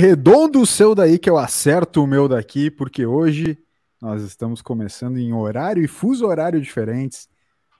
[0.00, 3.58] Arredonda o seu daí que eu acerto o meu daqui, porque hoje
[4.00, 7.28] nós estamos começando em horário e fuso horário diferentes,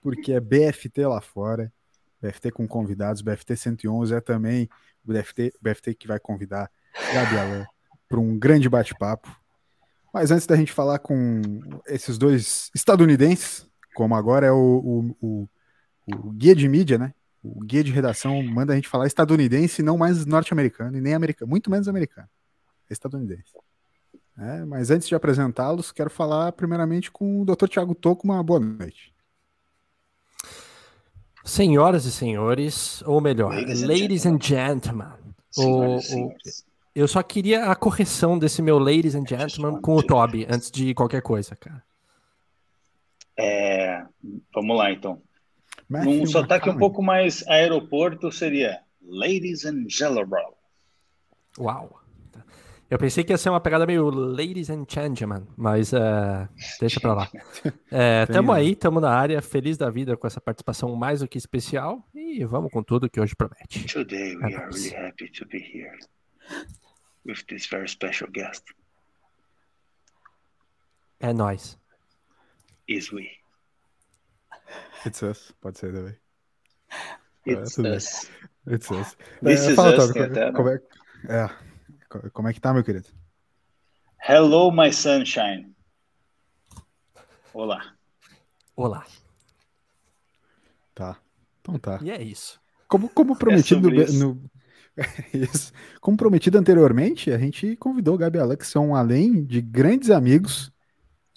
[0.03, 1.73] porque é BFT lá fora,
[2.21, 4.69] BFT com convidados, BFT 111 é também
[5.03, 6.71] o BFT, BFT que vai convidar
[7.15, 7.67] Gabi
[8.07, 9.35] para um grande bate-papo.
[10.13, 11.41] Mas antes da gente falar com
[11.87, 15.49] esses dois estadunidenses, como agora é o, o, o,
[16.07, 17.15] o guia de mídia, né?
[17.43, 21.49] O guia de redação manda a gente falar estadunidense, não mais norte-americano e nem americano,
[21.49, 22.29] muito menos americano.
[22.89, 23.53] É estadunidense.
[24.39, 27.69] É, mas antes de apresentá-los, quero falar primeiramente com o Dr.
[27.69, 28.25] Tiago Toco.
[28.25, 29.15] Uma boa noite.
[31.45, 35.09] Senhoras e senhores, ou melhor, ladies, ladies and gentlemen,
[35.57, 36.35] o, o,
[36.95, 40.95] eu só queria a correção desse meu ladies and gentlemen com o Toby antes de
[40.95, 41.83] qualquer coisa, cara.
[43.39, 44.05] É,
[44.55, 45.23] vamos lá então.
[45.91, 50.47] Matthew Num sotaque um pouco mais aeroporto seria Ladies and Gentlemen.
[51.59, 52.01] Uau.
[52.89, 57.15] Eu pensei que ia ser uma pegada meio Ladies and Gentlemen, mas uh, deixa pra
[57.15, 57.31] lá.
[57.91, 61.37] É, tamo aí, tamo na área, feliz da vida com essa participação mais do que
[61.37, 63.85] especial e vamos com tudo que hoje promete.
[63.87, 65.99] Today we é are really happy to be here
[67.27, 68.63] with this very special guest.
[71.19, 71.77] É nós.
[72.89, 73.40] Is we.
[75.07, 76.17] It's us, pode ser também.
[77.47, 78.31] It's é, us.
[78.67, 79.17] It's us.
[79.43, 80.81] This é, is fala, us, como, como, é,
[81.29, 83.09] é, como é que tá, meu querido?
[84.29, 85.75] Hello, my sunshine.
[87.55, 87.97] Olá.
[88.77, 89.07] Olá.
[90.95, 91.19] Tá.
[91.61, 91.99] Então tá.
[92.03, 92.61] E é isso.
[92.87, 94.51] Como, como prometido é no, no,
[95.33, 95.73] isso.
[96.01, 100.73] Como prometido anteriormente, a gente convidou o Gabi que são além de grandes amigos,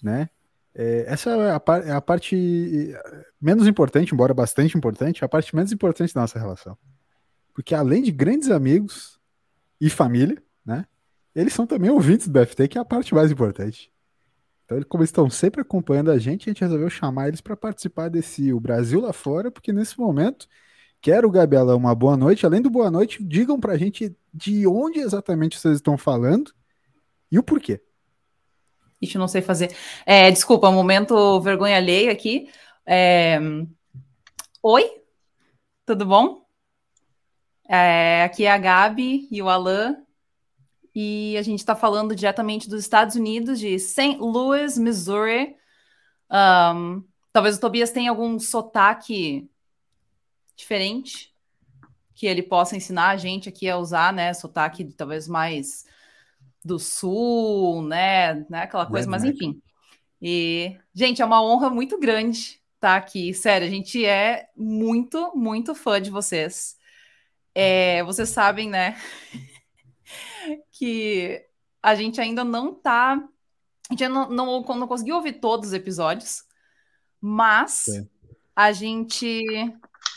[0.01, 0.29] né?
[0.75, 2.93] É, essa é a, par, é a, parte
[3.39, 6.77] menos importante, embora bastante importante, a parte menos importante da nossa relação.
[7.53, 9.19] Porque além de grandes amigos
[9.79, 10.85] e família, né?
[11.35, 13.91] Eles são também ouvintes do BFT, que é a parte mais importante.
[14.65, 18.09] Então, como eles estão sempre acompanhando a gente, a gente resolveu chamar eles para participar
[18.09, 20.47] desse O Brasil lá fora, porque nesse momento,
[21.01, 22.45] quero, Gabriela, uma boa noite.
[22.45, 26.51] Além do boa noite, digam para a gente de onde exatamente vocês estão falando
[27.31, 27.81] e o porquê.
[29.03, 29.75] Ixi, não sei fazer.
[30.05, 32.49] É, desculpa, momento vergonha alheia aqui.
[32.85, 33.37] É...
[34.61, 35.01] Oi,
[35.85, 36.45] tudo bom?
[37.67, 39.97] É, aqui é a Gabi e o Alan.
[40.95, 44.17] E a gente está falando diretamente dos Estados Unidos, de St.
[44.19, 45.55] Louis, Missouri.
[46.29, 49.49] Um, talvez o Tobias tenha algum sotaque
[50.55, 51.33] diferente
[52.13, 54.33] que ele possa ensinar a gente aqui a usar, né?
[54.33, 55.85] Sotaque talvez mais
[56.63, 59.61] do sul, né, né aquela coisa, mas enfim.
[60.21, 63.33] E, gente, é uma honra muito grande estar aqui.
[63.33, 66.77] Sério, a gente é muito, muito fã de vocês.
[67.53, 68.97] É, vocês sabem, né,
[70.71, 71.45] que
[71.81, 73.21] a gente ainda não tá.
[73.89, 76.43] A gente não, não, não conseguiu ouvir todos os episódios,
[77.19, 77.85] mas
[78.55, 79.43] a gente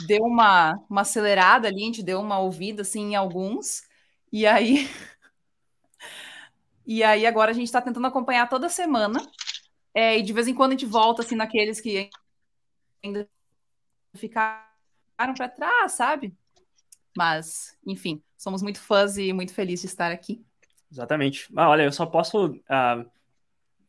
[0.07, 3.83] deu uma, uma acelerada ali, a gente deu uma ouvida assim em alguns,
[4.33, 4.89] e aí
[6.87, 9.21] E aí agora a gente está tentando acompanhar toda semana.
[9.93, 12.09] É, e de vez em quando a gente volta assim naqueles que
[13.03, 13.29] ainda
[14.15, 16.35] ficaram para trás, sabe?
[17.17, 20.45] Mas, enfim, somos muito fãs e muito felizes de estar aqui.
[20.93, 21.49] Exatamente.
[21.57, 23.11] Ah, olha, eu só posso uh,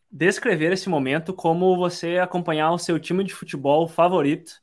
[0.10, 4.54] descrever esse momento como você acompanhar o seu time de futebol favorito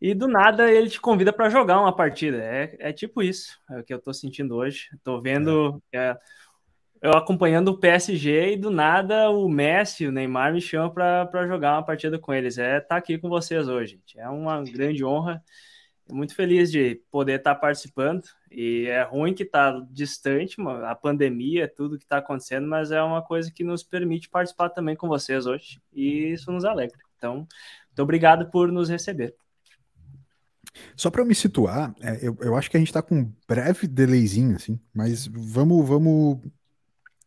[0.00, 2.42] e do nada ele te convida para jogar uma partida.
[2.42, 4.88] É, é tipo isso, é o que eu estou sentindo hoje.
[4.92, 5.82] Estou vendo.
[5.92, 5.98] É.
[5.98, 6.18] É,
[7.04, 11.74] eu acompanhando o PSG e do nada o Messi, o Neymar me chamam para jogar
[11.74, 12.56] uma partida com eles.
[12.56, 14.18] É estar tá aqui com vocês hoje, gente.
[14.18, 15.44] É uma grande honra.
[16.10, 18.22] Muito feliz de poder estar tá participando.
[18.50, 20.56] E é ruim que está distante,
[20.86, 24.96] a pandemia, tudo que está acontecendo, mas é uma coisa que nos permite participar também
[24.96, 25.82] com vocês hoje.
[25.92, 26.98] E isso nos alegra.
[27.18, 29.34] Então, muito obrigado por nos receber.
[30.96, 33.86] Só para me situar, é, eu, eu acho que a gente está com um breve
[33.86, 36.40] delayzinho, assim, mas vamos, vamos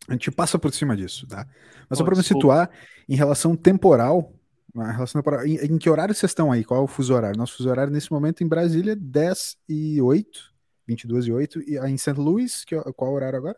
[0.08, 1.46] a gente passa por cima disso, tá?
[1.90, 2.70] Mas só para me situar,
[3.08, 4.34] em relação temporal,
[4.74, 6.64] em, relação temporal em, em, que horário vocês estão aí?
[6.64, 7.38] Qual é o fuso horário?
[7.38, 10.54] Nosso fuso horário nesse momento em Brasília, 10 e 8,
[10.88, 11.62] 22 e 8.
[11.62, 12.14] E em St.
[12.14, 13.58] Louis, que, qual é o horário agora?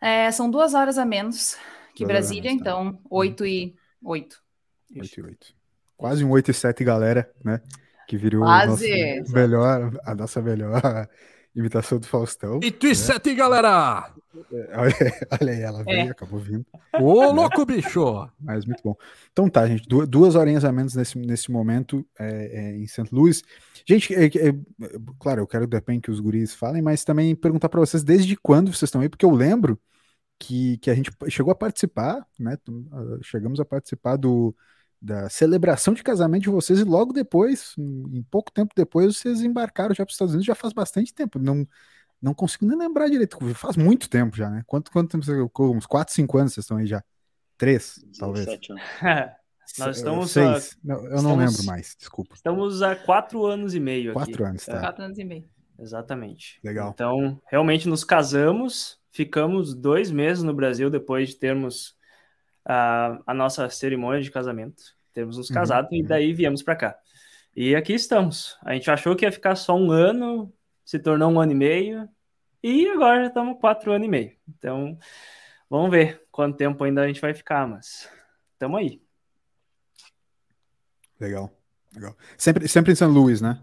[0.00, 1.56] É, são duas horas a menos
[1.94, 2.70] que duas Brasília, menos, tá.
[2.70, 4.42] então 8 e 8.
[4.96, 5.54] 8 e 8.
[5.96, 7.60] Quase um 8 e 7, galera, né?
[8.08, 9.22] Que virou Quase.
[9.28, 11.08] melhor, a nossa melhor
[11.54, 12.58] imitação do Faustão.
[12.62, 13.34] 8 e 7, né?
[13.36, 14.12] galera!
[14.52, 14.94] É, olha,
[15.40, 16.10] olha aí, ela veio, é.
[16.10, 16.64] acabou vindo.
[16.94, 18.28] Ô, louco, bicho!
[18.40, 18.96] Mas muito bom.
[19.30, 23.08] Então tá, gente, duas, horinhas a menos nesse, nesse momento é, é, em St.
[23.12, 23.42] Louis.
[23.86, 24.54] Gente, é, é,
[25.18, 28.36] claro, eu quero de repente que os guris falem, mas também perguntar para vocês desde
[28.36, 29.78] quando vocês estão aí, porque eu lembro
[30.38, 32.56] que, que a gente chegou a participar, né?
[33.22, 34.54] Chegamos a participar do,
[35.00, 39.94] da celebração de casamento de vocês e logo depois, em pouco tempo depois, vocês embarcaram
[39.94, 41.38] já para os Estados Unidos já faz bastante tempo.
[41.38, 41.66] Não,
[42.22, 43.36] não consigo nem lembrar direito.
[43.54, 44.62] Faz muito tempo já, né?
[44.66, 45.32] Quanto, quanto tempo você
[45.62, 47.02] Uns 4, 5 anos vocês estão aí já?
[47.58, 48.46] Três, talvez.
[49.78, 50.30] Nós estamos.
[50.30, 50.72] Seis.
[50.72, 50.86] A...
[50.86, 51.22] Não, eu estamos...
[51.22, 52.34] não lembro mais, desculpa.
[52.34, 54.12] Estamos há quatro anos e meio.
[54.12, 54.44] Quatro aqui.
[54.44, 54.80] anos, tá?
[54.80, 55.48] Quatro anos e meio.
[55.78, 56.60] Exatamente.
[56.62, 56.90] Legal.
[56.92, 61.96] Então, realmente nos casamos, ficamos dois meses no Brasil depois de termos
[62.64, 64.82] a, a nossa cerimônia de casamento.
[65.12, 65.98] Termos nos uhum, casado uhum.
[65.98, 66.98] e daí viemos para cá.
[67.54, 68.56] E aqui estamos.
[68.62, 70.52] A gente achou que ia ficar só um ano,
[70.84, 72.08] se tornou um ano e meio,
[72.62, 74.32] e agora já estamos quatro anos e meio.
[74.48, 74.98] Então,
[75.68, 78.08] vamos ver quanto tempo ainda a gente vai ficar, mas
[78.52, 79.02] estamos aí.
[81.18, 81.52] Legal,
[81.94, 82.16] legal.
[82.36, 83.62] Sempre, sempre em São Luís, né?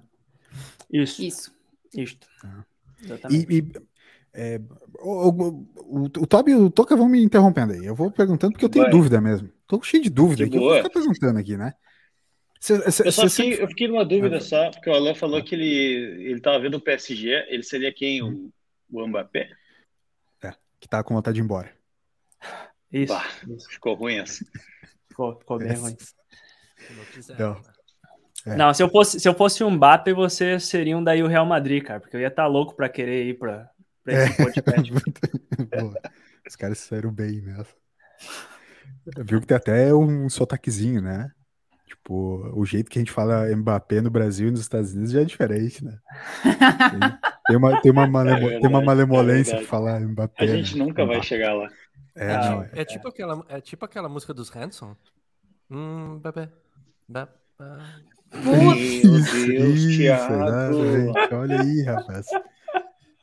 [0.92, 1.22] Isso.
[1.22, 1.56] Isso.
[1.94, 2.18] Isso.
[2.44, 2.66] Ah.
[3.30, 3.72] E, e
[4.34, 4.62] é,
[5.00, 7.86] o, o, o, o Tobi e o Toca vão me interrompendo aí.
[7.86, 8.92] Eu vou perguntando porque eu tenho Vai.
[8.92, 9.50] dúvida mesmo.
[9.68, 10.56] Tô cheio de dúvida aqui.
[10.56, 11.74] Eu vou ficar perguntando aqui, né?
[12.60, 13.64] Cê, cê, eu, só fiquei, sempre...
[13.64, 14.42] eu fiquei numa dúvida ah.
[14.42, 18.22] só, porque o Alan falou que ele, ele tava vendo o PSG, ele seria quem?
[18.22, 18.52] O,
[18.92, 19.50] o Mbappé?
[20.44, 21.72] É, que tá com vontade de ir embora.
[22.92, 23.14] Isso.
[23.14, 23.26] Bah,
[23.70, 24.44] ficou ruim essa.
[25.08, 25.96] Ficou, ficou bem ruim.
[27.38, 27.62] Não.
[28.46, 28.56] É.
[28.56, 31.46] Não, se eu fosse, se eu fosse um Mbappé, você seria um daí o Real
[31.46, 33.70] Madrid, cara, porque eu ia estar tá louco para querer ir para
[34.08, 34.46] esse é.
[34.46, 34.94] podcast.
[36.48, 37.76] Os caras saíram bem nessa.
[39.26, 41.32] Viu que tem até um sotaquezinho, né?
[42.10, 45.22] Tipo, o jeito que a gente fala Mbappé no Brasil e nos Estados Unidos já
[45.22, 46.00] é diferente, né?
[47.46, 50.44] Tem, uma, tem, uma, malemo, é verdade, tem uma malemolência é de falar Mbappé.
[50.44, 50.86] A gente né?
[50.86, 51.68] nunca vai chegar lá.
[52.16, 54.96] É, é, não, é, tipo aquela, é tipo aquela música dos Hanson.
[55.70, 56.50] Hum, Mbappé.
[57.08, 57.34] Mbappé.
[58.36, 60.74] Meu Deus, isso, Thiago.
[60.74, 62.28] Gente, olha aí, rapaz.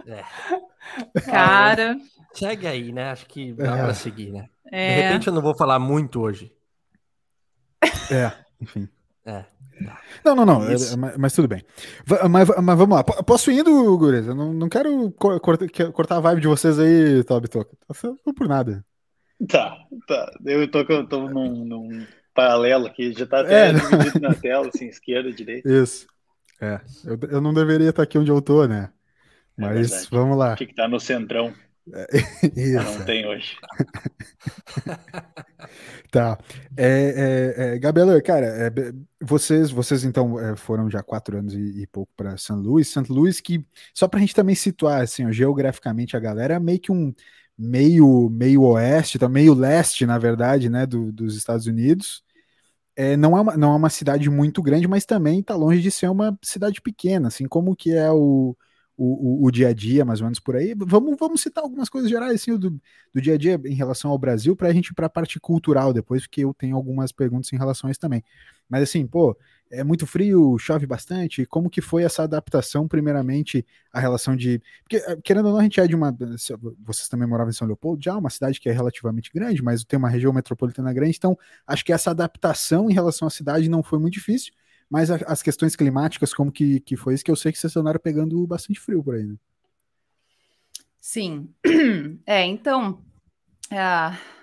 [0.08, 1.20] É.
[1.20, 1.96] Cara.
[2.34, 3.10] Segue aí, né?
[3.10, 3.82] Acho que dá é.
[3.84, 4.48] pra seguir, né?
[4.72, 4.96] É.
[4.96, 6.52] De repente eu não vou falar muito hoje.
[8.10, 8.88] É, enfim.
[9.24, 9.44] É.
[9.84, 10.00] Tá.
[10.24, 11.62] Não, não, não, é, mas, mas, tudo bem.
[12.30, 13.04] Mas, mas, vamos lá.
[13.04, 14.34] Posso ir indo, Gureza?
[14.34, 17.76] Não, não quero cortar, cortar a vibe de vocês aí, Tobi Toca.
[18.24, 18.84] Não por nada.
[19.48, 19.76] Tá,
[20.06, 20.32] tá.
[20.46, 23.72] Eu tô, eu tô num, num paralelo aqui, já tá até é.
[23.72, 25.68] dividido na tela, assim, esquerda, direita.
[25.68, 26.06] Isso.
[26.60, 28.90] É, eu, eu não deveria estar aqui onde eu tô, né?
[29.58, 30.54] É mas é vamos lá.
[30.54, 31.52] Tinha que estar no centrão.
[31.92, 32.06] É,
[32.56, 32.98] isso.
[32.98, 33.56] Não tem hoje.
[36.10, 36.38] tá.
[36.76, 38.72] É, é, é, Gabriela, cara, é,
[39.20, 42.88] vocês, vocês então é, foram já quatro anos e, e pouco para São Luís.
[42.88, 46.60] São Luís que, só para a gente também situar, assim, ó, geograficamente a galera, é
[46.60, 47.14] meio que um
[47.58, 52.22] meio, meio oeste, tá, meio leste, na verdade, né, do, dos Estados Unidos
[52.96, 55.90] é, não, é uma, não é uma cidade muito grande, mas também está longe de
[55.90, 58.56] ser uma cidade pequena, assim como que é o,
[58.96, 60.74] o, o, dia a dia, mais ou menos por aí.
[60.76, 62.70] Vamos, vamos citar algumas coisas gerais assim, do,
[63.12, 65.38] do dia a dia em relação ao Brasil, para a gente ir para a parte
[65.38, 68.24] cultural depois, porque eu tenho algumas perguntas em relação a isso também.
[68.68, 69.36] Mas assim, pô,
[69.70, 71.44] é muito frio, chove bastante.
[71.44, 74.60] Como que foi essa adaptação, primeiramente, a relação de.
[74.82, 76.16] Porque, eh, querendo ou não, a gente é de uma.
[76.84, 79.98] Vocês também moravam em São Leopoldo, já uma cidade que é relativamente grande, mas tem
[79.98, 81.36] uma região metropolitana grande, então
[81.66, 84.52] acho que essa adaptação em relação à cidade não foi muito difícil.
[84.88, 87.98] Mas as questões climáticas, como que, que foi isso, que eu sei que vocês andaram
[87.98, 89.36] pegando bastante frio por aí, né?
[91.00, 91.52] Sim.
[92.26, 93.02] É, então.
[93.70, 94.36] Uh,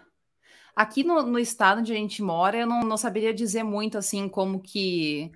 [0.76, 4.28] Aqui no, no, estado onde a gente mora, eu não, não, saberia dizer muito assim
[4.28, 5.32] como que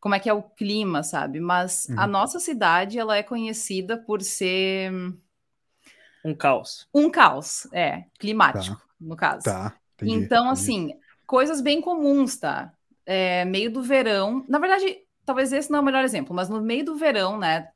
[0.00, 1.38] como é que é o clima, sabe?
[1.38, 2.00] Mas uhum.
[2.00, 4.90] a nossa cidade ela é conhecida por ser
[6.24, 6.88] um caos.
[6.94, 8.82] Um caos, é, climático, tá.
[8.98, 9.44] no caso.
[9.44, 9.74] Tá.
[9.96, 10.60] Entendi, então, entendi.
[10.60, 12.72] assim, coisas bem comuns, tá?
[13.12, 14.44] É, meio do verão.
[14.48, 17.70] Na verdade, talvez esse não é o melhor exemplo, mas no meio do verão, né?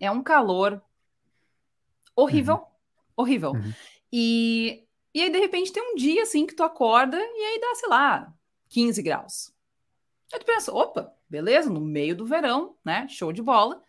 [0.00, 0.80] É um calor
[2.16, 2.54] horrível.
[2.54, 2.64] Uhum.
[3.16, 3.50] Horrível.
[3.52, 3.72] Uhum.
[4.12, 7.74] E e aí, de repente, tem um dia assim que tu acorda e aí dá,
[7.74, 8.32] sei lá,
[8.68, 9.52] 15 graus.
[10.32, 13.08] Aí tu pensa, opa, beleza, no meio do verão, né?
[13.08, 13.82] Show de bola.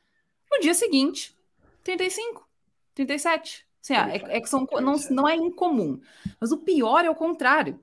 [0.52, 1.38] No dia seguinte,
[1.84, 2.50] 35,
[2.96, 3.68] 37.
[3.82, 6.02] Assim, ah, é, é, que são, não, não é incomum.
[6.40, 7.80] Mas o pior é o contrário.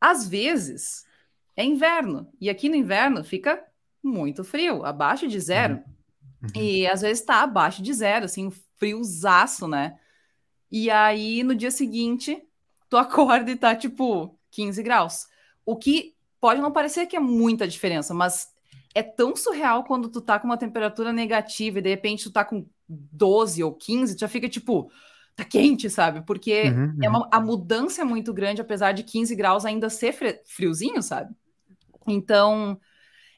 [0.00, 1.04] Às vezes
[1.56, 2.28] é inverno.
[2.40, 3.62] E aqui no inverno fica
[4.02, 5.74] muito frio, abaixo de zero.
[5.74, 5.82] Uhum.
[6.42, 6.62] Uhum.
[6.62, 9.96] E às vezes está abaixo de zero, assim, friozaço, né?
[10.70, 12.42] E aí no dia seguinte
[12.88, 15.26] tu acorda e tá tipo 15 graus.
[15.64, 18.48] O que pode não parecer que é muita diferença, mas
[18.94, 22.44] é tão surreal quando tu tá com uma temperatura negativa e de repente tu tá
[22.44, 24.90] com 12 ou 15, tu já fica tipo,
[25.34, 26.22] tá quente, sabe?
[26.26, 30.14] Porque uhum, é uma, a mudança é muito grande, apesar de 15 graus ainda ser
[30.44, 31.34] friozinho, sabe?
[32.06, 32.78] Então,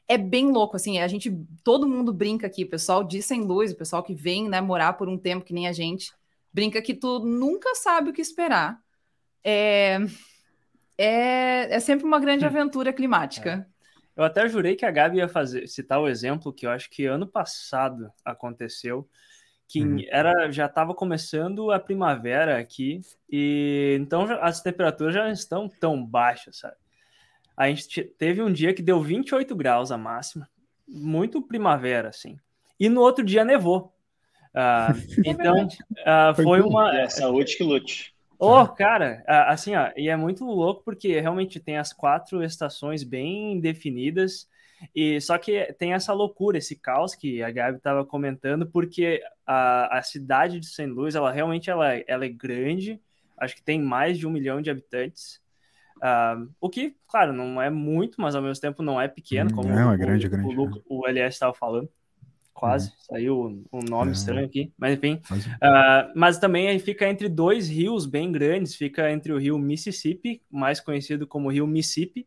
[0.07, 1.31] é bem louco, assim, a gente,
[1.63, 4.93] todo mundo brinca aqui, o pessoal de Sem Luz, o pessoal que vem, né, morar
[4.93, 6.11] por um tempo que nem a gente,
[6.53, 8.79] brinca que tu nunca sabe o que esperar.
[9.43, 9.97] É,
[10.97, 12.47] é, é sempre uma grande hum.
[12.47, 13.67] aventura climática.
[13.71, 13.75] É.
[14.15, 17.05] Eu até jurei que a Gabi ia fazer, citar o exemplo que eu acho que
[17.05, 19.09] ano passado aconteceu,
[19.67, 19.97] que uhum.
[20.09, 26.59] era já estava começando a primavera aqui e então as temperaturas já estão tão baixas,
[26.59, 26.77] sabe?
[27.55, 30.49] A gente teve um dia que deu 28 graus a máxima,
[30.87, 32.37] muito primavera, assim.
[32.79, 33.93] E no outro dia nevou.
[34.53, 34.95] Uh,
[35.25, 36.97] então, uh, foi uma.
[36.97, 38.13] É, saúde que lute.
[38.37, 43.01] Oh, cara, uh, assim, ó, e é muito louco porque realmente tem as quatro estações
[43.01, 44.49] bem definidas,
[44.93, 49.99] e só que tem essa loucura, esse caos que a Gabi estava comentando, porque a,
[49.99, 50.85] a cidade de St.
[50.87, 52.99] Louis, ela realmente ela, ela é grande,
[53.37, 55.41] acho que tem mais de um milhão de habitantes,
[56.05, 59.69] Uh, o que, claro, não é muito, mas ao mesmo tempo não é pequeno, como
[59.69, 60.81] não, é o, grande, o, grande, o, é.
[60.87, 61.89] o LS estava falando.
[62.53, 62.95] Quase, uhum.
[62.99, 64.13] saiu um nome é.
[64.13, 65.19] estranho aqui, mas enfim.
[65.31, 70.79] Uh, mas também fica entre dois rios bem grandes, fica entre o rio Mississippi, mais
[70.79, 72.25] conhecido como rio Mississippi,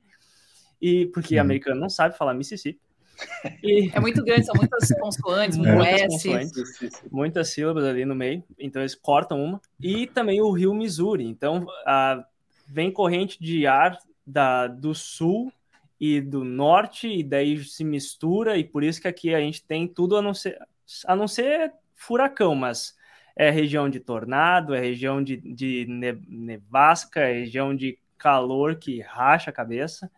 [0.83, 1.43] e porque uhum.
[1.43, 2.81] americano não sabe falar Mississippi.
[3.63, 3.91] E...
[3.93, 6.03] É muito grande, são muitas consoantes, muito é.
[6.03, 6.09] S.
[6.09, 9.61] Consoantes, muitas sílabas ali no meio, então eles cortam uma.
[9.81, 12.25] E também o rio Missouri, então uh,
[12.69, 15.53] vem corrente de ar da, do sul
[15.99, 19.89] e do norte, e daí se mistura, e por isso que aqui a gente tem
[19.89, 20.59] tudo a não ser,
[21.07, 22.97] a não ser furacão, mas
[23.35, 25.87] é região de tornado, é região de, de
[26.29, 30.11] nevasca, é região de calor que racha a cabeça.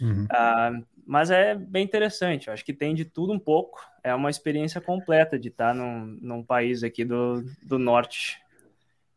[0.00, 0.24] Uhum.
[0.24, 3.80] Uh, mas é bem interessante, eu acho que tem de tudo um pouco.
[4.02, 8.41] É uma experiência completa de estar num, num país aqui do, do norte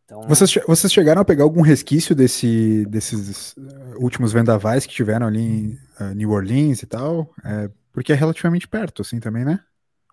[0.06, 0.22] então...
[0.22, 5.42] Vocês, vocês chegaram a pegar algum resquício desse, desses uh, últimos vendavais que tiveram ali
[5.42, 7.34] em uh, New Orleans e tal?
[7.44, 9.60] É, porque é relativamente perto, assim, também, né?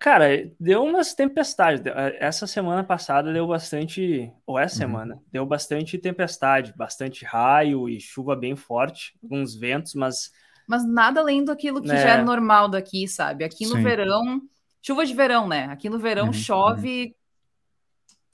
[0.01, 0.27] Cara,
[0.59, 1.85] deu umas tempestades.
[1.85, 4.31] Uh, essa semana passada deu bastante.
[4.47, 4.79] Ou essa uhum.
[4.79, 10.31] semana, deu bastante tempestade, bastante raio e chuva bem forte, alguns ventos, mas.
[10.67, 12.23] Mas nada além daquilo que já é né.
[12.23, 13.43] normal daqui, sabe?
[13.43, 13.83] Aqui no Sim.
[13.83, 14.41] verão.
[14.81, 15.65] Chuva de verão, né?
[15.65, 17.22] Aqui no verão uhum, chove uhum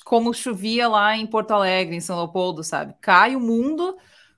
[0.09, 2.95] como chovia lá em Porto Alegre, em São Leopoldo, sabe?
[2.99, 3.95] Cai o mundo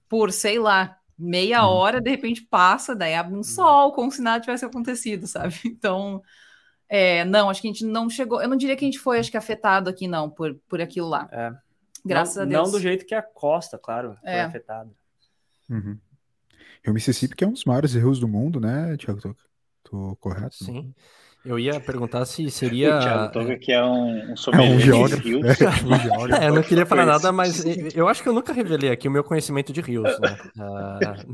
[0.09, 1.69] por, sei lá, meia uhum.
[1.69, 3.43] hora, de repente passa, daí abre um uhum.
[3.43, 5.55] sol, como se nada tivesse acontecido, sabe?
[5.63, 6.21] Então,
[6.89, 8.41] é, não, acho que a gente não chegou.
[8.41, 11.07] Eu não diria que a gente foi, acho que, afetado aqui, não, por, por aquilo
[11.07, 11.29] lá.
[11.31, 11.53] É.
[12.05, 12.63] Graças não, a Deus.
[12.65, 14.41] Não do jeito que a costa, claro, foi é.
[14.41, 14.91] afetada.
[15.69, 15.97] Uhum.
[16.85, 19.21] E o Mississippi, que é um dos maiores rios do mundo, né, Tiago?
[19.21, 19.33] Tô,
[19.83, 20.65] tô correto?
[20.65, 20.93] Sim.
[21.43, 22.97] Eu ia perguntar se seria.
[22.97, 25.23] O Thiago Toga, que é um, um sommelier é um geógrafo.
[25.23, 25.41] de rios.
[26.39, 27.63] É, eu não queria falar nada, mas
[27.95, 30.19] eu acho que eu nunca revelei aqui o meu conhecimento de rios.
[30.19, 30.37] Né?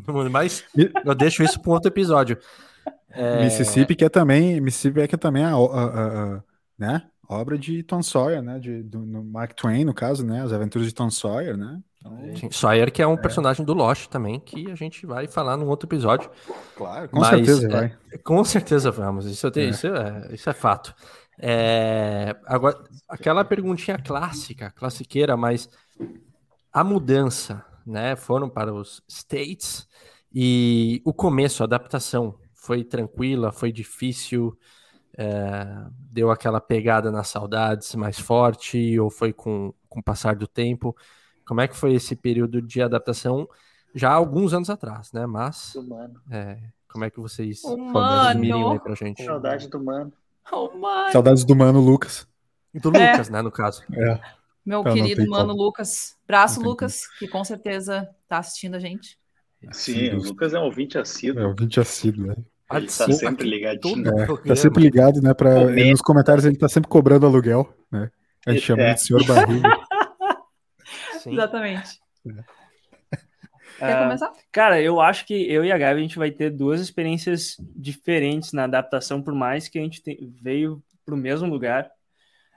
[0.07, 0.63] Uh, mas
[1.05, 2.37] eu deixo isso para um outro episódio.
[3.09, 3.43] É...
[3.43, 6.43] Mississippi, que é também, Mississippi é que é também a, a, a, a
[6.77, 7.03] né?
[7.27, 8.59] obra de Tom Sawyer, né?
[8.59, 10.41] De, do, no Mark Twain, no caso, né?
[10.41, 11.79] As Aventuras de Tom Sawyer, né?
[11.99, 12.51] Então...
[12.51, 13.17] Sawyer, que é um é.
[13.21, 16.29] personagem do Lost também, que a gente vai falar num outro episódio.
[16.75, 17.97] Claro, com Mas, certeza é, vai.
[18.23, 19.69] Com certeza vamos, isso, tenho, é.
[19.69, 20.93] Isso, é, isso é fato.
[21.39, 25.69] É, agora, aquela perguntinha clássica, classiqueira, mas
[26.71, 28.15] a mudança, né?
[28.15, 29.87] Foram para os States
[30.33, 34.57] e o começo, a adaptação, foi tranquila, foi difícil,
[35.17, 35.65] é,
[36.11, 40.95] deu aquela pegada nas saudades mais forte ou foi com, com o passar do tempo?
[41.47, 43.47] Como é que foi esse período de adaptação
[43.95, 45.25] já há alguns anos atrás, né?
[45.25, 45.75] Mas
[46.29, 49.23] é, como é que vocês resumirem aí pra gente?
[49.23, 50.11] Saudade do mano.
[50.51, 50.69] Oh.
[51.11, 52.27] Saudades do mano Lucas.
[52.73, 53.11] E do é.
[53.11, 53.83] Lucas, né, no caso.
[53.93, 54.19] É.
[54.65, 55.63] Meu querido mano como.
[55.63, 56.15] Lucas.
[56.27, 57.19] Braço, Lucas, como.
[57.19, 59.17] que com certeza tá assistindo a gente.
[59.71, 61.41] Sim, o Lucas é um ouvinte assíduo.
[61.41, 62.35] É um ouvinte assíduo, né?
[62.73, 64.07] Ele tá sempre ligadinho.
[64.19, 65.33] É, tá sempre ligado, né?
[65.33, 68.11] Pra, nos comentários ele tá sempre cobrando aluguel, né?
[68.45, 68.93] A gente chama é.
[68.93, 69.69] de senhor barriga.
[71.17, 71.33] Sim.
[71.33, 71.99] Exatamente.
[72.25, 72.57] É.
[73.77, 74.33] Quer uh, começar?
[74.51, 78.53] Cara, eu acho que eu e a Gabi a gente vai ter duas experiências diferentes
[78.53, 81.89] na adaptação, por mais que a gente te, veio para o mesmo lugar.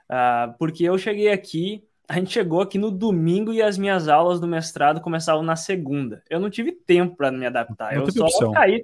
[0.09, 4.39] Uh, porque eu cheguei aqui, a gente chegou aqui no domingo e as minhas aulas
[4.39, 6.23] do mestrado começavam na segunda.
[6.29, 7.95] Eu não tive tempo para me adaptar.
[7.95, 8.51] Não eu só opção.
[8.51, 8.83] caí,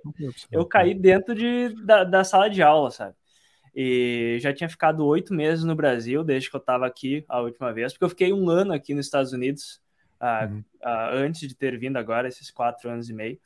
[0.51, 3.15] eu caí dentro de, da, da sala de aula, sabe?
[3.79, 7.71] E já tinha ficado oito meses no Brasil, desde que eu estava aqui a última
[7.71, 9.79] vez, porque eu fiquei um ano aqui nos Estados Unidos,
[10.19, 10.63] uh, uhum.
[10.81, 13.39] uh, antes de ter vindo agora, esses quatro anos e meio.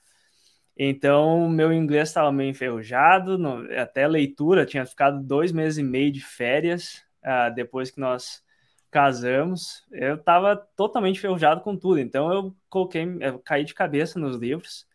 [0.77, 3.37] Então, meu inglês estava meio enferrujado,
[3.77, 8.41] até leitura, tinha ficado dois meses e meio de férias, uh, depois que nós
[8.89, 11.99] casamos, eu estava totalmente enferrujado com tudo.
[11.99, 14.85] Então eu coloquei, eu caí de cabeça nos livros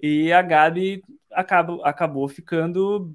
[0.00, 3.14] e a Gabi acabou, acabou ficando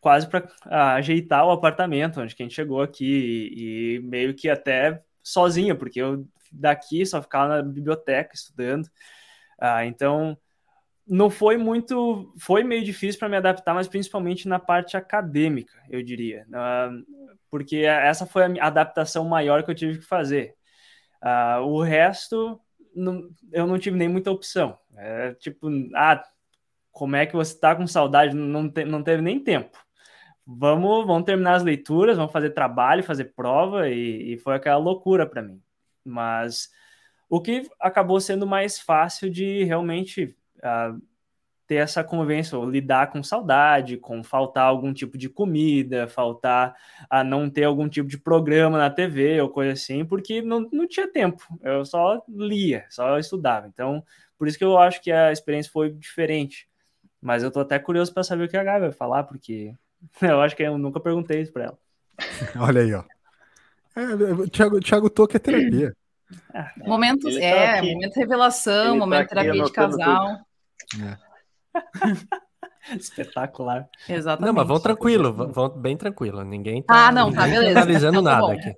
[0.00, 0.48] quase para
[0.96, 6.00] ajeitar o apartamento onde a gente chegou aqui e, e, meio que até sozinha, porque
[6.00, 8.88] eu daqui só ficava na biblioteca estudando.
[9.58, 10.36] Ah, então
[11.06, 16.02] não foi muito, foi meio difícil para me adaptar, mas principalmente na parte acadêmica, eu
[16.02, 17.04] diria, uh,
[17.50, 20.54] porque essa foi a adaptação maior que eu tive que fazer.
[21.64, 22.60] O resto,
[22.94, 24.76] não, eu não tive nem muita opção.
[24.96, 26.22] É, tipo, ah,
[26.92, 28.36] como é que você está com saudade?
[28.36, 29.76] Não, te, não teve nem tempo.
[30.46, 35.26] Vamos, vamos terminar as leituras, vamos fazer trabalho, fazer prova, e, e foi aquela loucura
[35.26, 35.60] para mim.
[36.04, 36.68] Mas
[37.28, 41.00] o que acabou sendo mais fácil de realmente uh,
[41.66, 46.76] ter essa convivência, ou lidar com saudade, com faltar algum tipo de comida, faltar
[47.08, 50.86] a não ter algum tipo de programa na TV ou coisa assim, porque não, não
[50.86, 51.42] tinha tempo.
[51.62, 53.66] Eu só lia, só estudava.
[53.68, 54.04] Então,
[54.36, 56.68] por isso que eu acho que a experiência foi diferente.
[57.22, 59.72] Mas eu tô até curioso para saber o que a Gabi vai falar, porque
[60.20, 61.78] eu acho que eu nunca perguntei isso para ela.
[62.58, 63.04] Olha aí, ó.
[63.94, 64.02] É,
[64.32, 65.94] o Thiago, Thiago Toque é terapia.
[66.78, 70.38] Momentos, tá é, aqui, momento revelação, momento tá terapia de casal.
[70.98, 71.18] É.
[72.96, 73.88] Espetacular.
[74.08, 74.46] Exatamente.
[74.46, 76.42] Não, mas vão tranquilo, vão bem tranquilo.
[76.42, 77.78] Ninguém tá, ah, não, tá, beleza.
[77.78, 78.76] analisando tá, tá nada aqui.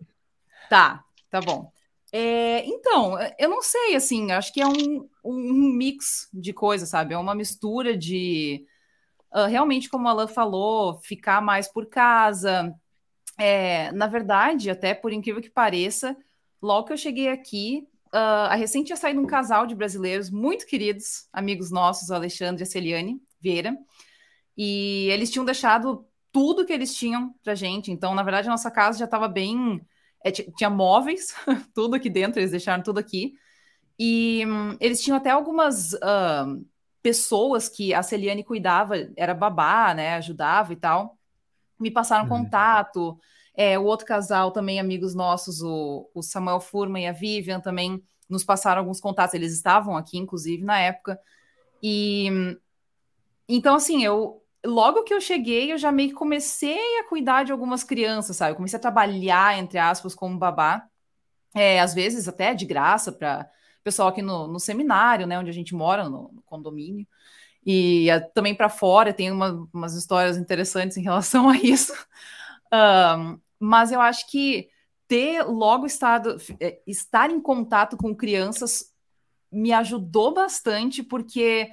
[0.69, 1.71] Tá, tá bom.
[2.17, 7.13] É, então, eu não sei, assim, acho que é um, um mix de coisas, sabe?
[7.13, 8.65] É uma mistura de
[9.35, 12.73] uh, realmente, como a Alan falou, ficar mais por casa.
[13.37, 16.17] É, na verdade, até por incrível que pareça,
[16.63, 20.67] logo que eu cheguei aqui, Uh, a recente tinha saído um casal de brasileiros muito
[20.67, 23.77] queridos, amigos nossos, Alexandre e Celiane Vieira,
[24.57, 27.91] e eles tinham deixado tudo que eles tinham pra gente.
[27.91, 29.85] Então, na verdade, a nossa casa já estava bem.
[30.25, 31.35] É, tinha móveis,
[31.75, 33.35] tudo aqui dentro, eles deixaram tudo aqui.
[33.99, 36.65] E um, eles tinham até algumas uh,
[37.03, 40.15] pessoas que a Celiane cuidava, era babá, né?
[40.15, 41.19] Ajudava e tal.
[41.79, 42.31] Me passaram uhum.
[42.31, 43.19] contato.
[43.55, 48.03] É, o outro casal também, amigos nossos, o, o Samuel Furman e a Vivian também
[48.29, 49.35] nos passaram alguns contatos.
[49.35, 51.21] Eles estavam aqui, inclusive, na época.
[51.83, 52.57] E
[53.49, 57.53] então, assim, eu logo que eu cheguei, eu já meio que comecei a cuidar de
[57.53, 58.53] algumas crianças, sabe?
[58.53, 60.87] Eu comecei a trabalhar, entre aspas, como babá.
[61.55, 63.49] É, às vezes até de graça para
[63.85, 67.07] pessoal aqui no, no, seminário, né, onde a gente mora, no, no condomínio.
[67.65, 71.93] E a, também para fora tem uma, umas histórias interessantes em relação a isso.
[72.73, 74.69] Um, mas eu acho que
[75.07, 78.93] ter logo estado, é, estar em contato com crianças
[79.53, 81.71] me ajudou bastante, porque,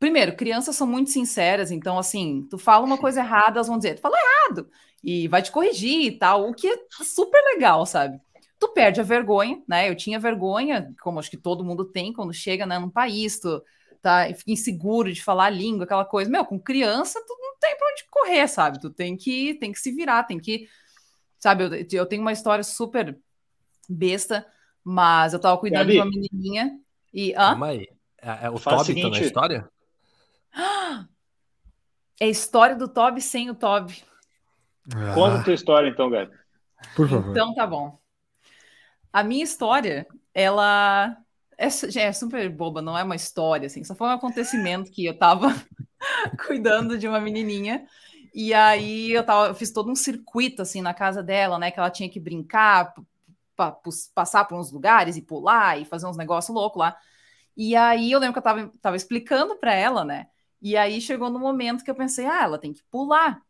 [0.00, 3.94] primeiro, crianças são muito sinceras, então, assim, tu fala uma coisa errada, elas vão dizer,
[3.94, 4.68] tu falou errado,
[5.04, 8.20] e vai te corrigir e tal, o que é super legal, sabe?
[8.58, 9.88] Tu perde a vergonha, né?
[9.88, 13.62] Eu tinha vergonha, como acho que todo mundo tem quando chega né, num país, tu
[14.02, 16.30] tá inseguro de falar a língua, aquela coisa.
[16.30, 18.80] Meu, com criança, tu não tem pra onde correr, sabe?
[18.80, 20.66] Tu tem que, tem que se virar, tem que
[21.40, 23.18] Sabe, eu, eu tenho uma história super
[23.88, 24.46] besta,
[24.84, 26.78] mas eu tava cuidando Gabi, de uma menininha
[27.12, 27.32] e.
[27.32, 27.36] Hã?
[27.36, 27.88] Calma aí.
[28.20, 29.10] É, é o Toby seguinte...
[29.10, 29.70] tá na história?
[32.18, 34.02] É a história do Toby sem o Toby.
[34.94, 35.14] Ah.
[35.14, 36.32] Conta a tua história, então, Gabi.
[36.94, 37.30] Por favor.
[37.30, 37.98] Então tá bom.
[39.12, 41.16] A minha história, ela
[41.56, 45.16] é, é, super boba, não é uma história, assim, só foi um acontecimento que eu
[45.16, 45.48] tava
[46.46, 47.86] cuidando de uma menininha
[48.32, 51.70] e aí eu, tava, eu fiz todo um circuito assim na casa dela, né?
[51.70, 52.94] Que ela tinha que brincar,
[54.14, 56.96] passar por uns lugares e pular e fazer uns negócios loucos lá.
[57.56, 60.28] E aí eu lembro que eu tava, tava explicando para ela, né?
[60.60, 63.40] E aí chegou no momento que eu pensei, ah, ela tem que pular.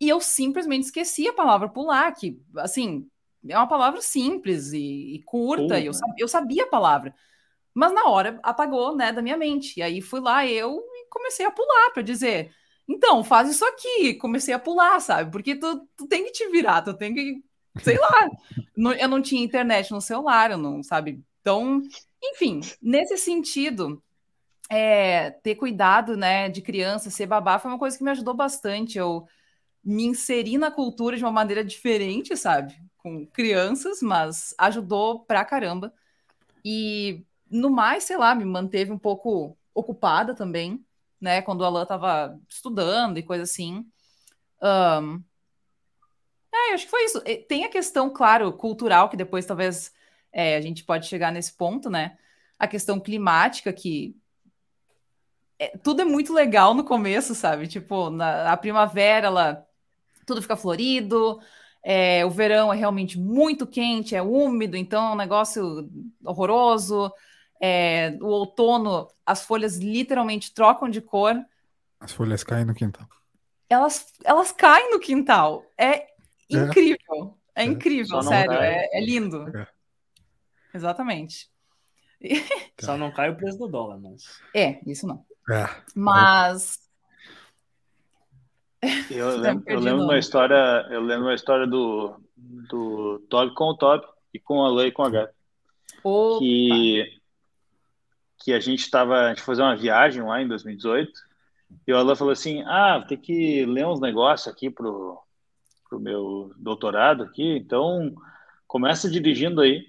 [0.00, 3.08] E eu simplesmente esqueci a palavra pular, que, assim,
[3.48, 7.14] é uma palavra simples e, e curta, e eu, eu sabia a palavra.
[7.72, 9.78] Mas na hora apagou, né, da minha mente.
[9.78, 12.52] E aí fui lá eu e comecei a pular para dizer
[12.88, 14.14] então, faz isso aqui.
[14.14, 15.30] Comecei a pular, sabe?
[15.30, 17.42] Porque tu, tu tem que te virar, tu tem que.
[17.82, 18.30] Sei lá.
[18.98, 21.20] eu não tinha internet no celular, eu não, sabe?
[21.40, 21.82] Então,
[22.22, 24.02] enfim, nesse sentido,
[24.70, 28.98] é, ter cuidado, né, de criança, ser babá, foi uma coisa que me ajudou bastante.
[28.98, 29.26] Eu
[29.82, 32.74] me inseri na cultura de uma maneira diferente, sabe?
[32.98, 35.92] Com crianças, mas ajudou pra caramba.
[36.64, 40.84] E no mais, sei lá, me manteve um pouco ocupada também
[41.24, 41.40] né?
[41.40, 43.86] Quando o Alan estava estudando e coisa assim.
[44.62, 45.24] Um...
[46.52, 47.20] É, acho que foi isso.
[47.48, 49.92] Tem a questão, claro, cultural, que depois talvez
[50.30, 52.18] é, a gente pode chegar nesse ponto, né?
[52.58, 54.14] A questão climática, que
[55.58, 57.66] é, tudo é muito legal no começo, sabe?
[57.68, 59.66] Tipo, na a primavera, ela,
[60.26, 61.40] tudo fica florido,
[61.86, 65.90] É, o verão é realmente muito quente, é úmido, então é um negócio
[66.24, 67.12] horroroso.
[67.60, 71.34] É, o outono, as folhas literalmente trocam de cor.
[72.00, 73.06] As folhas caem no quintal.
[73.68, 75.64] Elas, elas caem no quintal.
[75.76, 76.06] É, é.
[76.50, 77.36] incrível.
[77.54, 78.52] É, é incrível, sério.
[78.54, 79.56] É, é, lindo.
[79.56, 79.66] É.
[80.74, 81.50] Exatamente.
[82.80, 84.40] Só não cai o preço do dólar, mas.
[84.54, 85.24] É, isso não.
[85.50, 85.68] É.
[85.94, 86.78] Mas.
[89.10, 93.76] Eu lembro, eu lembro uma história, eu lembro uma história do, do Toby com o
[93.76, 95.32] Toby e com a Lei e com a Gabi.
[96.38, 97.20] Que,
[98.38, 101.12] que a gente estava, a gente fazer uma viagem lá em 2018
[101.86, 105.18] e o Alan falou assim: Ah, tem que ler uns negócios aqui pro,
[105.88, 108.14] pro meu doutorado aqui, então
[108.66, 109.86] começa dirigindo aí.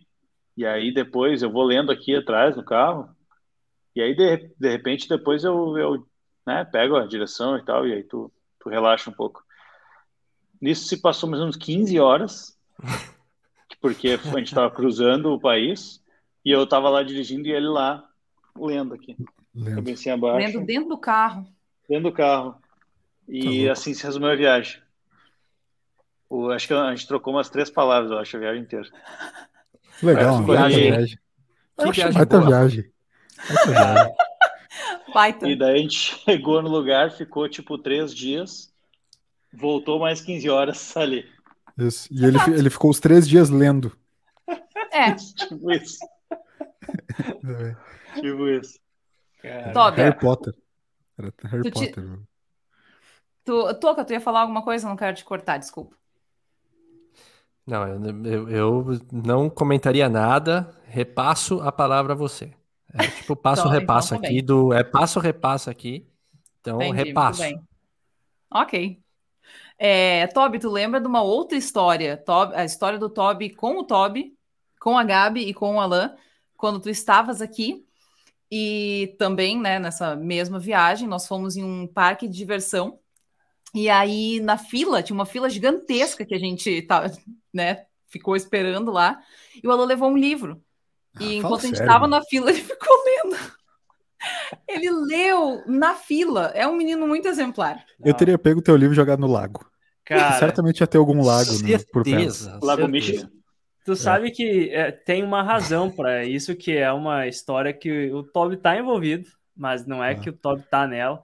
[0.57, 3.09] E aí depois eu vou lendo aqui atrás no carro.
[3.95, 6.07] E aí de, de repente depois eu, eu
[6.45, 9.43] né, pego a direção e tal, e aí tu, tu relaxa um pouco.
[10.61, 12.57] Nisso se passou mais ou menos 15 horas,
[13.81, 16.03] porque a gente estava cruzando o país,
[16.43, 18.07] e eu estava lá dirigindo e ele lá
[18.57, 19.15] lendo aqui.
[19.53, 19.89] Lendo.
[20.11, 21.47] Abaixo, lendo dentro do carro.
[21.87, 22.55] Dentro do carro.
[23.27, 24.81] E tá assim se resumiu a viagem.
[26.29, 28.89] O, acho que a gente trocou umas três palavras, eu acho, a viagem inteira.
[30.03, 30.91] Legal, viagem.
[30.91, 31.19] viagem.
[31.77, 32.94] Que viagem viagem.
[35.13, 35.47] Baita.
[35.47, 38.73] E daí a gente chegou no lugar, ficou tipo três dias,
[39.53, 41.25] voltou mais 15 horas ali.
[41.77, 42.07] Isso.
[42.11, 43.95] E ele, ele ficou os três dias lendo.
[44.91, 45.13] É.
[45.15, 45.97] tipo isso.
[48.15, 48.79] tipo isso.
[49.43, 50.53] Harry Potter.
[51.17, 52.03] Era Harry tu Potter.
[52.03, 52.19] Te...
[53.45, 54.87] Tu, Toca, tu ia falar alguma coisa?
[54.89, 55.95] Não quero te cortar, desculpa.
[57.65, 62.53] Não, eu, eu, não comentaria nada, repasso a palavra a você.
[62.95, 64.73] É tipo passo então, repasso então, aqui do.
[64.73, 66.07] É passo repasso aqui.
[66.61, 67.43] Então, Entendi, repasso.
[68.49, 68.99] Ok.
[69.77, 72.17] É, Toby, tu lembra de uma outra história?
[72.17, 74.33] Toby, a história do Toby com o Toby,
[74.79, 76.15] com a Gabi e com o Alan,
[76.57, 77.85] quando tu estavas aqui.
[78.49, 82.99] E também, né, nessa mesma viagem, nós fomos em um parque de diversão
[83.75, 87.11] e aí, na fila, tinha uma fila gigantesca que a gente tá,
[87.53, 89.21] né, ficou esperando lá.
[89.61, 90.63] E o Alan levou um livro.
[91.19, 93.37] E ah, enquanto a gente estava na fila, ele ficou lendo.
[94.67, 96.51] Ele leu na fila.
[96.55, 97.83] É um menino muito exemplar.
[98.03, 99.65] Eu teria pego o teu livro e jogado no lago.
[100.03, 102.59] Cara, certamente ia ter algum lago né, por perto.
[102.63, 103.29] Lago Michigan.
[103.83, 103.95] Tu é.
[103.95, 108.57] sabe que é, tem uma razão para isso, que é uma história que o Toby
[108.57, 110.15] tá envolvido, mas não é ah.
[110.15, 111.21] que o Toby tá nela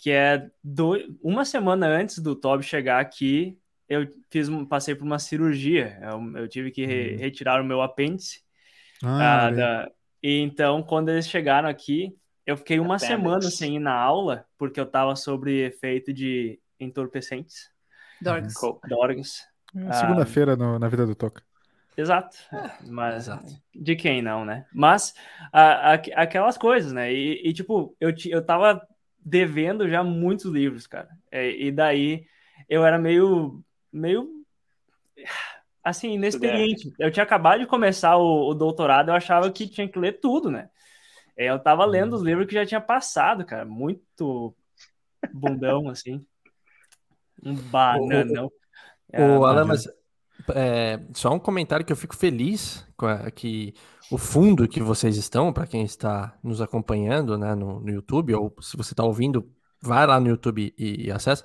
[0.00, 5.18] que é do, uma semana antes do Toby chegar aqui, eu fiz, passei por uma
[5.18, 5.98] cirurgia.
[6.02, 7.18] Eu, eu tive que re, hum.
[7.18, 8.42] retirar o meu apêndice.
[9.02, 9.90] Ah, ah, da,
[10.22, 14.78] e então, quando eles chegaram aqui, eu fiquei uma semana sem ir na aula, porque
[14.78, 17.70] eu estava sob efeito de entorpecentes.
[18.20, 18.54] Dorgas.
[18.88, 19.46] Dorgas.
[19.74, 21.42] É, Segunda-feira na vida do Toca.
[21.96, 22.36] Exato.
[22.52, 23.52] É, mas exato.
[23.74, 24.66] de quem não, né?
[24.72, 25.14] Mas
[25.52, 27.12] a, a, aquelas coisas, né?
[27.12, 28.80] E, e, tipo, eu, eu tava
[29.18, 31.08] devendo já muitos livros, cara.
[31.30, 32.26] É, e daí
[32.68, 34.28] eu era meio, meio
[35.82, 36.92] assim, inexperiente.
[36.98, 40.50] Eu tinha acabado de começar o, o, doutorado, eu achava que tinha que ler tudo,
[40.50, 40.68] né?
[41.36, 42.26] É, eu tava lendo os uhum.
[42.26, 43.64] livros que já tinha passado, cara.
[43.64, 44.54] Muito
[45.32, 46.24] bundão, assim.
[47.42, 48.50] Um bananão.
[49.12, 49.88] O, o Alan, mas
[50.54, 53.74] é, só um comentário que eu fico feliz com a, que
[54.10, 58.54] o fundo que vocês estão, para quem está nos acompanhando né, no, no, YouTube, ou
[58.60, 61.44] se você está ouvindo, vai lá no YouTube e, e acessa.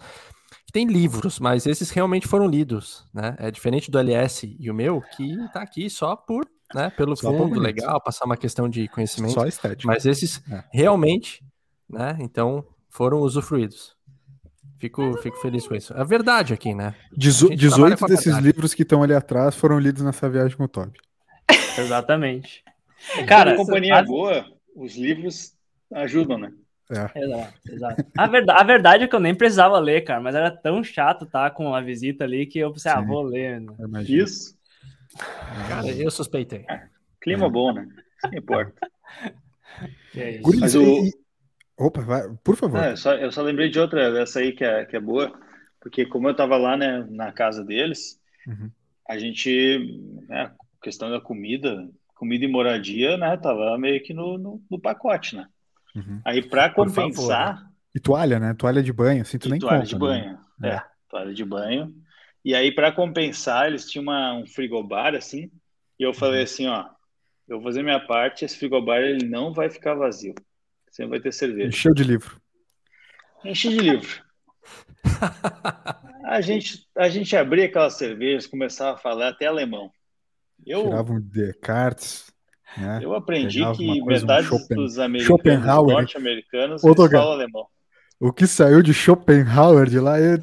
[0.71, 3.35] Tem livros, mas esses realmente foram lidos, né?
[3.39, 7.31] É diferente do LS e o meu, que está aqui só por, né, pelo só
[7.31, 9.33] fundo, legal, passar uma questão de conhecimento.
[9.33, 9.87] Só estético.
[9.87, 10.63] Mas esses é.
[10.73, 11.43] realmente,
[11.89, 12.17] né?
[12.19, 13.95] Então, foram usufruídos.
[14.79, 15.93] Fico, fico feliz com isso.
[15.93, 16.93] É verdade aqui, né?
[17.15, 20.99] Dezo 18 desses livros que estão ali atrás foram lidos nessa viagem com o Toby.
[21.77, 22.63] Exatamente.
[23.27, 24.05] Cara, companhia as...
[24.05, 25.53] boa, os livros
[25.93, 26.51] ajudam, né?
[26.91, 27.19] É.
[27.19, 28.05] Exato, exato.
[28.15, 31.25] A, verdade, a verdade é que eu nem precisava ler, cara, mas era tão chato
[31.25, 33.01] estar tá, com a visita ali que eu pensei, ah, Sim.
[33.01, 33.61] ah, vou ler.
[33.61, 34.03] Né?
[34.03, 34.55] Isso.
[35.67, 36.65] Cara, eu suspeitei.
[36.69, 36.87] É,
[37.19, 37.87] clima bom, né?
[38.17, 38.73] Isso que importa.
[40.15, 40.59] É isso.
[40.59, 41.09] Mas o...
[41.77, 42.81] Opa, vai, por favor.
[42.81, 45.37] eu, só, eu, só, lembrei de outra dessa aí que é, que é boa,
[45.81, 48.17] porque como eu tava lá, né, na casa deles,
[48.47, 48.71] uhum.
[49.05, 53.35] a gente, né, questão da comida, comida e moradia, né?
[53.37, 55.47] Tava meio que no, no, no pacote, né?
[55.95, 56.21] Uhum.
[56.25, 57.71] Aí para compensar.
[57.93, 58.53] E toalha, né?
[58.53, 60.69] Toalha de banho, assim, tu nem toalha conta, de banho, né?
[60.69, 61.95] é, toalha de banho.
[62.43, 65.49] E aí para compensar, eles tinham uma, um frigobar assim,
[65.97, 66.43] e eu falei uhum.
[66.43, 66.85] assim, ó,
[67.47, 70.35] eu vou fazer minha parte, esse frigobar ele não vai ficar vazio.
[70.91, 71.69] Sempre vai ter cerveja.
[71.69, 72.41] Encheu de livro.
[73.43, 74.23] Enche de livro.
[76.25, 79.91] A gente, a gente abria aquelas cervejas, começava a falar até alemão.
[80.65, 82.31] Eu, Tirava um Descartes.
[82.77, 82.99] Né?
[83.01, 87.65] Eu aprendi Pegava que metade um dos americanos, norte-americanos, falam alemão.
[88.19, 90.39] O que saiu de Schopenhauer de lá, eu.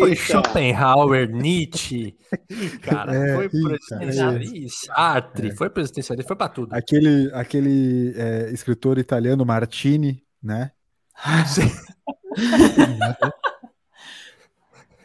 [0.00, 2.16] Foi Schopenhauer, Nietzsche.
[2.82, 4.94] Cara, é, foi pro existencialista, é.
[4.94, 5.54] Sartre, é.
[5.54, 6.74] foi pro existencialista, foi pra tudo.
[6.74, 10.72] Aquele, aquele é, escritor italiano Martini, né?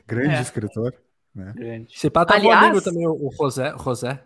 [0.07, 0.41] Grande é.
[0.41, 0.95] escritor.
[1.35, 1.53] Né?
[1.55, 1.95] Grande.
[1.95, 2.63] Você pata Aliás...
[2.63, 3.75] um amigo também, o José.
[3.77, 4.23] José.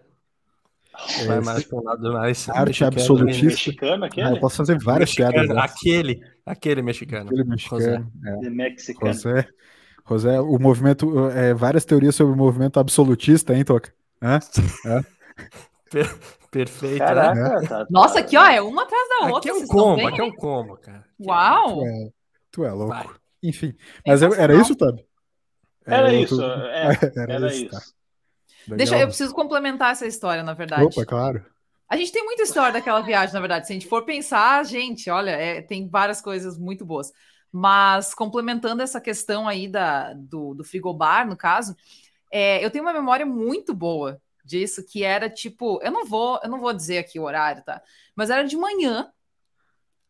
[1.19, 2.49] É, vai mais para um lado mais.
[2.49, 3.45] Arte absolutista.
[3.45, 4.27] Mexicano, aquele?
[4.27, 5.55] Ah, eu posso fazer várias mexicano, piadas.
[5.55, 5.61] Né?
[5.61, 7.25] Aquele, aquele mexicano.
[7.27, 7.81] Aquele mexicano.
[7.81, 8.03] José.
[8.25, 8.49] É.
[8.49, 9.13] mexicano.
[9.13, 9.47] José,
[10.07, 11.29] José, o movimento.
[11.31, 13.91] É, várias teorias sobre o movimento absolutista, hein, Toca?
[14.21, 14.39] Hã?
[15.89, 16.09] Per
[16.49, 16.99] perfeito.
[16.99, 17.67] Caraca, né?
[17.67, 17.87] tá, tá.
[17.89, 19.39] Nossa, aqui, ó, é uma atrás da outra.
[19.39, 21.03] Aqui é um combo, aqui é um combo, cara.
[21.19, 21.79] Uau!
[21.79, 22.09] Tu é,
[22.51, 22.93] tu é louco.
[22.93, 23.07] Vai.
[23.41, 23.73] Enfim.
[24.05, 24.99] Mas é era isso, Tab?
[25.85, 26.41] Era, isso.
[26.41, 27.69] É, era, era, isso.
[27.69, 27.81] Tá.
[28.67, 30.83] Deixa, eu preciso complementar essa história, na verdade.
[30.83, 31.45] Opa, claro.
[31.89, 33.67] A gente tem muita história daquela viagem, na verdade.
[33.67, 37.11] Se a gente for pensar, gente, olha, é, tem várias coisas muito boas.
[37.51, 41.75] Mas complementando essa questão aí da, do, do frigobar, no caso,
[42.31, 46.49] é, eu tenho uma memória muito boa disso, que era tipo, eu não vou, eu
[46.49, 47.81] não vou dizer aqui o horário, tá?
[48.15, 49.11] Mas era de manhã,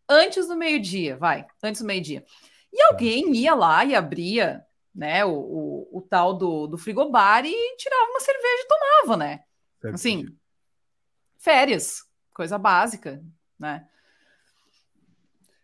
[0.08, 2.24] antes do meio-dia, vai, antes do meio-dia.
[2.72, 7.76] E alguém ia lá e abria né, o, o, o, tal do, do frigobar e
[7.78, 9.44] tirava uma cerveja e tomava, né?
[9.92, 10.28] Assim,
[11.38, 12.04] férias,
[12.34, 13.22] coisa básica,
[13.60, 13.88] né?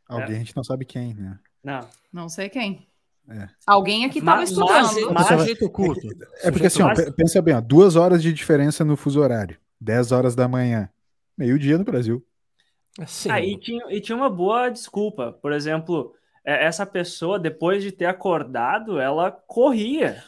[0.08, 0.36] Alguém é.
[0.36, 1.40] a gente não sabe quem, né?
[1.64, 1.88] Não.
[2.12, 2.88] Não sei quem.
[3.30, 3.48] É.
[3.66, 5.14] Alguém aqui estava estudando.
[5.14, 6.08] Mas, mas, jeito curto.
[6.42, 9.58] É, é porque assim, ó, pensa bem, ó, duas horas de diferença no fuso horário.
[9.80, 10.90] 10 horas da manhã.
[11.38, 12.26] Meio-dia no Brasil.
[13.08, 13.32] Sim.
[13.32, 15.32] Ah, e, tinha, e tinha uma boa desculpa.
[15.32, 16.19] Por exemplo, é,
[16.52, 20.24] essa pessoa, depois de ter acordado, ela corria.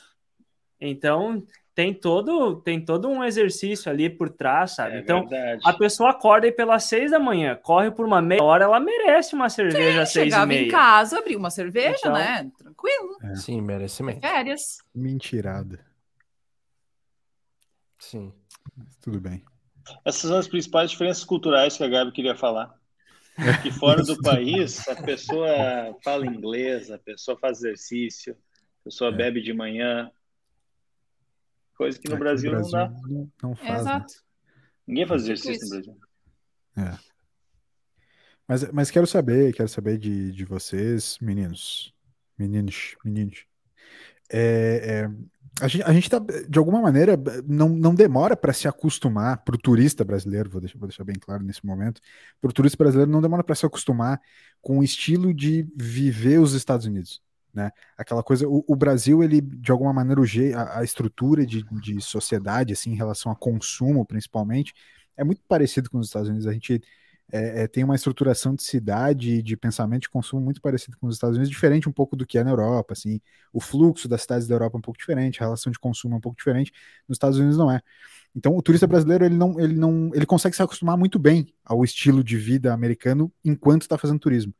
[0.79, 4.97] Então, tem todo, tem todo um exercício ali por trás, sabe?
[4.97, 5.61] É então, verdade.
[5.63, 9.35] a pessoa acorda e pelas seis da manhã, corre por uma meia hora, ela merece
[9.35, 10.65] uma cerveja às seis e meia.
[10.65, 12.51] em casa, abrir uma cerveja, então, né?
[12.57, 13.17] Tranquilo.
[13.23, 13.35] É.
[13.35, 14.21] Sim, merecimento.
[14.21, 14.79] Férias.
[14.93, 15.79] Mentirada.
[17.97, 18.33] Sim.
[18.99, 19.43] Tudo bem.
[20.03, 22.80] Essas são as principais diferenças culturais que a Gabi queria falar.
[23.61, 25.49] Que fora do país, a pessoa
[26.03, 28.33] fala inglês, a pessoa faz exercício,
[28.81, 29.15] a pessoa é.
[29.15, 30.11] bebe de manhã.
[31.75, 32.89] Coisa que no Brasil, Brasil, não dá.
[33.07, 33.69] Não, não faz.
[33.69, 34.13] É, exato.
[34.13, 34.19] Né?
[34.87, 35.97] Ninguém faz exercício no Brasil.
[36.77, 37.11] É.
[38.47, 41.93] Mas, mas quero saber, quero saber de, de vocês, meninos.
[42.37, 43.45] Meninos, meninos.
[44.31, 45.11] É, é,
[45.61, 49.55] a gente, a gente tá, de alguma maneira, não, não demora para se acostumar, para
[49.55, 52.01] o turista brasileiro, vou deixar, vou deixar bem claro nesse momento,
[52.39, 54.19] para o turista brasileiro não demora para se acostumar
[54.61, 57.21] com o estilo de viver os Estados Unidos.
[57.53, 57.69] Né?
[57.97, 62.01] Aquela coisa, o, o Brasil, ele, de alguma maneira, o a, a estrutura de, de
[62.01, 64.73] sociedade, assim, em relação a consumo, principalmente,
[65.17, 66.47] é muito parecido com os Estados Unidos.
[66.47, 66.81] A gente
[67.31, 71.15] é, é, tem uma estruturação de cidade, de pensamento de consumo muito parecido com os
[71.15, 73.21] Estados Unidos, diferente um pouco do que é na Europa, assim,
[73.53, 76.17] o fluxo das cidades da Europa é um pouco diferente, a relação de consumo é
[76.17, 76.71] um pouco diferente,
[77.07, 77.81] nos Estados Unidos não é.
[78.35, 81.83] Então, o turista brasileiro, ele não, ele não, ele consegue se acostumar muito bem ao
[81.83, 84.53] estilo de vida americano enquanto está fazendo turismo.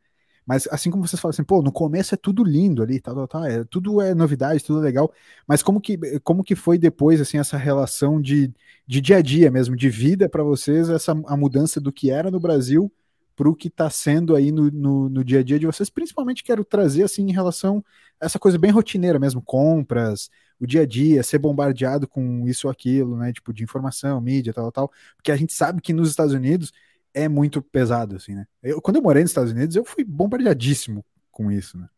[0.52, 3.26] Mas assim como vocês falam assim, pô, no começo é tudo lindo ali, tal, tal,
[3.26, 5.10] tal, é, tudo é novidade, tudo é legal.
[5.48, 8.54] Mas como que, como que foi depois, assim, essa relação de,
[8.86, 12.30] de dia a dia mesmo, de vida para vocês, essa a mudança do que era
[12.30, 12.92] no Brasil
[13.34, 15.90] para o que está sendo aí no, no, no, dia a dia de vocês?
[15.90, 17.82] Principalmente quero trazer, assim, em relação
[18.20, 22.68] a essa coisa bem rotineira mesmo, compras, o dia a dia, ser bombardeado com isso
[22.68, 24.92] ou aquilo, né, tipo, de informação, mídia, tal, tal.
[25.16, 26.74] Porque a gente sabe que nos Estados Unidos
[27.14, 28.48] é muito pesado, assim, né?
[28.62, 31.90] Eu, quando eu morei nos Estados Unidos, eu fui bombardeadíssimo com isso, né?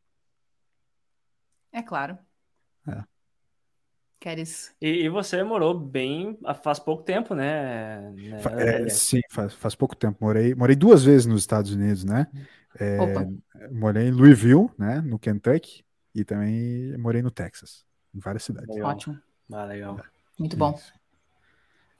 [1.71, 2.17] É claro.
[2.87, 3.03] É.
[4.19, 4.73] Queres?
[4.79, 8.09] E, e você morou bem faz pouco tempo, né?
[8.11, 8.41] né
[8.85, 10.17] é, sim, faz, faz pouco tempo.
[10.21, 12.27] Morei, morei duas vezes nos Estados Unidos, né?
[12.79, 12.97] É,
[13.71, 15.01] morei em Louisville, né?
[15.01, 15.83] No Kentucky,
[16.15, 18.73] e também morei no Texas, em várias cidades.
[18.73, 18.91] Legal.
[18.91, 19.19] Ótimo.
[19.51, 19.99] Ah, legal.
[20.39, 20.73] Muito bom.
[20.73, 20.93] Isso.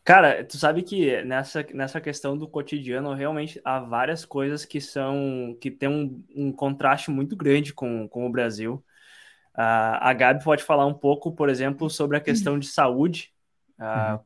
[0.04, 5.58] Cara, tu sabe que nessa, nessa questão do cotidiano, realmente há várias coisas que são
[5.62, 8.84] que tem um, um contraste muito grande com, com o Brasil.
[9.56, 13.34] Uh, a Gabi pode falar um pouco, por exemplo, sobre a questão de saúde.
[13.80, 14.18] Uh,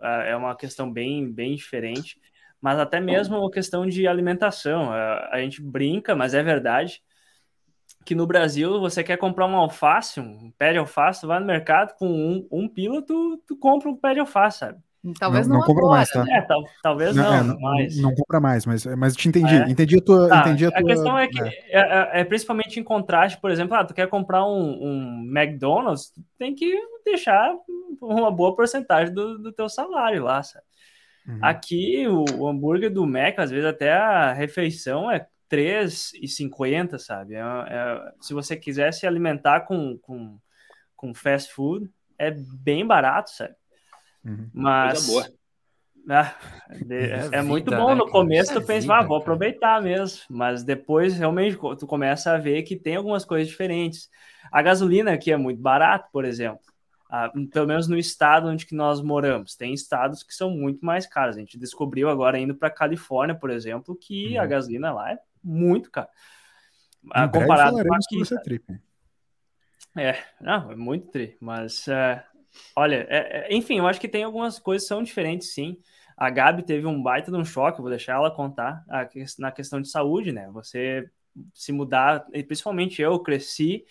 [0.00, 2.18] uh, é uma questão bem, bem diferente,
[2.58, 4.90] mas até mesmo a questão de alimentação.
[4.92, 7.02] a gente brinca, mas é verdade
[8.06, 11.46] que no Brasil você quer comprar um alface, um pé de alface, tu vai no
[11.46, 14.78] mercado com um, um pila, tu, tu compra um pé de alface, sabe?
[15.14, 16.24] Talvez não, não, não compra mais, tá?
[16.24, 16.38] Né?
[16.38, 17.96] É, tal, talvez não, é, não, mas...
[17.98, 19.54] não compra mais, mas, mas te entendi.
[19.54, 19.70] É.
[19.70, 20.28] Entendi a tua.
[20.28, 21.46] Tá, entendi a, tua, a questão é que é.
[21.68, 22.20] É, é.
[22.20, 26.74] é, principalmente em contraste, por exemplo, ah, tu quer comprar um, um McDonald's, tem que
[27.04, 27.52] deixar
[28.00, 30.64] uma boa porcentagem do, do teu salário lá, sabe?
[31.26, 31.38] Uhum.
[31.42, 37.34] Aqui, o, o, hambúrguer do Mac, às vezes até a refeição é R$3,50, sabe?
[37.34, 40.38] É, é, se você quiser se alimentar com, com,
[40.94, 43.54] com fast food, é bem barato, sabe?
[44.26, 44.50] Uhum.
[44.52, 45.08] Mas.
[46.08, 46.36] Ah,
[46.90, 47.88] é, é, muito bom.
[47.90, 50.20] Né, no começo tu pensa, ah, vou aproveitar mesmo.
[50.28, 54.08] Mas depois, realmente, tu começa a ver que tem algumas coisas diferentes.
[54.50, 56.60] A gasolina aqui é muito barato, por exemplo.
[57.08, 59.54] Ah, pelo menos no estado onde que nós moramos.
[59.54, 61.36] Tem estados que são muito mais caros.
[61.36, 64.40] A gente descobriu agora indo para Califórnia, por exemplo, que uhum.
[64.40, 66.08] a gasolina lá é muito cara.
[67.12, 68.18] Ah, comparado com aqui.
[68.18, 68.80] Você tripe.
[69.96, 72.20] É, não, é muito tri, mas uh,
[72.74, 75.78] olha, é, é, enfim, eu acho que tem algumas coisas que são diferentes, sim.
[76.16, 78.84] A Gabi teve um baita de um choque, vou deixar ela contar
[79.38, 80.48] na questão de saúde, né?
[80.52, 81.10] Você
[81.52, 83.84] se mudar, e principalmente eu cresci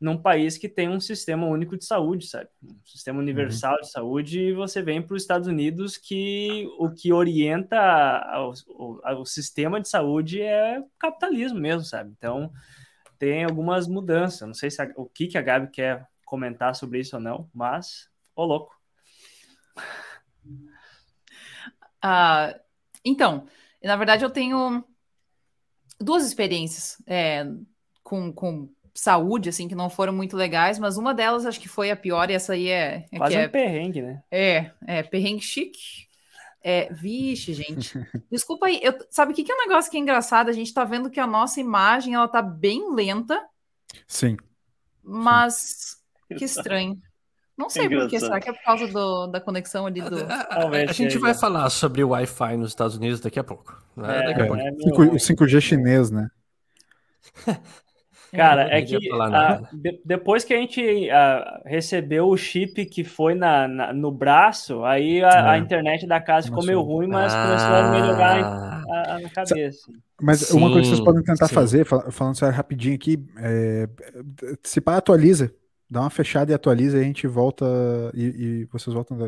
[0.00, 2.48] num país que tem um sistema único de saúde, sabe?
[2.62, 3.22] Um sistema uhum.
[3.22, 3.80] universal uhum.
[3.82, 7.76] de saúde, e você vem para os Estados Unidos que o que orienta
[8.38, 12.12] o, sistema de saúde é capitalismo mesmo, sabe?
[12.16, 12.50] Então,
[13.18, 14.48] tem algumas mudanças.
[14.48, 17.50] Não sei se a, o que, que a Gabi quer comentar sobre isso ou não,
[17.52, 18.72] mas, ô louco.
[21.98, 22.54] Uh,
[23.04, 23.48] então,
[23.82, 24.84] na verdade, eu tenho
[25.98, 27.44] duas experiências é,
[28.04, 31.90] com, com saúde, assim, que não foram muito legais, mas uma delas acho que foi
[31.90, 33.06] a pior, e essa aí é.
[33.10, 34.22] é Quase um é, perrengue, né?
[34.30, 36.08] É, é perrengue chique.
[36.62, 37.98] É, vixe, gente.
[38.30, 38.78] Desculpa aí.
[38.82, 40.48] Eu, sabe o que, que é um negócio que é engraçado?
[40.48, 43.42] A gente tá vendo que a nossa imagem ela tá bem lenta.
[44.06, 44.36] Sim.
[45.02, 45.54] Mas
[45.96, 45.99] Sim.
[46.36, 46.96] Que estranho.
[47.60, 50.16] Não sei por que, será que é por causa do, da conexão ali do.
[50.24, 53.78] A, a gente vai falar sobre o Wi-Fi nos Estados Unidos daqui a pouco.
[53.94, 54.18] Né?
[54.18, 54.62] É, daqui a pouco.
[54.62, 56.30] É, 5, 5G chinês, né?
[58.32, 63.34] Cara, é que a, de, depois que a gente a, recebeu o chip que foi
[63.34, 65.58] na, na no braço, aí a, a, é.
[65.58, 67.42] internet da casa ficou meio ruim, mas ah.
[67.44, 69.92] começou a melhorar a, na cabeça.
[70.22, 71.54] Mas sim, uma coisa que vocês podem tentar sim.
[71.54, 73.88] fazer, falando sério rapidinho aqui, é,
[74.62, 75.52] se pá, atualiza.
[75.90, 77.66] Dá uma fechada e atualiza, e a gente volta
[78.14, 79.18] e, e vocês voltam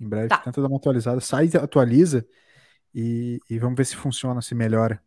[0.00, 0.28] em breve.
[0.28, 0.38] Tá.
[0.38, 2.26] Tenta dar uma atualizada, sai e atualiza
[2.94, 5.02] e, e vamos ver se funciona, se melhora.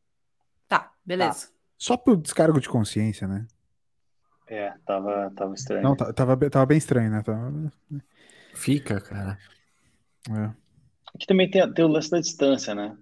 [0.67, 1.47] Tá, beleza.
[1.47, 1.53] Tá.
[1.77, 3.47] Só por descargo de consciência, né?
[4.47, 5.81] É, tava, tava estranho.
[5.81, 7.23] Não, tava, tava bem estranho, né?
[7.23, 7.51] Tava...
[8.53, 9.39] Fica, cara.
[10.29, 10.51] É.
[11.15, 12.95] Aqui também tem, tem o lance da distância, né?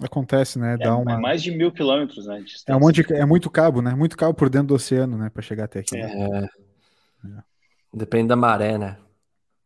[0.00, 0.76] Acontece, né?
[0.76, 1.12] Dá é, uma...
[1.12, 2.44] é mais de mil quilômetros, né?
[2.68, 3.92] É, um monte de, é muito cabo, né?
[3.94, 5.30] Muito cabo por dentro do oceano, né?
[5.30, 5.96] Pra chegar até aqui.
[5.96, 6.44] É.
[6.44, 6.48] é.
[7.92, 8.98] Depende da maré, né?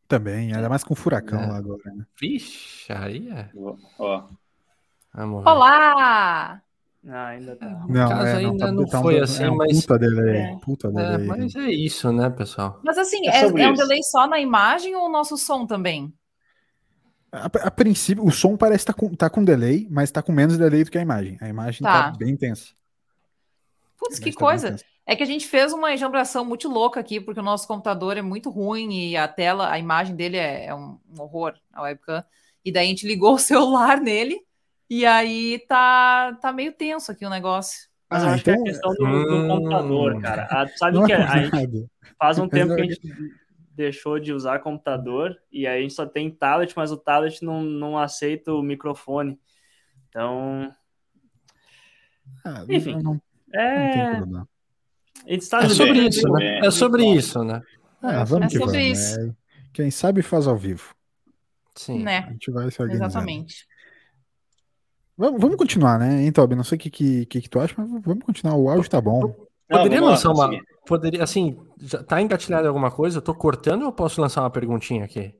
[0.06, 1.46] Também, ainda mais com furacão é.
[1.46, 2.06] lá agora, né?
[2.18, 3.50] Vixe, aí é.
[3.98, 4.24] Ó.
[5.14, 6.62] Olá!
[7.06, 7.86] Ah, ainda tá.
[7.88, 9.80] Não, caso, é, ainda tá, não tá foi um, assim, é um mas.
[9.80, 10.56] Puta delay, é.
[10.60, 11.14] puta delay.
[11.14, 12.80] É, mas é isso, né, pessoal?
[12.84, 16.12] Mas assim, é, é, é um delay só na imagem ou o nosso som também?
[17.30, 20.32] A, a, princípio, o som parece estar tá com, tá com delay, mas tá com
[20.32, 21.38] menos delay do que a imagem.
[21.40, 22.68] A imagem tá, tá bem intensa.
[23.98, 24.76] Putz, que tá coisa.
[25.08, 28.20] É que a gente fez uma enjambração muito louca aqui, porque o nosso computador é
[28.20, 32.22] muito ruim e a tela, a imagem dele é, é um, um horror, a webcam.
[32.62, 34.38] E daí a gente ligou o celular nele
[34.88, 37.88] e aí tá, tá meio tenso aqui o negócio.
[38.10, 38.62] Mas eu ah, acho então...
[38.62, 39.48] que é a então questão do, do hum...
[39.48, 40.42] computador, cara.
[40.50, 43.00] A, sabe não que é a, gente faz um tempo que a gente
[43.72, 47.62] deixou de usar computador e aí a gente só tem tablet, mas o tablet não,
[47.62, 49.40] não aceita o microfone.
[50.10, 50.70] Então.
[52.44, 52.96] Ah, Enfim.
[52.96, 53.22] Não, não,
[53.58, 54.20] é...
[54.20, 54.46] Não
[55.26, 56.58] é sobre isso, né?
[56.58, 57.62] É sobre isso, né?
[58.02, 59.20] É, vamos é sobre vamos, isso.
[59.20, 59.34] Né?
[59.72, 60.94] Quem sabe faz ao vivo.
[61.74, 62.02] Sim.
[62.02, 62.18] Né?
[62.18, 63.06] A gente vai se organizar.
[63.06, 63.66] Exatamente.
[65.16, 66.54] Vamos, vamos continuar, né, hein, Toby?
[66.54, 68.54] Não sei o que, que, que, que tu acha, mas vamos continuar.
[68.54, 69.34] O áudio tá bom.
[69.68, 70.50] Poderia Não, lançar uma.
[70.86, 73.18] Poderia, assim, já tá engatilhado alguma coisa?
[73.18, 75.34] Eu tô cortando ou posso lançar uma perguntinha aqui?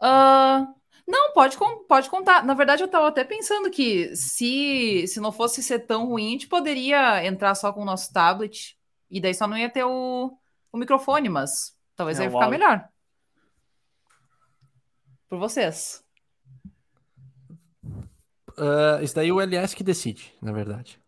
[0.00, 0.64] Uh,
[1.06, 2.44] não, pode, pode contar.
[2.44, 6.30] Na verdade, eu tava até pensando que se, se não fosse ser tão ruim, a
[6.30, 8.76] gente poderia entrar só com o nosso tablet.
[9.10, 10.32] E daí só não ia ter o,
[10.72, 12.58] o microfone, mas talvez é, ia ficar áudio.
[12.58, 12.88] melhor.
[15.28, 16.04] Por vocês.
[18.50, 21.00] Uh, isso daí o LS que decide, na verdade.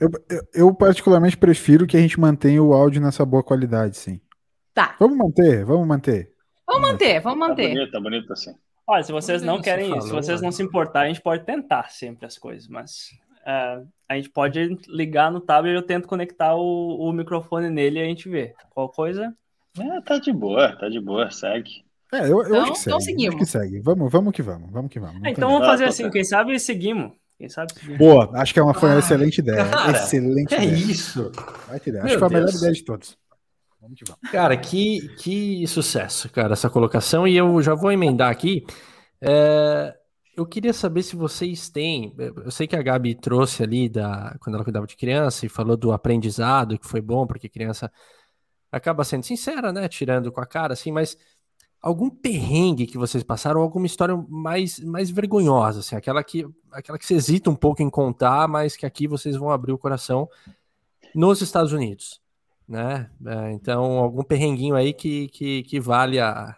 [0.00, 4.20] eu, eu, eu, particularmente prefiro que a gente mantenha o áudio nessa boa qualidade, sim.
[4.72, 4.96] Tá.
[4.98, 6.32] Vamos manter, vamos manter.
[6.66, 7.68] Vamos manter, vamos manter.
[7.68, 8.54] Tá bonito, tá bonito assim.
[8.86, 11.90] Olha, se vocês não querem isso, se vocês não se importarem, a gente pode tentar
[11.90, 13.10] sempre as coisas, mas
[13.46, 17.98] uh, a gente pode ligar no tablet e eu tento conectar o, o microfone nele
[17.98, 18.54] e a gente vê.
[18.70, 19.34] Qual coisa?
[19.78, 21.84] É, tá de boa, tá de boa, segue.
[22.12, 22.88] É, eu, eu então, acho que então segue.
[22.88, 23.34] Então seguimos.
[23.34, 23.80] Acho que segue.
[23.80, 24.70] Vamos, vamos que vamos.
[24.70, 25.22] Vamos que vamos.
[25.24, 27.12] É, então vamos fazer assim, quem sabe seguimos.
[27.38, 27.98] Quem sabe seguimos.
[27.98, 29.64] Boa, acho que é uma, foi uma ah, excelente ideia.
[29.64, 30.76] Cara, excelente é ideia.
[30.76, 31.32] isso.
[31.66, 32.04] Vai ter ideia.
[32.04, 33.16] Acho que foi a melhor ideia de todos.
[33.80, 34.30] Vamos que vamos.
[34.30, 37.26] Cara, que, que sucesso, cara, essa colocação.
[37.26, 38.64] E eu já vou emendar aqui.
[39.20, 39.94] É,
[40.36, 42.14] eu queria saber se vocês têm.
[42.18, 45.76] Eu sei que a Gabi trouxe ali da quando ela cuidava de criança e falou
[45.76, 47.92] do aprendizado, que foi bom, porque criança
[48.70, 49.86] acaba sendo sincera, né?
[49.88, 51.16] Tirando com a cara, assim, mas
[51.82, 57.04] algum perrengue que vocês passaram, alguma história mais, mais vergonhosa, assim, aquela que, aquela que
[57.04, 60.28] você hesita um pouco em contar, mas que aqui vocês vão abrir o coração
[61.14, 62.20] nos Estados Unidos,
[62.66, 63.10] né?
[63.26, 66.56] É, então, algum perrenguinho aí que, que, que vale a,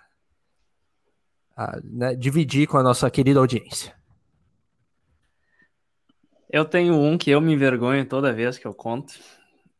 [1.56, 3.94] a né, dividir com a nossa querida audiência.
[6.50, 9.14] Eu tenho um que eu me envergonho toda vez que eu conto.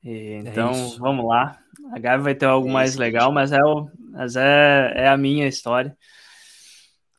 [0.03, 1.59] E, é então, é vamos lá.
[1.93, 5.47] A Gabi vai ter algo mais legal, mas é, o, mas é, é a minha
[5.47, 5.97] história.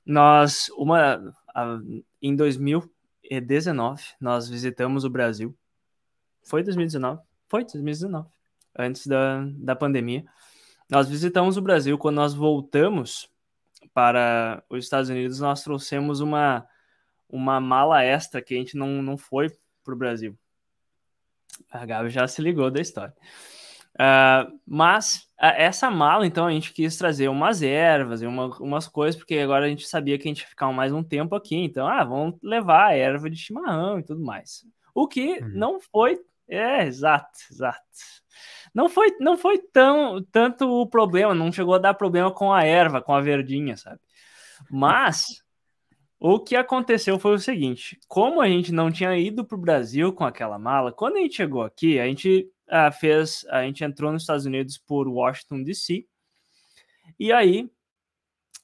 [0.06, 1.80] Nós, uma, a,
[2.22, 5.56] em 2019, nós visitamos o Brasil.
[6.44, 7.22] Foi 2019?
[7.48, 8.28] Foi 2019,
[8.78, 10.26] antes da, da pandemia.
[10.90, 11.98] Nós visitamos o Brasil.
[11.98, 13.30] Quando nós voltamos
[13.96, 16.68] para os Estados Unidos, nós trouxemos uma,
[17.30, 19.50] uma mala extra que a gente não, não foi
[19.86, 20.38] para o Brasil.
[21.72, 23.16] A Gabi já se ligou da história.
[23.94, 28.86] Uh, mas uh, essa mala, então, a gente quis trazer umas ervas e uma, umas
[28.86, 31.56] coisas, porque agora a gente sabia que a gente ia ficar mais um tempo aqui.
[31.56, 34.66] Então, ah, vamos levar a erva de chimarrão e tudo mais.
[34.94, 35.52] O que uhum.
[35.54, 36.20] não foi.
[36.50, 37.80] É, exato, exato.
[38.76, 42.66] Não foi, não foi tão, tanto o problema, não chegou a dar problema com a
[42.66, 44.02] erva, com a verdinha, sabe?
[44.70, 45.42] Mas
[46.20, 50.12] o que aconteceu foi o seguinte: como a gente não tinha ido para o Brasil
[50.12, 54.12] com aquela mala, quando a gente chegou aqui, a gente uh, fez, a gente entrou
[54.12, 56.06] nos Estados Unidos por Washington D.C.
[57.18, 57.72] E aí,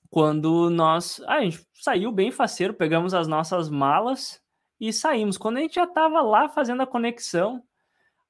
[0.09, 4.41] quando nós, ah, a gente saiu bem faceiro, pegamos as nossas malas
[4.77, 5.37] e saímos.
[5.37, 7.63] Quando a gente já estava lá fazendo a conexão,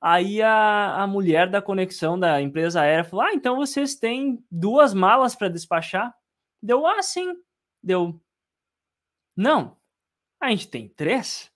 [0.02, 4.94] aí a, a mulher da conexão da empresa aérea falou: Ah, então vocês têm duas
[4.94, 6.14] malas para despachar?
[6.62, 7.36] Deu, ah, sim.
[7.84, 8.20] Deu,
[9.36, 9.78] não,
[10.40, 11.52] a gente tem três.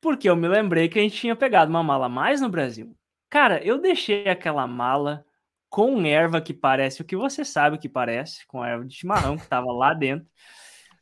[0.00, 2.96] Porque eu me lembrei que a gente tinha pegado uma mala mais no Brasil.
[3.28, 5.24] Cara, eu deixei aquela mala
[5.68, 9.42] com erva que parece o que você sabe que parece, com erva de chimarrão que
[9.42, 10.28] estava lá dentro.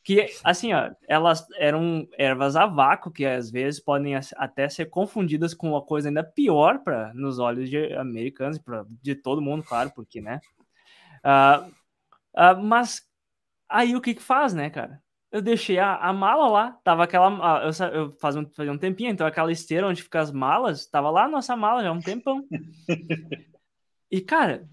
[0.06, 5.52] Que, assim, ó, elas eram ervas a vácuo, que às vezes podem até ser confundidas
[5.52, 9.90] com uma coisa ainda pior para nos olhos de americanos, pra, de todo mundo, claro,
[9.96, 10.38] porque, né?
[11.24, 11.68] Uh,
[12.36, 13.02] uh, mas
[13.68, 15.02] aí o que que faz, né, cara?
[15.32, 19.10] eu deixei a, a mala lá, tava aquela, eu, eu fazia, um, fazia um tempinho,
[19.10, 22.00] então aquela esteira onde fica as malas, tava lá a nossa mala já há um
[22.00, 22.46] tempão.
[24.08, 24.68] e, cara,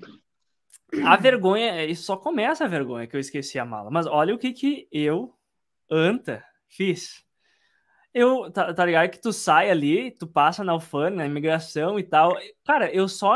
[1.05, 4.37] a vergonha, isso só começa a vergonha que eu esqueci a mala, mas olha o
[4.37, 5.33] que que eu,
[5.89, 7.23] Anta, fiz.
[8.13, 12.03] Eu, tá, tá ligado que tu sai ali, tu passa na alfândega, na imigração e
[12.03, 12.35] tal.
[12.63, 13.35] Cara, eu só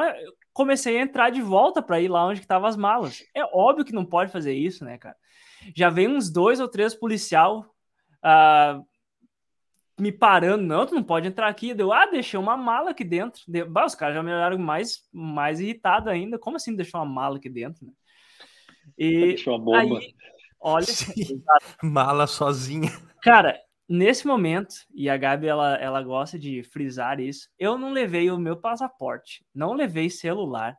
[0.54, 3.24] comecei a entrar de volta para ir lá onde tava as malas.
[3.34, 5.16] É óbvio que não pode fazer isso, né, cara?
[5.76, 7.66] já vem uns dois ou três policial
[8.24, 8.86] uh,
[10.00, 10.64] me parando.
[10.64, 11.74] Não, tu não pode entrar aqui.
[11.74, 13.42] Deu, ah, deixei uma mala aqui dentro.
[13.48, 16.38] Deu, bah, os caras já me olharam mais, mais irritado ainda.
[16.38, 17.86] Como assim deixou uma mala aqui dentro?
[17.86, 17.92] Né?
[18.98, 19.80] E deixou a bomba.
[19.80, 20.14] Aí,
[20.60, 20.86] olha,
[21.84, 22.92] mala sozinha.
[23.22, 28.30] Cara, nesse momento, e a Gabi ela, ela gosta de frisar isso, eu não levei
[28.30, 30.78] o meu passaporte, não levei celular,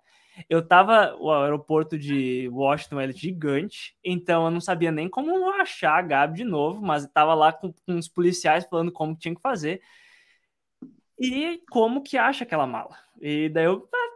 [0.49, 5.99] eu tava, o aeroporto de Washington é gigante, então eu não sabia nem como achar
[5.99, 9.41] a Gabi de novo, mas tava lá com, com os policiais falando como tinha que
[9.41, 9.81] fazer
[11.19, 12.97] e como que acha aquela mala.
[13.21, 14.11] E daí eu ah,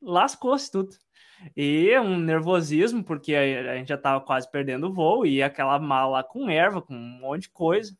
[0.00, 0.96] lascou-se tudo.
[1.56, 5.78] E um nervosismo, porque a, a gente já tava quase perdendo o voo, e aquela
[5.78, 7.96] mala com erva, com um monte de coisa.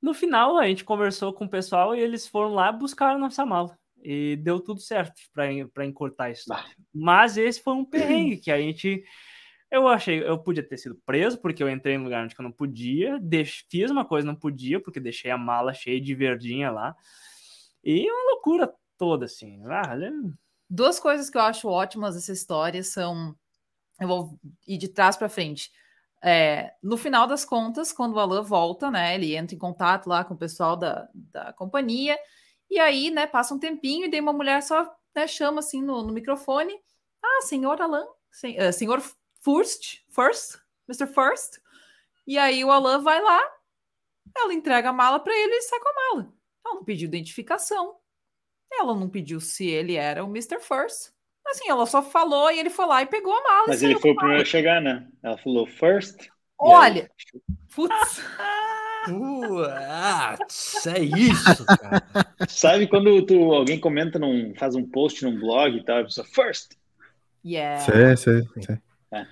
[0.00, 3.44] No final, a gente conversou com o pessoal e eles foram lá buscar a nossa
[3.44, 6.52] mala e deu tudo certo para encurtar isso.
[6.52, 6.64] Ah.
[6.92, 9.04] Mas esse foi um perrengue que a gente.
[9.70, 12.42] Eu achei, eu podia ter sido preso, porque eu entrei em um lugar onde eu
[12.42, 16.70] não podia, deix, fiz uma coisa não podia, porque deixei a mala cheia de verdinha
[16.70, 16.96] lá.
[17.84, 19.62] E uma loucura toda, assim.
[19.66, 19.96] Ah,
[20.68, 23.34] Duas coisas que eu acho ótimas dessa história são.
[24.00, 25.70] Eu vou ir de trás para frente.
[26.22, 29.14] É, no final das contas, quando o Alan volta, né?
[29.14, 32.18] Ele entra em contato lá com o pessoal da, da companhia
[32.70, 36.02] e aí, né, passa um tempinho e daí uma mulher só né, chama assim no,
[36.02, 36.72] no microfone:
[37.22, 39.02] Ah, senhor Alan, sen, uh, senhor
[39.42, 41.06] First, First, Mr.
[41.06, 41.58] First.
[42.26, 43.40] E aí o Alan vai lá,
[44.36, 46.32] ela entrega a mala para ele e sai com a mala.
[46.64, 47.96] Ela não pediu identificação.
[48.72, 50.60] Ela não pediu se ele era o Mr.
[50.60, 51.12] First.
[51.46, 53.64] Assim, ela só falou e ele foi lá e pegou a mala.
[53.66, 55.08] Mas ele foi o primeiro a chegar, né?
[55.22, 56.28] Ela falou first.
[56.58, 57.10] Olha,
[57.74, 58.20] putz.
[59.06, 62.02] Putz, é isso, cara.
[62.48, 66.26] Sabe quando tu, alguém comenta, num, faz um post num blog e tal, a pessoa,
[66.26, 66.72] first.
[67.44, 67.80] Yeah.
[67.80, 68.78] Sei, sei, sei.
[69.12, 69.26] É.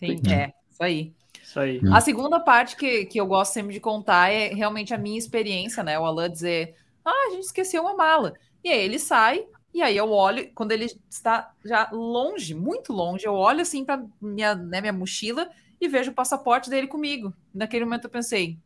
[0.00, 1.12] Tem, é, isso aí.
[1.42, 1.80] Isso aí.
[1.92, 5.82] A segunda parte que, que eu gosto sempre de contar é realmente a minha experiência,
[5.82, 5.98] né?
[5.98, 6.74] O Alan dizer,
[7.04, 8.34] ah, a gente esqueceu uma mala.
[8.62, 13.26] E aí ele sai, e aí eu olho, quando ele está já longe, muito longe,
[13.26, 15.48] eu olho assim para minha, né, minha mochila
[15.80, 17.32] e vejo o passaporte dele comigo.
[17.54, 18.58] Naquele momento eu pensei,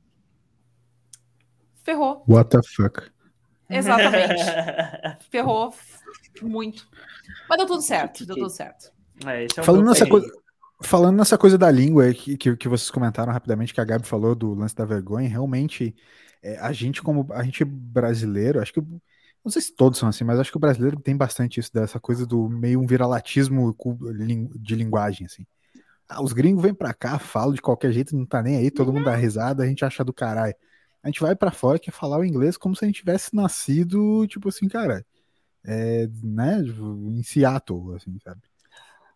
[1.82, 2.24] ferrou.
[2.28, 3.10] What the fuck?
[3.68, 4.44] Exatamente.
[5.30, 5.74] ferrou
[6.42, 6.86] muito.
[7.48, 8.92] Mas deu tudo certo, deu tudo certo.
[9.26, 10.30] É, é falando, nessa coisa,
[10.82, 14.34] falando nessa coisa da língua que, que, que, vocês comentaram rapidamente, que a Gabi falou
[14.34, 15.94] do lance da vergonha, realmente
[16.42, 20.24] é, a gente, como a gente brasileiro, acho que não sei se todos são assim,
[20.24, 23.74] mas acho que o brasileiro tem bastante isso, dessa coisa do meio um viralatismo
[24.54, 25.44] de linguagem, assim.
[26.08, 28.92] Ah, os gringos vêm pra cá, falam de qualquer jeito, não tá nem aí, todo
[28.92, 30.54] mundo dá risada, a gente acha do caralho.
[31.02, 34.26] A gente vai para fora quer falar o inglês como se a gente tivesse nascido,
[34.28, 35.04] tipo assim, cara,
[35.64, 38.40] é, né, tipo, em Seattle, assim, sabe?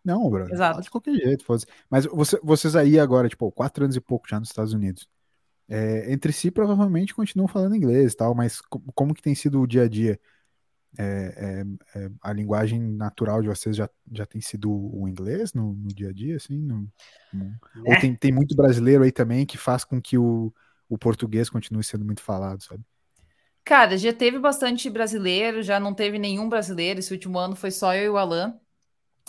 [0.03, 0.81] Não, bro, Exato.
[0.81, 1.43] de qualquer jeito.
[1.43, 1.65] Fosse.
[1.89, 5.07] Mas você, vocês aí agora, tipo, quatro anos e pouco já nos Estados Unidos,
[5.67, 8.61] é, entre si provavelmente continuam falando inglês e tal, mas
[8.95, 10.19] como que tem sido o dia a dia?
[10.97, 11.03] É,
[11.93, 15.89] é, é, a linguagem natural de vocês já, já tem sido o inglês no, no
[15.89, 16.57] dia a dia, assim?
[16.57, 16.87] No,
[17.33, 17.59] no...
[17.85, 17.99] Ou né?
[17.99, 20.53] tem, tem muito brasileiro aí também que faz com que o,
[20.89, 22.83] o português continue sendo muito falado, sabe?
[23.63, 26.99] Cara, já teve bastante brasileiro, já não teve nenhum brasileiro.
[26.99, 28.57] Esse último ano foi só eu e o Alan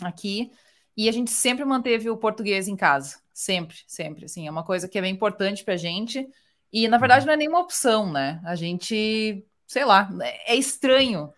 [0.00, 0.52] aqui.
[0.96, 3.18] E a gente sempre manteve o português em casa.
[3.32, 4.24] Sempre, sempre.
[4.26, 6.28] Assim, é uma coisa que é bem importante pra gente.
[6.72, 7.26] E, na verdade, uhum.
[7.26, 8.40] não é nenhuma opção, né?
[8.44, 10.08] A gente, sei lá,
[10.46, 11.32] é estranho.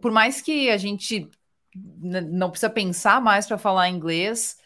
[0.00, 1.28] Por mais que a gente
[1.74, 4.56] não precisa pensar mais para falar inglês,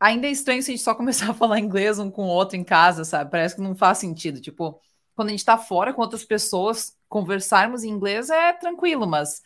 [0.00, 2.56] ainda é estranho se a gente só começar a falar inglês um com o outro
[2.56, 3.30] em casa, sabe?
[3.30, 4.40] Parece que não faz sentido.
[4.40, 4.80] Tipo,
[5.14, 9.42] quando a gente tá fora com outras pessoas, conversarmos em inglês é tranquilo, mas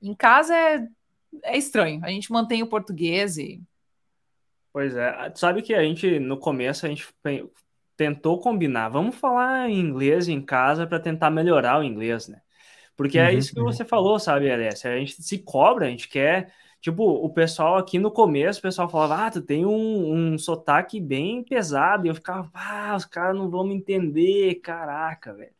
[0.00, 0.86] em casa é,
[1.42, 2.00] é estranho.
[2.04, 3.62] A gente mantém o português e.
[4.72, 5.32] Pois é.
[5.34, 7.06] Sabe que a gente, no começo, a gente
[7.96, 8.90] tentou combinar.
[8.90, 12.42] Vamos falar em inglês em casa para tentar melhorar o inglês, né?
[12.94, 13.66] Porque é uhum, isso que uhum.
[13.66, 14.92] você falou, sabe, Alessia?
[14.92, 18.88] A gente se cobra, a gente quer Tipo, o pessoal aqui no começo, o pessoal
[18.88, 22.06] falava, ah, tu tem um, um sotaque bem pesado.
[22.06, 25.52] E eu ficava, ah, os caras não vão me entender, caraca, velho.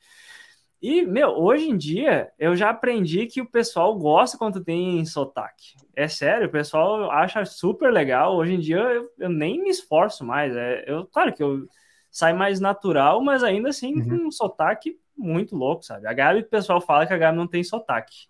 [0.80, 5.74] E, meu, hoje em dia, eu já aprendi que o pessoal gosta quando tem sotaque.
[5.96, 8.36] É sério, o pessoal acha super legal.
[8.36, 10.54] Hoje em dia, eu, eu nem me esforço mais.
[10.54, 11.66] É, eu, claro que eu
[12.10, 14.08] saio mais natural, mas ainda assim uhum.
[14.08, 16.06] com um sotaque muito louco, sabe?
[16.06, 18.26] A Gabi, o pessoal fala que a Gabi não tem sotaque.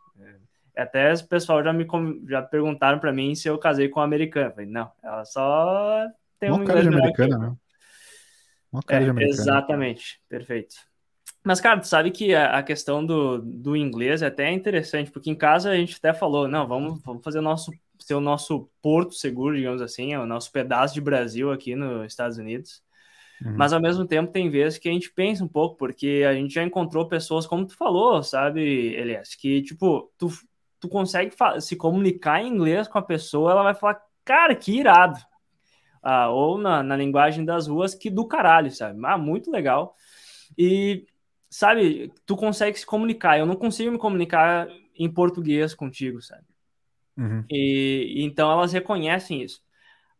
[0.76, 1.86] Até o pessoal já me
[2.28, 4.50] já perguntaram para mim se eu casei com uma americana.
[4.50, 6.06] falei, não, ela só
[6.38, 7.56] tem uma um cara de americana, né?
[8.70, 9.40] Uma cara é, de americana.
[9.40, 10.76] Exatamente, perfeito.
[11.42, 15.30] Mas, cara, tu sabe que a, a, questão do, do inglês é até interessante, porque
[15.30, 17.70] em casa a gente até falou, não, vamos, vamos fazer o nosso,
[18.00, 22.06] ser o nosso porto seguro, digamos assim, é o nosso pedaço de Brasil aqui nos
[22.06, 22.82] Estados Unidos.
[23.40, 23.54] Uhum.
[23.56, 26.52] Mas ao mesmo tempo tem vezes que a gente pensa um pouco, porque a gente
[26.52, 28.60] já encontrou pessoas, como tu falou, sabe,
[28.94, 30.28] Elias, que tipo, tu,
[30.80, 35.18] tu consegue se comunicar em inglês com a pessoa, ela vai falar, cara, que irado.
[36.02, 39.00] Ah, ou na, na linguagem das ruas, que do caralho, sabe?
[39.04, 39.96] Ah, muito legal.
[40.56, 41.04] E,
[41.50, 43.38] sabe, tu consegue se comunicar.
[43.38, 46.44] Eu não consigo me comunicar em português contigo, sabe?
[47.16, 47.44] Uhum.
[47.50, 49.60] E, então elas reconhecem isso.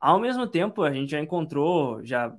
[0.01, 2.35] Ao mesmo tempo, a gente já encontrou, já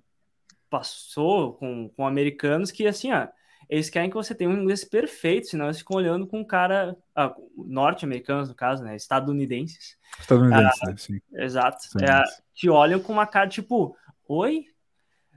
[0.70, 3.28] passou com, com americanos que, assim, ó,
[3.70, 6.96] eles querem que você tenha um inglês perfeito, senão eles ficam olhando com um cara
[7.16, 8.96] ah, norte-americanos, no caso, né?
[8.96, 9.98] Estadunidenses.
[10.20, 10.98] Estadunidenses, ah, né?
[10.98, 11.22] Sim.
[11.34, 11.78] Exato.
[12.02, 13.96] É, que olham com uma cara tipo,
[14.28, 14.66] oi?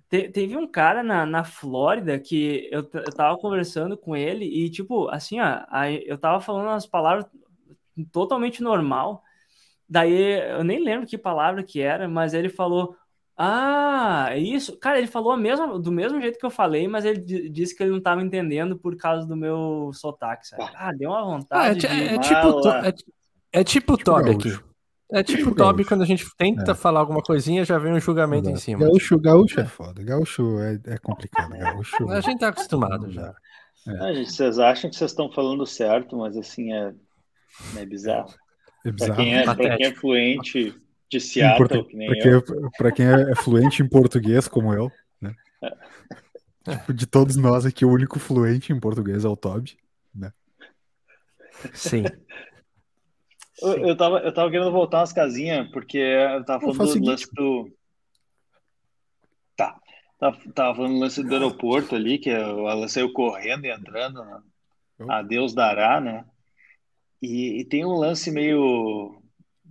[0.08, 4.70] Te, teve um cara na, na Flórida que eu, eu tava conversando com ele e,
[4.70, 7.26] tipo, assim, ó, aí eu tava falando umas palavras
[8.12, 9.22] totalmente normal.
[9.88, 12.96] Daí eu nem lembro que palavra que era, mas ele falou:
[13.43, 14.76] ah, é isso.
[14.76, 17.82] Cara, ele falou a mesma, do mesmo jeito que eu falei, mas ele disse que
[17.82, 20.70] ele não estava entendendo por causa do meu sotaque, sabe?
[20.74, 21.86] Ah, deu uma vontade.
[21.86, 22.88] Ah, é, é, é, tipo, é,
[23.53, 24.59] é, tipo tipo Toby aqui.
[25.11, 26.74] É tipo, tipo Toby quando a gente tenta é.
[26.74, 28.59] falar alguma coisinha, já vem um julgamento Exato.
[28.59, 28.84] em cima.
[28.84, 30.03] Gaúcho, gaúcho é foda.
[30.03, 31.57] Gaúcho é, é complicado.
[31.57, 32.11] Gaúcho...
[32.11, 33.34] A gente tá acostumado já.
[33.88, 34.05] É.
[34.05, 36.93] Ah, gente, vocês acham que vocês estão falando certo, mas assim é,
[37.78, 38.34] é bizarro.
[38.84, 39.14] É bizarro.
[39.14, 40.74] Pra quem é, pra quem é fluente
[41.11, 41.84] de Seattle, Portu...
[41.88, 42.42] que nem pra eu.
[42.42, 44.90] Quem, pra quem é fluente em português, como eu,
[45.20, 45.34] né?
[46.68, 49.76] tipo, de todos nós aqui, o único fluente em português é o Toby,
[50.14, 50.32] né?
[51.74, 52.04] Sim.
[53.61, 57.08] Eu, eu, tava, eu tava querendo voltar umas casinhas, porque eu tava falando do seguinte,
[57.08, 57.70] lance do.
[59.56, 59.78] Tá.
[60.18, 64.24] Tava, tava falando do lance do aeroporto ali, que ela saiu correndo e entrando.
[64.24, 64.40] Né?
[65.08, 66.24] A Deus dará, né?
[67.20, 69.19] E, e, tem um lance meio,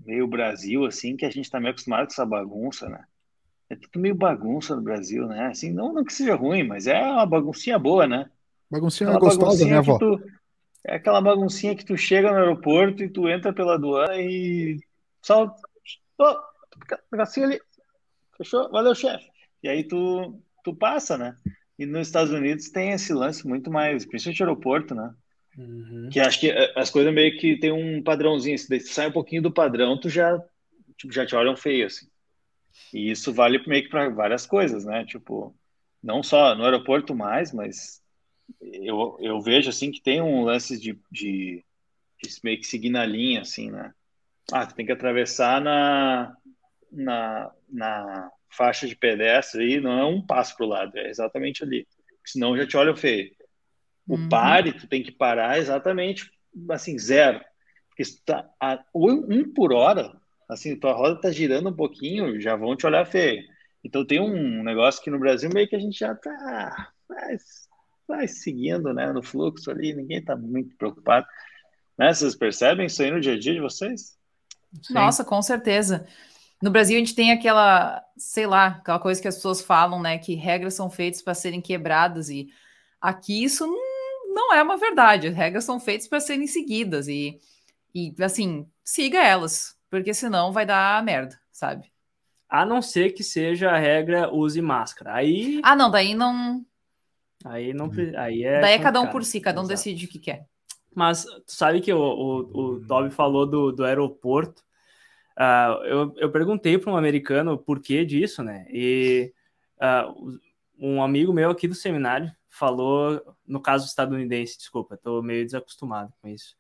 [0.10, 3.06] meio Brasil, assim, que a gente tá meio acostumado com essa bagunça, né?
[3.70, 5.48] É tudo meio bagunça no Brasil, né?
[5.48, 8.30] Assim, não, não que seja ruim, mas é uma baguncinha boa, né?
[8.70, 10.00] Baguncinha aquela gostosa, né, avó?
[10.00, 10.20] Tu,
[10.84, 14.80] é aquela baguncinha que tu chega no aeroporto e tu entra pela aduana e
[15.22, 15.56] só.
[16.18, 16.36] Oh,
[17.20, 17.60] assim ali.
[18.36, 18.70] Fechou?
[18.72, 19.30] Valeu, chefe.
[19.62, 21.36] E aí tu, tu passa, né?
[21.78, 25.14] E nos Estados Unidos tem esse lance muito mais, principalmente aeroporto, né?
[25.60, 26.10] Uhum.
[26.10, 28.58] Que acho que eh, as coisas meio que tem um padrãozinho.
[28.58, 30.42] Se sai um pouquinho do padrão, tu já,
[30.98, 32.08] tipo, já te olham feio, assim.
[32.94, 35.06] E isso vale meio que para várias coisas, né?
[35.06, 35.54] Tipo,
[36.02, 38.02] não só no aeroporto mais, mas
[38.62, 41.64] eu, eu vejo assim que tem um lance de, de,
[42.24, 43.94] de meio que seguir na linha, assim, né?
[44.52, 46.34] Ah, tu tem que atravessar na,
[46.90, 51.86] na, na faixa de pedestre aí, não é um passo pro lado, é exatamente ali.
[52.26, 53.30] Senão já te olha feio.
[54.10, 54.28] O uhum.
[54.28, 56.32] pare, tu tem que parar exatamente
[56.72, 57.40] assim, zero.
[57.90, 60.12] Porque está a um por hora,
[60.50, 63.44] assim, tua roda tá girando um pouquinho, já vão te olhar feio.
[63.84, 66.92] Então tem um negócio que no Brasil meio que a gente já tá
[68.08, 71.28] vai seguindo, né, no fluxo ali, ninguém tá muito preocupado.
[71.96, 72.12] Né?
[72.12, 74.18] Vocês percebem isso aí no dia a dia de vocês?
[74.82, 74.94] Sim.
[74.96, 76.08] Nossa, com certeza.
[76.60, 80.18] No Brasil a gente tem aquela, sei lá, aquela coisa que as pessoas falam, né,
[80.18, 82.50] que regras são feitas para serem quebradas e
[83.00, 83.99] aqui isso não
[84.54, 85.30] é uma verdade.
[85.30, 87.40] regras são feitas para serem seguidas e,
[87.94, 91.92] e assim, siga elas, porque senão vai dar merda, sabe?
[92.50, 95.14] A não ser que seja a regra use máscara.
[95.14, 96.66] Aí Ah, não, daí não
[97.46, 99.76] Aí não aí é Daí é cada um por si, cada um Exato.
[99.76, 100.46] decide o que quer.
[100.94, 104.62] Mas tu sabe que o, o, falou do, do aeroporto.
[105.38, 108.66] Uh, eu, eu perguntei para um americano o porquê disso, né?
[108.70, 109.32] E
[109.78, 110.40] uh,
[110.78, 116.30] um amigo meu aqui do seminário falou, no caso estadunidense, desculpa, estou meio desacostumado com
[116.30, 116.56] isso.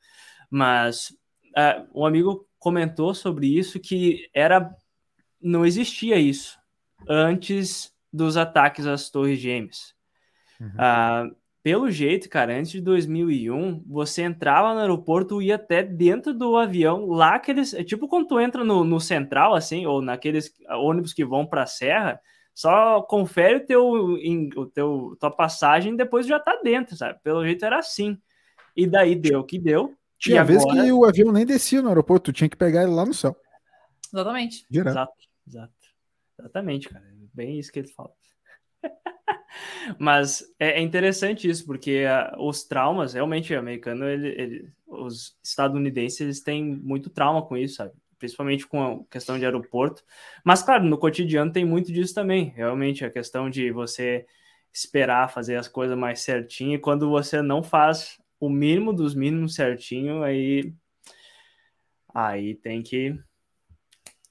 [0.49, 1.15] Mas
[1.49, 4.75] uh, um amigo comentou sobre isso que era
[5.41, 6.59] não existia isso
[7.07, 9.93] antes dos ataques às torres gêmeas.
[10.59, 10.67] Uhum.
[10.67, 16.33] Uh, pelo jeito, cara, antes de 2001, você entrava no aeroporto e ia até dentro
[16.33, 17.73] do avião, lá aqueles.
[17.73, 21.63] É tipo quando tu entra no, no central, assim, ou naqueles ônibus que vão para
[21.63, 22.19] a serra,
[22.60, 27.18] só confere o teu, em, o teu tua passagem e depois já tá dentro, sabe?
[27.24, 28.18] Pelo jeito era assim.
[28.76, 29.95] E daí deu o que deu.
[30.18, 30.84] Tinha vez agora...
[30.84, 33.34] que o avião nem descia no aeroporto, tu tinha que pegar ele lá no céu.
[34.14, 34.66] Exatamente.
[34.70, 34.89] Direto.
[34.89, 35.14] Exato,
[35.47, 35.74] exato.
[36.38, 37.05] Exatamente, cara.
[37.34, 38.12] Bem isso que ele fala.
[39.97, 45.38] Mas é, é, interessante isso, porque uh, os traumas, realmente, o americano, ele, ele, os
[45.41, 47.93] estadunidenses, eles têm muito trauma com isso, sabe?
[48.20, 50.03] Principalmente com a questão de aeroporto.
[50.43, 52.53] Mas, claro, no cotidiano tem muito disso também.
[52.55, 54.28] Realmente, a questão de você
[54.72, 59.55] esperar fazer as coisas mais certinho, e quando você não faz o mínimo dos mínimos
[59.55, 60.72] certinho, aí,
[62.13, 63.17] aí tem que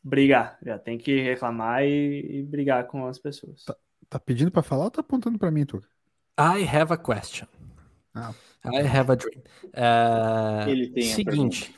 [0.05, 3.65] brigar, já tem que reclamar e, e brigar com as pessoas.
[3.65, 3.75] Tá.
[4.09, 5.83] Tá pedindo para falar ou tá apontando para mim, tu?
[6.39, 7.47] I have a question.
[8.15, 8.33] Ah.
[8.65, 9.43] I have a dream.
[9.67, 11.75] Uh, Ele tem seguinte.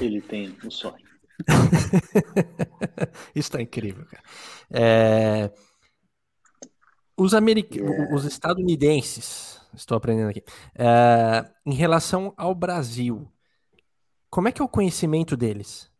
[0.00, 1.07] Ele tem um sonho.
[3.34, 4.22] Isso tá incrível, cara.
[4.70, 5.50] É...
[7.16, 7.78] Os, americ...
[7.78, 8.14] Yeah.
[8.14, 10.42] os estadunidenses, estou aprendendo aqui,
[10.74, 11.48] é...
[11.66, 13.30] em relação ao Brasil,
[14.30, 15.90] como é que é o conhecimento deles?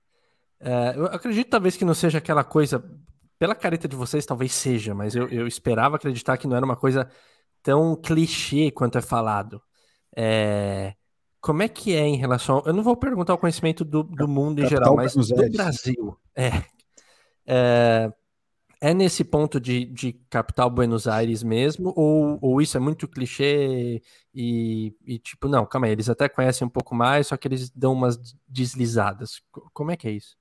[0.60, 0.94] É...
[0.96, 2.84] eu acredito talvez que não seja aquela coisa
[3.38, 6.76] pela careta de vocês, talvez seja, mas eu, eu esperava acreditar que não era uma
[6.76, 7.08] coisa
[7.62, 9.62] tão clichê quanto é falado.
[10.16, 10.94] É,
[11.40, 12.62] como é que é em relação.
[12.66, 16.16] Eu não vou perguntar o conhecimento do, do mundo em geral, mas do Brasil.
[16.34, 16.48] É,
[17.46, 18.12] é,
[18.80, 21.92] é, nesse ponto de, de capital Buenos Aires mesmo?
[21.96, 24.02] Ou, ou isso é muito clichê
[24.34, 27.70] e, e, tipo, não, calma aí, eles até conhecem um pouco mais, só que eles
[27.70, 29.40] dão umas deslizadas.
[29.72, 30.36] Como é que é isso?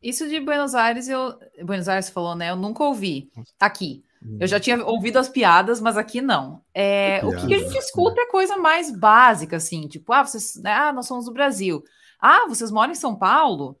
[0.00, 1.38] Isso de Buenos Aires, eu.
[1.64, 2.50] Buenos Aires falou, né?
[2.50, 4.04] Eu nunca ouvi aqui.
[4.40, 6.60] Eu já tinha ouvido as piadas, mas aqui não.
[6.74, 10.72] É, o que a gente escuta é coisa mais básica, assim, tipo, ah, vocês, né,
[10.72, 11.82] ah, nós somos do Brasil.
[12.20, 13.78] Ah, vocês moram em São Paulo?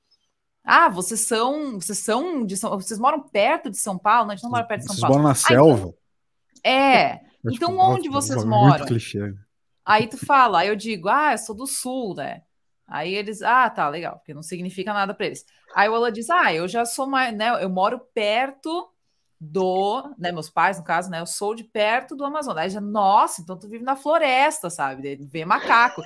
[0.64, 4.26] Ah, vocês são, vocês são de São, vocês moram perto de São Paulo?
[4.26, 5.34] Não, a gente não mora perto de São vocês Paulo.
[5.34, 5.94] Vocês moram na selva?
[6.64, 7.20] É.
[7.44, 8.86] então onde vocês moram?
[9.84, 12.42] Aí tu fala, aí eu digo, ah, eu sou do sul, né?
[12.86, 15.44] Aí eles, ah, tá, legal, porque não significa nada para eles.
[15.74, 18.88] Aí o Ola diz, ah, eu já sou mais, né, eu moro perto
[19.40, 22.64] do, né, meus pais, no caso, né, eu sou de perto do Amazonas.
[22.64, 25.16] Aí já, nossa, então tu vive na floresta, sabe?
[25.16, 26.02] Vê macaco.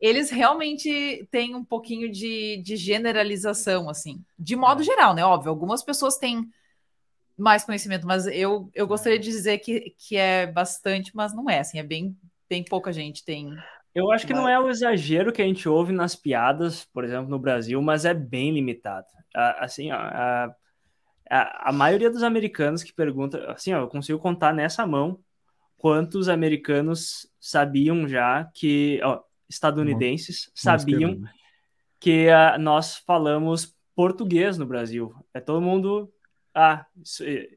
[0.00, 4.22] eles realmente têm um pouquinho de, de generalização, assim.
[4.38, 4.84] De modo é.
[4.84, 5.24] geral, né?
[5.24, 6.48] Óbvio, algumas pessoas têm
[7.36, 11.58] mais conhecimento, mas eu, eu gostaria de dizer que, que é bastante, mas não é,
[11.58, 12.16] assim, é bem,
[12.48, 13.50] bem pouca gente tem.
[13.94, 17.28] Eu acho que não é o exagero que a gente ouve nas piadas, por exemplo,
[17.28, 19.06] no Brasil, mas é bem limitado.
[19.34, 20.54] Assim, a,
[21.30, 25.18] a, a maioria dos americanos que pergunta, assim, ó, eu consigo contar nessa mão
[25.76, 31.20] quantos americanos sabiam já que, ó, estadunidenses sabiam
[32.00, 35.14] que uh, nós falamos português no Brasil.
[35.32, 36.12] É todo mundo
[36.54, 36.86] ah,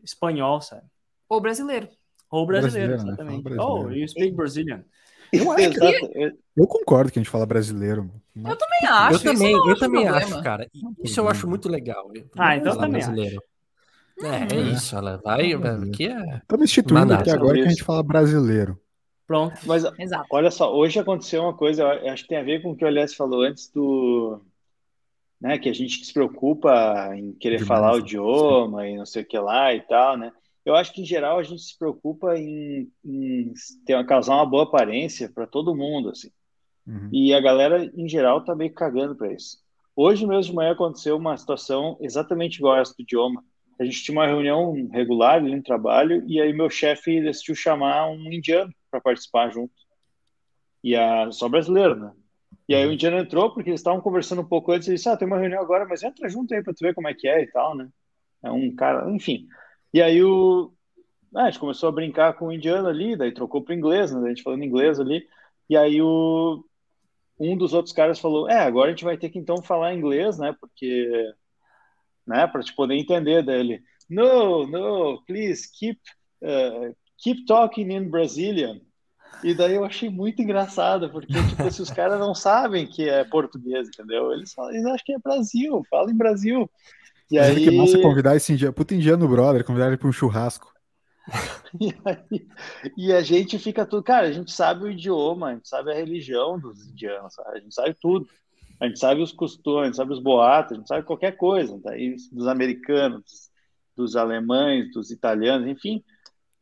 [0.04, 0.84] espanhol, sabe?
[1.28, 1.90] Ou brasileiro.
[2.30, 3.14] Ou brasileiro, brasileiro né?
[3.14, 3.38] exatamente.
[3.38, 3.56] Né?
[3.56, 3.88] Brasileiro.
[3.88, 4.84] Oh, you speak Brazilian.
[5.32, 8.10] Eu, acho que, eu concordo que a gente fala brasileiro.
[8.36, 9.28] Eu também acho.
[9.28, 10.68] Eu também, eu também acho, cara.
[11.04, 12.12] Isso eu acho muito legal.
[12.38, 13.38] Ah, então também brasileiro.
[13.38, 13.49] Acho.
[14.22, 15.54] É, é isso, ela vai.
[15.54, 16.38] Aqui é.
[16.38, 18.80] Estamos instituindo aqui agora que a gente fala brasileiro.
[19.26, 19.60] Pronto.
[19.66, 20.26] Mas Exato.
[20.32, 22.88] olha só, hoje aconteceu uma coisa, acho que tem a ver com o que o
[22.88, 24.42] Elias falou antes do.
[25.40, 28.90] Né, que a gente se preocupa em querer Demais, falar o idioma sim.
[28.90, 30.34] e não sei o que lá e tal, né?
[30.66, 33.54] Eu acho que, em geral, a gente se preocupa em, em
[33.86, 36.30] ter, causar uma boa aparência para todo mundo, assim.
[36.86, 37.10] Uhum.
[37.14, 39.60] E a galera, em geral, tá meio cagando para isso.
[39.96, 43.44] Hoje mesmo de manhã aconteceu uma situação exatamente igual a essa do idioma.
[43.80, 48.08] A gente tinha uma reunião regular ali no trabalho e aí meu chefe decidiu chamar
[48.10, 49.74] um indiano para participar junto.
[50.84, 52.12] E a só brasileiro, né?
[52.68, 55.18] E aí o indiano entrou porque eles estavam conversando um pouco antes e disse: "Ah,
[55.18, 57.42] tem uma reunião agora, mas entra junto aí para tu ver como é que é
[57.44, 57.90] e tal, né?"
[58.44, 59.48] É um cara, enfim.
[59.94, 60.74] E aí o
[61.36, 64.26] ah, a gente começou a brincar com o indiano ali, daí trocou para inglês, né?
[64.26, 65.28] A gente falando inglês ali.
[65.70, 66.66] E aí o
[67.40, 70.38] um dos outros caras falou: "É, agora a gente vai ter que então falar inglês,
[70.40, 70.56] né?
[70.60, 71.34] Porque
[72.30, 73.82] né, para te poder entender dele.
[74.08, 76.00] No, no, please keep
[76.44, 78.80] uh, keep talking in Brazilian.
[79.44, 83.24] E daí eu achei muito engraçado, porque tipo, se os caras não sabem que é
[83.24, 84.32] português, entendeu?
[84.32, 86.70] Eles, falam, eles acham que é Brasil, fala em Brasil.
[87.32, 87.64] E Mas aí...
[87.64, 90.72] que massa convidar esse indiano, puta indiano brother, convidar ele para um churrasco.
[91.80, 92.48] e, aí,
[92.98, 95.96] e, a gente fica tudo, cara, a gente sabe o idioma, a gente sabe a
[95.96, 97.58] religião dos indianos, sabe?
[97.58, 98.28] a gente sabe tudo.
[98.80, 101.78] A gente sabe os costumes, a gente sabe os boatos, a gente sabe qualquer coisa,
[101.84, 101.92] tá?
[102.32, 103.50] dos americanos,
[103.96, 106.04] dos alemães, dos italianos, enfim.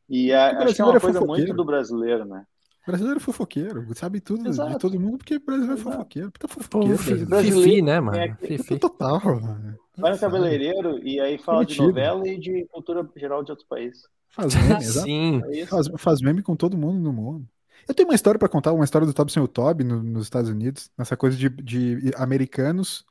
[0.10, 2.44] E a, acho que é uma é coisa muito do brasileiro, né?
[2.88, 4.72] Brasileiro é fofoqueiro, sabe tudo Exato.
[4.72, 6.32] de todo mundo, porque brasileiro é fofoqueiro.
[6.32, 6.98] Puta fofoqueiro.
[6.98, 8.18] Fifi, né, mano?
[8.18, 8.80] É, Fifi.
[8.80, 9.78] Total, mano.
[9.98, 14.04] Vai no cabeleireiro e aí fala de novela e de cultura geral de outros países.
[14.30, 15.42] Faz meme, Sim.
[15.52, 17.48] É faz, faz, meme com todo mundo no mundo.
[17.88, 20.26] Eu tenho uma história para contar, uma história do Toby sem o Toby no, nos
[20.26, 23.06] Estados Unidos, nessa coisa de, de americanos,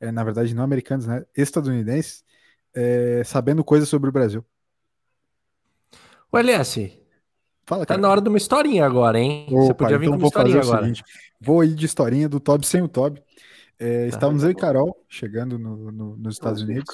[0.00, 2.24] é, na verdade não americanos, né, estadunidenses,
[2.74, 4.44] é, sabendo coisas sobre o Brasil.
[6.32, 7.00] O LS,
[7.70, 9.46] Fala, tá na hora de uma historinha agora, hein?
[9.48, 10.82] Opa, Você podia vir então com uma historinha agora.
[10.82, 11.04] Seguinte,
[11.40, 13.22] vou ir de historinha do Toby sem o Toby.
[13.78, 14.06] É, tá.
[14.08, 16.92] Estávamos eu e Carol chegando no, no, nos Estados Unidos.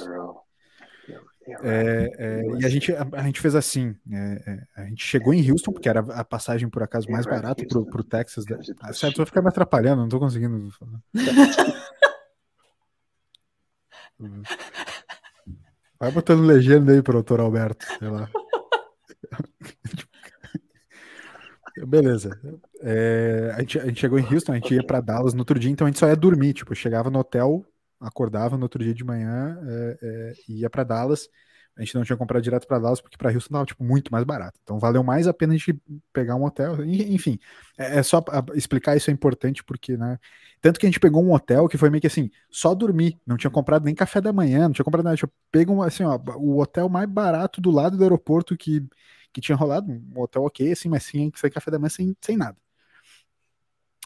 [1.62, 5.32] É, é, e a gente, a, a, gente fez assim: é, é, a gente chegou
[5.32, 8.44] em Houston, porque era a passagem por acaso mais barata para o Texas.
[8.44, 8.58] Da...
[8.80, 11.00] Ah, certo, vai ficar me atrapalhando, não estou conseguindo falar.
[15.98, 18.30] Vai botando legenda aí, doutor Alberto, sei lá.
[21.86, 22.38] Beleza.
[22.80, 25.58] É, a, gente, a, gente, chegou em Houston, a gente ia para Dallas no outro
[25.58, 26.54] dia, então a gente só ia dormir.
[26.54, 27.64] Tipo, chegava no hotel,
[28.00, 31.28] acordava no outro dia de manhã é, é, ia para Dallas.
[31.76, 34.24] A gente não tinha comprado direto para Dallas porque para Houston tava tipo muito mais
[34.24, 34.58] barato.
[34.62, 35.78] Então valeu mais a pena a gente
[36.12, 36.82] pegar um hotel.
[36.84, 37.38] Enfim,
[37.76, 38.24] é, é só
[38.54, 40.18] explicar isso é importante porque, né?
[40.60, 43.36] Tanto que a gente pegou um hotel que foi meio que assim, só dormir, não
[43.36, 45.16] tinha comprado nem café da manhã, não tinha comprado nada.
[45.16, 48.82] Tipo, pegou assim, ó, o hotel mais barato do lado do aeroporto que
[49.32, 52.36] que tinha rolado, um hotel ok, assim, mas sem, sem café da manhã, sem, sem
[52.38, 52.56] nada.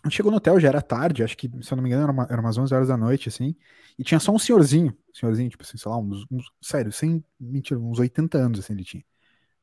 [0.03, 2.05] A gente chegou no hotel, já era tarde, acho que, se eu não me engano,
[2.05, 3.55] era, uma, era umas 11 horas da noite, assim,
[3.99, 7.79] e tinha só um senhorzinho, senhorzinho, tipo assim, sei lá, uns, uns sério, sem, mentira,
[7.79, 9.05] uns 80 anos, assim, ele tinha.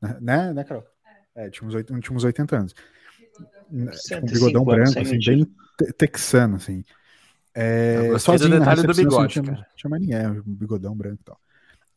[0.01, 0.85] Né, né, né Carol?
[1.33, 2.73] É, tinha uns, tinha uns 80 anos.
[2.73, 5.43] Tipo, um bigodão branco, assim, bem
[5.77, 6.83] te texano, assim.
[7.53, 11.25] É, sozinho na recepção, do bigode, assim, não tinha, mais ninguém, um bigodão branco e
[11.25, 11.39] tal.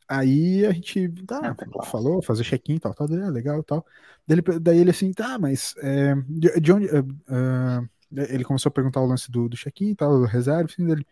[0.08, 3.86] Aí a gente tá, é, falou, fazer check-in e tal, tal, é legal e tal.
[4.26, 6.86] Daí ele, daí ele assim, tá, mas é, de, de, onde.
[6.86, 10.84] Uh, uh, ele começou a perguntar o lance do, do check-in e tal, reserva, assim,
[10.86, 11.06] dele,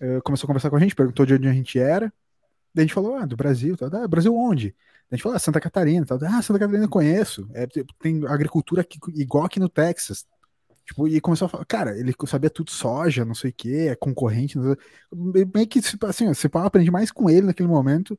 [0.00, 2.12] uh, começou a conversar com a gente, perguntou de onde a gente era.
[2.74, 4.68] Daí a gente falou, ah, do Brasil, tal, ah, Brasil onde?
[4.68, 4.76] Daí
[5.12, 8.82] a gente falou, ah, Santa Catarina, tal, ah, Santa Catarina eu conheço, é, tem agricultura
[8.82, 10.26] aqui, igual aqui no Texas,
[10.88, 13.94] Tipo, e começou a falar, cara, ele sabia tudo soja, não sei o que, é
[13.94, 14.56] concorrente.
[15.14, 18.18] Meio que, assim, você aprende mais com ele naquele momento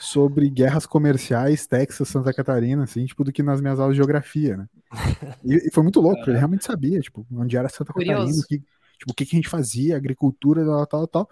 [0.00, 4.56] sobre guerras comerciais, Texas, Santa Catarina, assim, tipo, do que nas minhas aulas de geografia,
[4.56, 4.68] né?
[5.44, 8.20] E, e foi muito louco, ele realmente sabia, tipo, onde era Santa Curioso.
[8.20, 8.58] Catarina, que,
[8.98, 11.28] tipo, o que, que a gente fazia, agricultura, tal, tal, tal.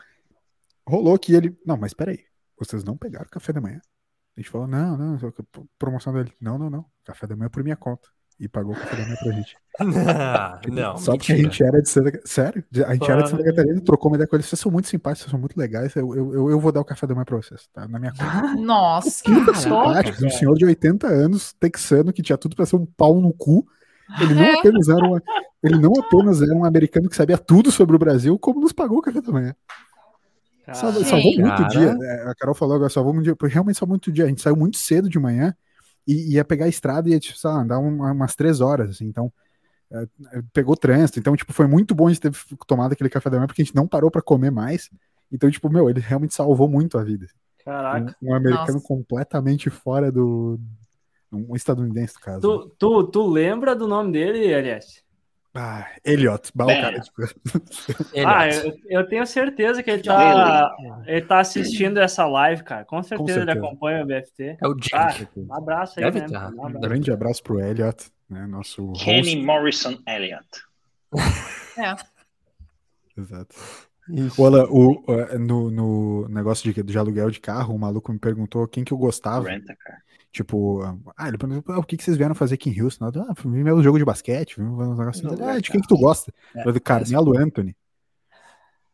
[0.87, 2.25] Rolou que ele, não, mas peraí,
[2.59, 3.81] vocês não pegaram café da manhã?
[4.37, 5.19] A gente falou, não, não,
[5.79, 6.33] promoção dele.
[6.41, 8.09] Não, não, não, café da manhã é por minha conta
[8.41, 9.57] e pagou o café da manhã pra gente.
[10.73, 12.65] não, Só porque a gente era de Santa Sério?
[12.87, 14.47] A gente era de Santa Catarina, trocou uma ideia com eles.
[14.47, 15.95] Vocês são muito simpáticos, vocês são muito legais.
[15.97, 17.87] Eu, eu, eu vou dar o café da manhã pra vocês, tá?
[17.89, 18.55] Na minha conta.
[18.61, 20.25] Nossa, que simpático.
[20.25, 23.67] Um senhor de 80 anos, texano, que tinha tudo pra ser um pau no cu.
[24.21, 24.55] Ele não é.
[24.55, 25.23] apenas era uma,
[25.63, 28.99] ele não apenas era um americano que sabia tudo sobre o Brasil, como nos pagou
[28.99, 29.55] o café da manhã.
[30.73, 31.97] Salvou, salvou muito dia.
[32.01, 34.25] É, a Carol falou agora, salvou muito dia, realmente salvou muito dia.
[34.25, 35.55] A gente saiu muito cedo de manhã
[36.09, 39.31] e ia pegar a estrada e ia, tipo, andar umas três horas, assim, então
[39.93, 40.03] é,
[40.33, 42.33] é, pegou trânsito, então, tipo, foi muito bom a gente ter
[42.67, 44.91] tomado aquele café da manhã, porque a gente não parou para comer mais,
[45.31, 47.27] então, tipo, meu, ele realmente salvou muito a vida.
[47.65, 48.17] Caraca.
[48.23, 48.87] Um, um americano Nossa.
[48.89, 50.59] completamente fora do...
[51.31, 52.41] um estadunidense, no caso.
[52.41, 55.05] Tu, tu, tu lembra do nome dele, Elias?
[55.61, 56.53] Ah, Elliot.
[56.55, 57.23] Bah, cara, tipo...
[58.25, 60.71] ah, eu, eu, tenho certeza que ele tá,
[61.05, 62.85] ele tá assistindo essa live, cara.
[62.85, 63.51] Com certeza, Com certeza.
[63.51, 64.57] ele acompanha o BFT.
[64.63, 65.25] É o Jack.
[65.25, 66.29] Ah, um abraço aí, Deve né?
[66.29, 66.51] Tá.
[66.51, 66.89] Um abraço.
[66.89, 68.47] Grande abraço pro Elliot, né?
[68.47, 69.47] Nosso Kenny host.
[69.47, 70.47] Morrison Elliot.
[71.77, 71.97] é.
[73.21, 73.57] Exato.
[74.09, 74.41] Isso.
[74.41, 75.03] Olha, o,
[75.41, 78.99] no, no negócio de, de aluguel de carro, o maluco me perguntou quem que eu
[78.99, 79.49] gostava.
[79.49, 79.99] Renta, cara.
[80.31, 80.83] Tipo,
[81.17, 83.07] ah, ele perguntou, ah, o que, que vocês vieram fazer aqui em Houston?
[83.07, 85.41] Ah, vim ver o jogo de basquete, vim ver uns negócios.
[85.41, 86.33] Ah, de quem que tu gosta?
[86.55, 87.75] É, eu falei, Carmelo Anthony.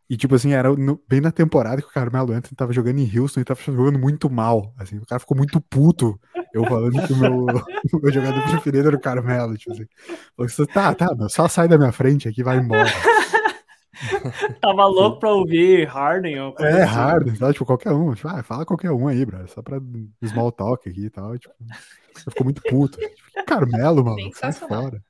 [0.09, 3.19] E, tipo assim, era no, bem na temporada que o Carmelo Anthony tava jogando em
[3.19, 4.73] Houston e tava jogando muito mal.
[4.79, 6.21] Assim, o cara ficou muito puto.
[6.53, 7.47] Eu falando que o meu,
[7.93, 9.57] o meu jogador preferido era o Carmelo.
[9.57, 9.87] Tipo assim.
[10.37, 12.91] Falei, tá, tá, só sai da minha frente aqui vai embora.
[14.61, 16.41] Tava louco pra ouvir Harden.
[16.41, 16.95] Ou é, assim.
[16.95, 17.53] Harden, tá?
[17.53, 18.15] Tipo, qualquer um.
[18.15, 19.47] Tipo, ah, fala qualquer um aí, bro.
[19.49, 19.81] Só pra
[20.25, 21.37] small talk aqui e tal.
[21.39, 21.55] Tipo,
[22.29, 22.99] ficou muito puto.
[22.99, 24.31] Tipo, Carmelo, mano.
[24.35, 25.03] Sai fora.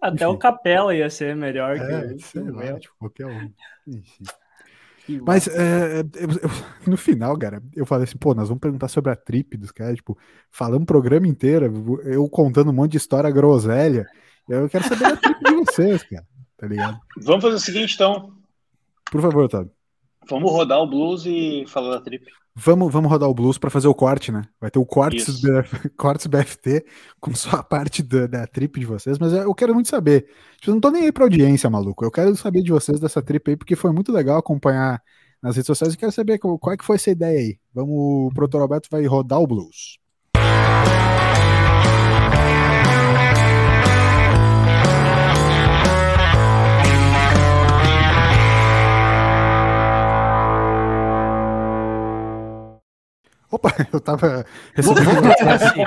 [0.00, 0.34] Até Enfim.
[0.34, 3.50] o Capela ia ser melhor é, que sei lá, tipo, qualquer um.
[3.86, 4.24] Enfim.
[5.26, 6.50] Mas é, eu, eu,
[6.86, 9.96] no final, cara, eu falei assim, pô, nós vamos perguntar sobre a trip dos caras,
[9.96, 10.16] tipo,
[10.48, 14.06] falando o programa inteiro, eu contando um monte de história groselha.
[14.48, 16.24] Eu quero saber a trip de vocês, cara
[16.62, 17.00] tá ligado?
[17.16, 18.32] Vamos fazer o seguinte, então.
[19.10, 19.72] Por favor, Otávio.
[20.30, 22.24] Vamos rodar o blues e falar da trip.
[22.54, 24.42] Vamos, vamos rodar o blues para fazer o corte, né?
[24.60, 26.84] Vai ter o cortes, BF, cortes BFT
[27.20, 30.28] com só a parte da, da trip de vocês, mas eu quero muito saber.
[30.60, 32.04] Tipo, eu não tô nem aí pra audiência, maluco.
[32.04, 35.02] Eu quero saber de vocês dessa trip aí, porque foi muito legal acompanhar
[35.42, 37.58] nas redes sociais e quero saber qual, qual é que foi essa ideia aí.
[37.74, 39.98] Vamos, o Proto Roberto vai rodar o blues.
[53.52, 55.84] Opa, eu tava recebendo um WhatsApp.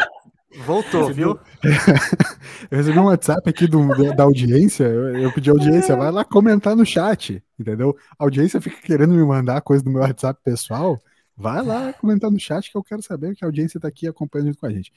[0.64, 1.40] Voltou, viu?
[2.70, 4.84] eu recebi um WhatsApp aqui do, da audiência.
[4.84, 7.98] Eu, eu pedi audiência, vai lá comentar no chat, entendeu?
[8.20, 11.02] A audiência fica querendo me mandar coisa do meu WhatsApp pessoal.
[11.36, 14.50] Vai lá comentar no chat que eu quero saber que a audiência tá aqui acompanhando
[14.50, 14.94] junto com a gente.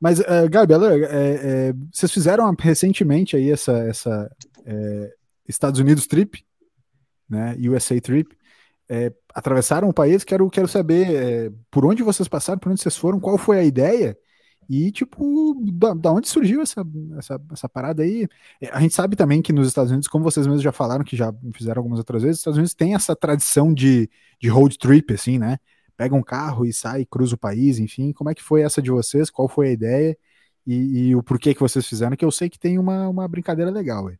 [0.00, 4.30] Mas, uh, Gabi, é, é, vocês fizeram recentemente aí essa, essa
[4.64, 5.12] é,
[5.46, 6.42] Estados Unidos Trip,
[7.28, 7.54] né?
[7.60, 8.37] USA Trip
[8.88, 12.96] é, atravessaram o país, quero, quero saber é, por onde vocês passaram, por onde vocês
[12.96, 14.16] foram, qual foi a ideia
[14.68, 16.84] e, tipo, da, da, onde surgiu essa,
[17.16, 18.28] essa, essa parada aí?
[18.60, 21.16] É, a gente sabe também que nos Estados Unidos, como vocês mesmos já falaram, que
[21.16, 25.14] já fizeram algumas outras vezes, os Estados Unidos tem essa tradição de, de road trip,
[25.14, 25.58] assim, né?
[25.96, 28.12] Pega um carro e sai, cruza o país, enfim.
[28.12, 29.30] Como é que foi essa de vocês?
[29.30, 30.18] Qual foi a ideia?
[30.66, 32.14] E, e o porquê que vocês fizeram?
[32.14, 34.18] Que eu sei que tem uma, uma brincadeira legal aí.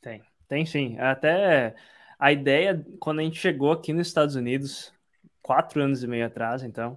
[0.00, 0.96] Tem, tem sim.
[0.98, 1.74] Até
[2.22, 4.94] a ideia, quando a gente chegou aqui nos Estados Unidos,
[5.42, 6.96] quatro anos e meio atrás, então,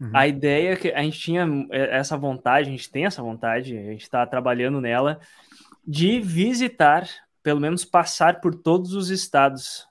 [0.00, 0.10] uhum.
[0.14, 3.90] a ideia é que a gente tinha essa vontade, a gente tem essa vontade, a
[3.90, 5.20] gente está trabalhando nela,
[5.86, 7.06] de visitar,
[7.42, 9.86] pelo menos passar por todos os estados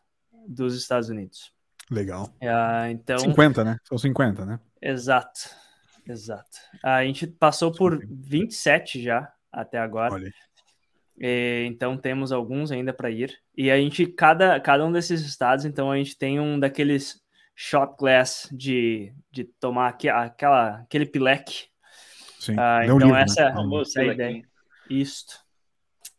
[0.47, 1.53] dos Estados Unidos.
[1.91, 2.33] Legal.
[2.41, 3.77] Uh, então, 50, né?
[3.83, 4.59] São 50, né?
[4.81, 5.51] Exato,
[6.03, 6.57] exato.
[6.83, 10.15] A gente passou por 27 já até agora.
[10.15, 10.33] Olha.
[11.19, 13.37] E, então temos alguns ainda para ir.
[13.55, 17.21] E a gente, cada, cada um desses estados, então a gente tem um daqueles
[17.55, 21.65] shot glass de, de tomar aqui, aquela, aquele pileque.
[22.39, 23.81] Sim, ah, então livro, essa, né?
[23.81, 24.43] essa é a ideia.
[24.89, 25.43] Isto.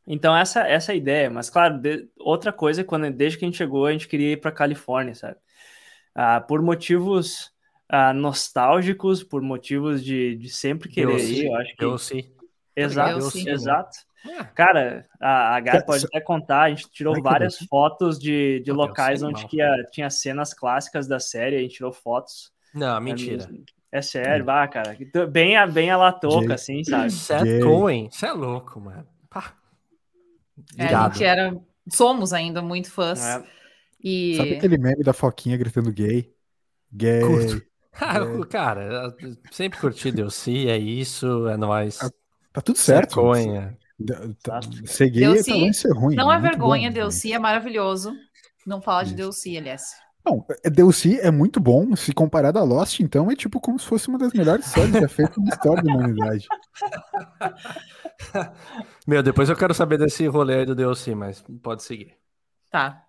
[0.06, 1.30] Então essa, essa é a ideia.
[1.30, 4.32] Mas claro, de, outra coisa, é quando desde que a gente chegou, a gente queria
[4.32, 5.36] ir para Califórnia, sabe?
[6.14, 7.50] Ah, por motivos
[7.88, 11.84] ah, nostálgicos, por motivos de, de sempre querer ir, eu acho que...
[11.84, 12.32] Eu sim.
[12.76, 13.98] Exato, exato.
[13.98, 14.13] É.
[14.54, 19.22] Cara, a, a Gabi pode até contar, a gente tirou várias fotos de, de locais
[19.22, 22.50] onde tinha, tinha cenas clássicas da série, a gente tirou fotos.
[22.74, 23.48] Não, mentira.
[23.92, 24.96] É, é sério, vá, cara.
[25.30, 27.10] Bem, bem a latoca, assim, sabe?
[27.10, 29.06] Seth Cohen, você é louco, mano.
[29.28, 29.54] Pá.
[30.78, 31.54] É, a gente era
[31.90, 33.24] somos ainda muito fãs.
[33.24, 33.44] É.
[34.02, 34.36] E...
[34.36, 36.32] Sabe aquele meme da Foquinha gritando gay?
[36.92, 37.20] Gay.
[37.20, 37.62] Curto.
[37.96, 38.18] Ah,
[38.50, 39.14] cara,
[39.52, 41.98] sempre curti Delci, é isso, é nóis.
[41.98, 42.10] Tá,
[42.54, 43.14] tá tudo certo.
[43.14, 43.78] Vergonha.
[44.42, 46.16] Tá, ser gay Delci, é ser ruim.
[46.16, 48.12] Não é, é vergonha, bom, Delci é maravilhoso.
[48.66, 49.92] Não fala de Delci, aliás.
[50.24, 51.94] Não, é, Delci é muito bom.
[51.94, 55.08] Se comparado a Lost, então, é tipo como se fosse uma das melhores séries já
[55.08, 56.46] feitas na história da humanidade.
[59.06, 62.16] Meu, depois eu quero saber desse rolê aí do Delci, mas pode seguir.
[62.70, 63.04] Tá.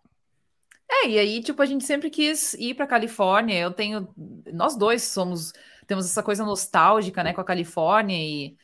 [0.92, 3.60] É, e aí, tipo, a gente sempre quis ir para Califórnia.
[3.60, 4.08] Eu tenho.
[4.54, 5.54] Nós dois somos.
[5.88, 8.58] Temos essa coisa nostálgica, né, com a Califórnia e.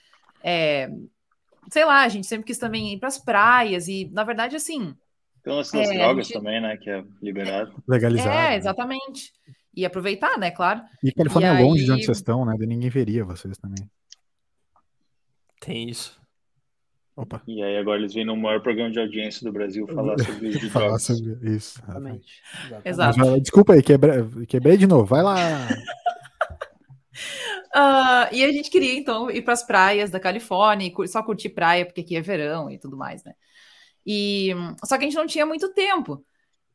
[0.43, 0.91] É,
[1.69, 4.95] sei lá, a gente sempre quis também ir para as praias e, na verdade, assim.
[5.43, 6.37] Tem umas é, drogas gente...
[6.37, 7.73] também, né, que é liberado.
[7.87, 8.29] Legalizado.
[8.29, 8.55] É, né?
[8.57, 9.33] exatamente.
[9.75, 10.81] E aproveitar, né, claro.
[11.03, 11.85] E Califórnia e é longe aí...
[11.85, 12.55] de onde vocês estão, né?
[12.59, 13.89] Ninguém veria vocês também.
[15.59, 16.19] Tem isso.
[17.15, 17.41] Opa.
[17.45, 20.71] E aí agora eles vêm no maior programa de audiência do Brasil falar sobre os
[20.71, 21.79] Falar sobre isso.
[21.83, 22.41] Exatamente.
[22.83, 23.19] Exato.
[23.19, 25.05] Mas, desculpa aí, quebrei, quebrei de novo.
[25.05, 25.35] Vai lá.
[27.75, 31.49] uh, e a gente queria, então, ir para as praias da Califórnia e só curtir
[31.49, 33.33] praia, porque aqui é verão e tudo mais, né?
[34.05, 34.51] E,
[34.83, 36.25] só que a gente não tinha muito tempo.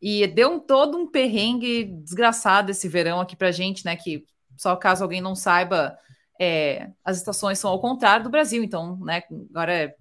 [0.00, 3.96] E deu um, todo um perrengue desgraçado esse verão aqui pra gente, né?
[3.96, 4.24] Que
[4.56, 5.96] só caso alguém não saiba,
[6.40, 8.62] é, as estações são ao contrário do Brasil.
[8.62, 9.22] Então, né?
[9.50, 9.94] Agora é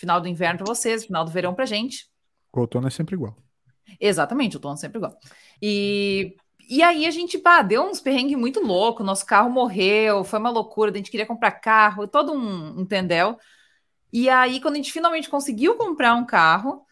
[0.00, 2.08] Final do inverno para vocês, final do verão para gente.
[2.52, 3.36] O outono é sempre igual.
[4.00, 5.14] Exatamente, o outono é sempre igual.
[5.60, 6.36] E,
[6.70, 10.92] e aí a gente, deu uns perrengues muito louco, nosso carro morreu, foi uma loucura,
[10.92, 13.36] a gente queria comprar carro, todo um, um tendel.
[14.12, 16.86] E aí, quando a gente finalmente conseguiu comprar um carro,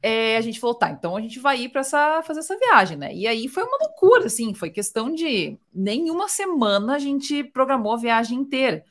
[0.00, 2.96] é, a gente falou, tá, então a gente vai ir para essa, fazer essa viagem,
[2.96, 3.12] né?
[3.12, 7.96] E aí foi uma loucura, assim, foi questão de nenhuma semana a gente programou a
[7.96, 8.84] viagem inteira.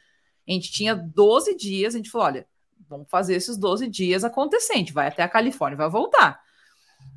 [0.45, 2.47] A gente tinha 12 dias, a gente falou, olha,
[2.89, 4.73] vamos fazer esses 12 dias acontecer.
[4.73, 6.42] A gente vai até a Califórnia, vai voltar.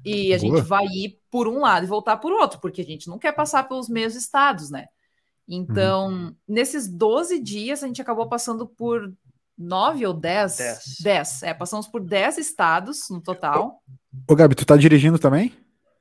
[0.08, 0.38] E a Boa.
[0.38, 3.32] gente vai ir por um lado e voltar por outro, porque a gente não quer
[3.32, 4.86] passar pelos mesmos estados, né?
[5.48, 6.36] Então, uhum.
[6.46, 9.12] nesses 12 dias, a gente acabou passando por
[9.58, 10.58] nove ou dez?
[10.58, 10.96] Dez.
[11.02, 11.42] dez.
[11.42, 13.82] É, passamos por dez estados no total.
[14.28, 15.52] Ô, Gabi, tu tá dirigindo também?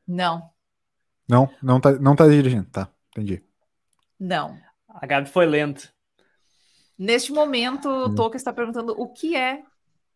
[0.07, 0.51] Não.
[1.27, 3.43] Não, não tá, não tá dirigindo, tá, entendi.
[4.19, 4.55] Não.
[4.87, 5.89] A Gabi foi lenta.
[6.95, 8.15] Neste momento, o hum.
[8.15, 9.63] Toca está perguntando o que é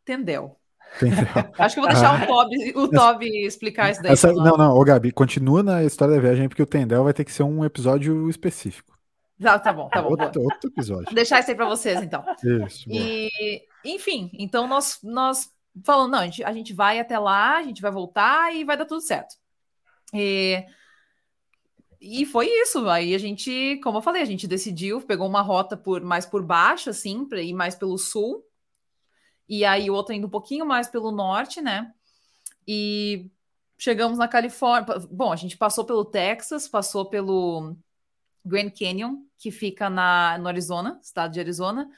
[0.06, 0.59] Tendel.
[1.58, 2.24] Acho que eu vou deixar ah.
[2.24, 4.12] o Toby, o Toby explicar isso daí.
[4.12, 7.24] Essa, não, não, ô Gabi, continua na história da viagem, porque o Tendel vai ter
[7.24, 8.98] que ser um episódio específico.
[9.42, 10.10] Tá, tá bom, tá bom.
[10.10, 11.06] Outro, outro episódio.
[11.06, 12.24] Vou deixar isso aí para vocês, então.
[12.66, 12.90] Isso.
[12.90, 13.30] E,
[13.86, 15.50] enfim, então nós, nós
[15.86, 18.76] falamos, não, a gente, a gente vai até lá, a gente vai voltar e vai
[18.76, 19.36] dar tudo certo.
[20.14, 20.66] E
[22.02, 22.88] e foi isso.
[22.88, 26.42] Aí a gente, como eu falei, a gente decidiu, pegou uma rota por mais por
[26.42, 28.44] baixo, assim, para ir mais pelo sul.
[29.50, 31.92] E aí o outro indo um pouquinho mais pelo norte, né?
[32.68, 33.32] E
[33.78, 35.00] chegamos na Califórnia.
[35.10, 37.76] Bom, a gente passou pelo Texas, passou pelo
[38.46, 41.90] Grand Canyon, que fica na, no Arizona, estado de Arizona,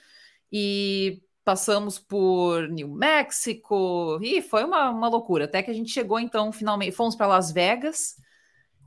[0.52, 5.46] e passamos por New Mexico, e foi uma, uma loucura.
[5.46, 8.16] Até que a gente chegou, então, finalmente, fomos para Las Vegas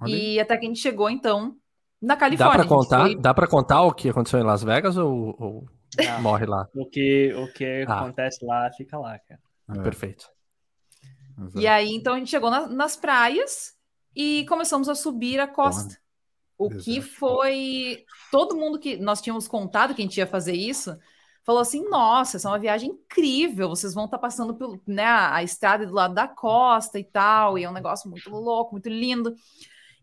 [0.06, 1.56] e até que a gente chegou, então,
[2.00, 2.58] na Califórnia.
[2.58, 3.16] Dá para contar, foi...
[3.16, 5.66] dá para contar o que aconteceu em Las Vegas ou, ou
[6.20, 6.68] morre lá?
[6.74, 8.00] O que, o que ah.
[8.00, 9.40] acontece lá fica lá, cara.
[9.70, 9.82] É.
[9.82, 10.28] Perfeito.
[11.38, 11.60] Exato.
[11.60, 13.74] E aí, então, a gente chegou na, nas praias
[14.14, 15.98] e começamos a subir a costa.
[16.56, 16.84] O Exato.
[16.84, 18.04] que foi.
[18.30, 20.96] Todo mundo que nós tínhamos contado que a gente ia fazer isso
[21.44, 25.04] falou assim: nossa, essa é uma viagem incrível, vocês vão estar tá passando pelo, né,
[25.04, 28.88] a estrada do lado da costa e tal, e é um negócio muito louco, muito
[28.88, 29.34] lindo.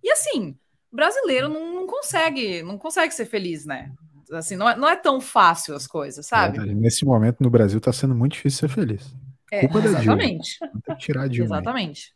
[0.03, 0.57] E assim,
[0.91, 3.91] brasileiro não, não consegue, não consegue ser feliz, né?
[4.31, 6.57] Assim, não é, não é tão fácil as coisas, sabe?
[6.57, 9.13] É, nesse momento no Brasil está sendo muito difícil ser feliz.
[9.51, 10.57] É, Culpa exatamente.
[10.59, 10.95] Da Dilma.
[10.97, 11.55] Tirar a Dilma.
[11.57, 12.13] Exatamente.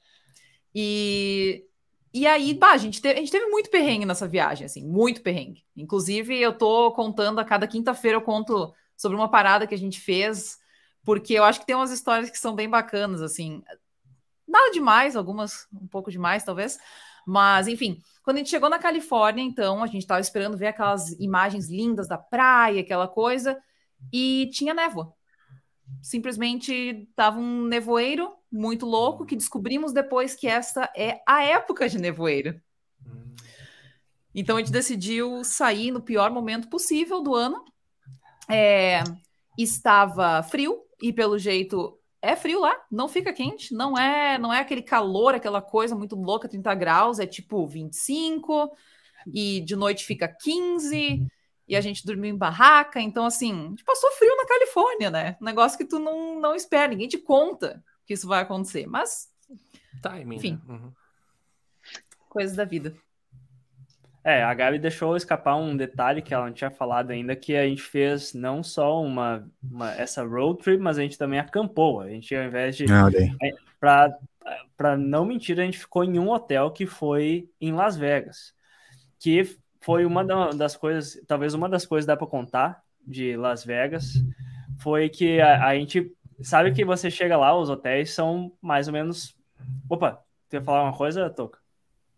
[0.74, 1.66] E,
[2.14, 5.22] e aí, bah, a, gente teve, a gente teve muito perrengue nessa viagem, assim, muito
[5.22, 5.64] perrengue.
[5.76, 10.00] Inclusive, eu tô contando a cada quinta-feira, eu conto sobre uma parada que a gente
[10.00, 10.58] fez,
[11.04, 13.62] porque eu acho que tem umas histórias que são bem bacanas, assim.
[14.48, 16.78] Nada demais, algumas um pouco demais, talvez,
[17.26, 21.12] mas, enfim, quando a gente chegou na Califórnia, então, a gente estava esperando ver aquelas
[21.20, 23.56] imagens lindas da praia, aquela coisa,
[24.12, 25.14] e tinha névoa.
[26.02, 26.74] Simplesmente
[27.08, 32.60] estava um nevoeiro muito louco que descobrimos depois que esta é a época de nevoeiro.
[34.34, 37.64] Então a gente decidiu sair no pior momento possível do ano.
[38.50, 39.04] É,
[39.56, 44.60] estava frio e pelo jeito é frio lá, não fica quente, não é, não é
[44.60, 48.72] aquele calor, aquela coisa muito louca, 30 graus, é tipo 25
[49.28, 51.26] e de noite fica 15
[51.68, 55.38] e a gente dormiu em barraca, então assim, a gente passou frio na Califórnia, né?
[55.42, 59.30] Um negócio que tu não, não espera, ninguém te conta que isso vai acontecer, mas
[60.02, 60.36] Timing.
[60.36, 60.62] Enfim.
[60.68, 60.76] Né?
[60.76, 60.92] Uhum.
[62.30, 62.96] Coisas da vida.
[64.26, 67.64] É, a Gabi deixou escapar um detalhe que ela não tinha falado ainda, que a
[67.68, 72.02] gente fez não só uma, uma essa road trip, mas a gente também acampou.
[72.02, 72.86] A gente, ao invés de.
[72.92, 73.08] Ah,
[73.80, 74.18] para
[74.76, 78.54] para não mentir, a gente ficou em um hotel que foi em Las Vegas,
[79.20, 80.24] que foi uma
[80.54, 84.14] das coisas, talvez uma das coisas dá para contar de Las Vegas,
[84.80, 86.12] foi que a, a, gente
[86.42, 89.36] sabe que você chega lá, os hotéis são mais ou menos.
[89.90, 91.65] Opa, quer falar uma coisa, Toca?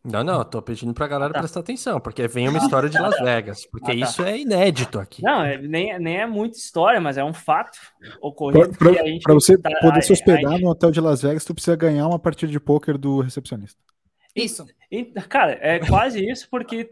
[0.07, 1.39] Não, não, tô pedindo pra galera ah, tá.
[1.39, 4.05] prestar atenção, porque vem uma história de Las Vegas, porque ah, tá.
[4.05, 5.21] isso é inédito aqui.
[5.21, 7.77] Não, é, nem, nem é muita história, mas é um fato
[8.21, 8.69] ocorrido.
[9.21, 10.63] Para você tá, poder se hospedar gente...
[10.63, 13.77] no hotel de Las Vegas, tu precisa ganhar uma partida de pôquer do recepcionista.
[14.33, 14.65] Isso.
[14.89, 16.89] E, cara, é quase isso, porque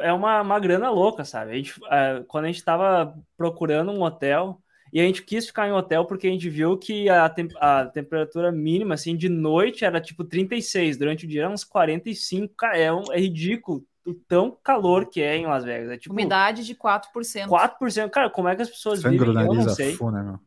[0.00, 1.52] é uma, uma grana louca, sabe?
[1.52, 4.60] A gente, uh, quando a gente tava procurando um hotel,
[4.92, 7.86] e a gente quis ficar em hotel porque a gente viu que a, tem a
[7.86, 12.54] temperatura mínima, assim, de noite era tipo 36, durante o dia era uns 45.
[12.54, 15.90] Cara, é, um, é ridículo o tão calor que é em Las Vegas.
[15.90, 17.06] É tipo, Umidade de 4%.
[17.46, 18.10] 4%.
[18.10, 19.46] Cara, como é que as pessoas Sangue vivem?
[19.46, 19.94] Eu não sei.
[19.94, 20.40] Funa, meu.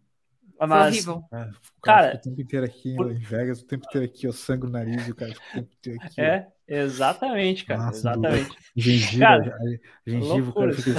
[0.59, 1.23] Mas, horrível.
[1.33, 1.49] É,
[1.81, 3.11] cara, o tempo inteiro aqui por...
[3.11, 5.99] em Vegas, o tempo inteiro aqui, o sangue no nariz, o cara o tempo inteiro
[6.01, 6.21] aqui.
[6.21, 8.57] É, exatamente, cara, Nossa, exatamente.
[8.75, 10.93] Gengiva, cara, gengiva, o cara fica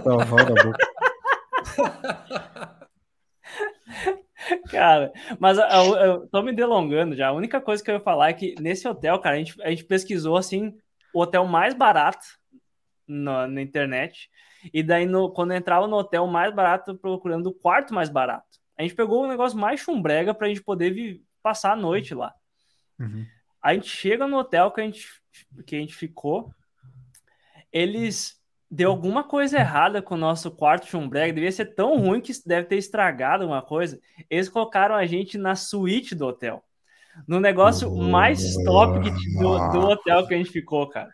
[0.00, 0.94] com a boca.
[4.70, 7.28] Cara, mas eu, eu tô me delongando já.
[7.28, 9.70] A única coisa que eu ia falar é que nesse hotel, cara, a gente, a
[9.70, 10.76] gente pesquisou assim
[11.12, 12.26] o hotel mais barato
[13.06, 14.28] na, na internet.
[14.72, 18.58] E daí, no, quando entrava no hotel mais barato, procurando o quarto mais barato.
[18.78, 22.14] A gente pegou o um negócio mais chumbrega pra gente poder vir, passar a noite
[22.14, 22.34] lá.
[22.98, 23.26] Uhum.
[23.62, 25.06] A gente chega no hotel que a gente,
[25.66, 26.52] que a gente ficou.
[27.72, 28.40] Eles
[28.74, 32.66] deu alguma coisa errada com o nosso quarto chumbrega, devia ser tão ruim que deve
[32.66, 34.00] ter estragado uma coisa.
[34.28, 36.64] Eles colocaram a gente na suíte do hotel.
[37.28, 38.98] No negócio mais top
[39.38, 41.08] do, do hotel que a gente ficou, cara.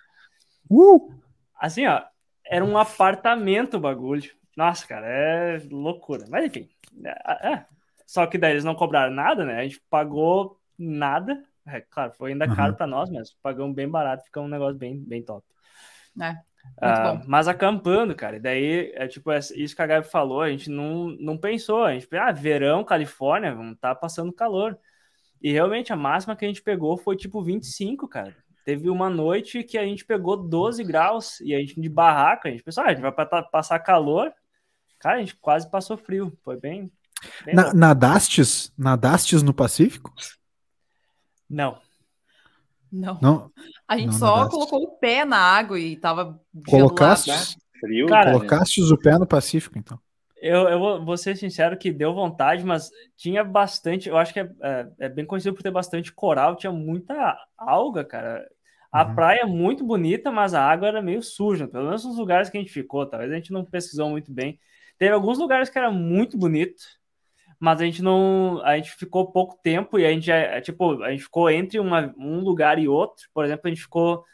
[0.70, 1.12] Uh!
[1.54, 2.00] Assim, ó,
[2.46, 4.30] era um apartamento o bagulho.
[4.56, 6.24] Nossa, cara, é loucura.
[6.30, 6.66] Mas enfim,
[7.04, 7.66] é, é.
[8.06, 9.58] só que daí eles não cobraram nada, né?
[9.58, 11.44] A gente pagou nada.
[11.66, 12.76] É, claro, foi ainda caro uhum.
[12.78, 15.44] para nós, mas pagamos bem barato, ficou um negócio bem, bem top.
[16.18, 16.49] É.
[16.78, 20.70] Uh, mas acampando, cara, e daí é tipo isso que a Gabi falou, a gente
[20.70, 24.78] não, não pensou, a gente ah, verão, Califórnia, vamos tá passando calor.
[25.42, 28.34] E realmente a máxima que a gente pegou foi tipo 25, cara.
[28.64, 32.52] Teve uma noite que a gente pegou 12 graus e a gente de barraca, a
[32.52, 33.12] gente pensou, ah, a gente vai
[33.50, 34.32] passar calor.
[34.98, 36.92] Cara, a gente quase passou frio, foi bem.
[37.44, 38.72] bem Na, nadastes?
[38.76, 40.12] Nadastes no Pacífico?
[41.48, 41.78] Não.
[42.92, 43.18] Não.
[43.20, 43.50] não.
[43.86, 44.50] A gente não só nadaste.
[44.54, 49.78] colocou o pé na água e tava Colocaste, frio, Cara, colocaste o pé no Pacífico,
[49.78, 49.98] então.
[50.40, 54.08] Eu, eu vou ser sincero que deu vontade, mas tinha bastante.
[54.08, 58.04] Eu acho que é, é, é bem conhecido por ter bastante coral, tinha muita alga,
[58.04, 58.46] cara.
[58.90, 59.14] A uhum.
[59.14, 62.56] praia é muito bonita, mas a água era meio suja, pelo menos nos lugares que
[62.56, 63.06] a gente ficou.
[63.06, 64.58] Talvez a gente não pesquisou muito bem.
[64.98, 66.82] Teve alguns lugares que era muito bonito,
[67.60, 71.10] mas a gente não, a gente ficou pouco tempo e a gente é, tipo, a
[71.10, 73.28] gente ficou entre uma, um lugar e outro.
[73.34, 74.24] Por exemplo, a gente ficou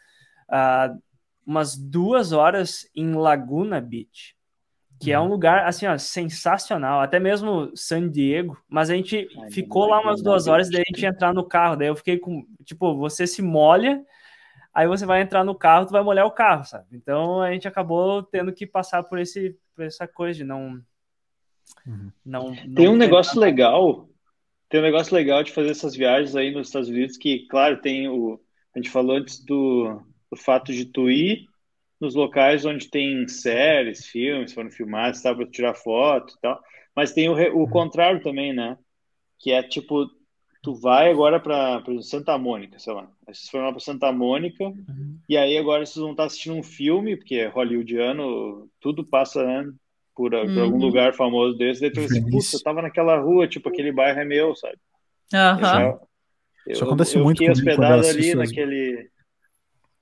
[0.48, 1.02] uh,
[1.44, 4.36] umas duas horas em Laguna Beach,
[5.00, 5.16] que uhum.
[5.16, 5.30] é um uhum.
[5.30, 7.00] lugar assim, ó, sensacional.
[7.00, 10.92] Até mesmo San Diego, mas a gente Ai, ficou lá umas duas horas, daí a
[10.92, 11.74] gente ia entrar no carro.
[11.74, 14.04] Daí eu fiquei com, tipo, você se molha.
[14.72, 16.86] Aí você vai entrar no carro, tu vai molhar o carro, sabe?
[16.92, 20.80] Então a gente acabou tendo que passar por esse por essa coisa de não
[21.86, 22.10] Uhum.
[22.24, 23.46] Não, não, tem um negócio nada.
[23.46, 24.08] legal,
[24.68, 28.08] tem um negócio legal de fazer essas viagens aí nos Estados Unidos que, claro, tem
[28.08, 28.40] o
[28.76, 31.46] a gente falou antes do, do fato de tu ir
[31.98, 36.60] nos locais onde tem séries, filmes, foram filmados, tá, para tirar foto e tal.
[36.94, 37.70] Mas tem o, o uhum.
[37.70, 38.76] contrário também, né?
[39.38, 40.06] Que é tipo,
[40.62, 43.10] tu vai agora para Santa Mônica, sei lá.
[43.24, 45.18] Vocês foram lá para Santa Mônica uhum.
[45.26, 49.72] e aí agora vocês vão estar assistindo um filme, porque é hollywoodiano, tudo passa né,
[50.16, 50.54] por, uhum.
[50.54, 50.82] por algum uhum.
[50.82, 54.24] lugar famoso desse, daí tu assim, putz, eu tava naquela rua, tipo, aquele bairro é
[54.24, 54.78] meu, sabe?
[55.32, 55.90] Aham.
[55.90, 55.98] Uhum.
[56.66, 59.10] Isso acontece eu muito comigo hospedado ali naquele...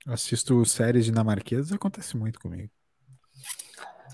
[0.07, 2.69] Assisto séries dinamarquesas, acontece muito comigo.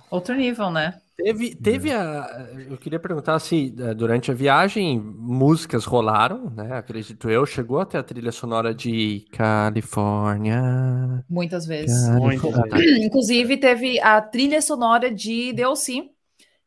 [0.09, 0.99] Outro nível, né?
[1.23, 1.95] Teve, teve é.
[1.95, 2.49] a.
[2.69, 6.77] Eu queria perguntar se eh, durante a viagem músicas rolaram, né?
[6.77, 7.45] Acredito eu.
[7.45, 11.23] Chegou até a trilha sonora de Califórnia.
[11.29, 12.09] Muitas vezes.
[12.09, 13.05] Muitas vezes.
[13.05, 16.09] Inclusive, teve a trilha sonora de DLC.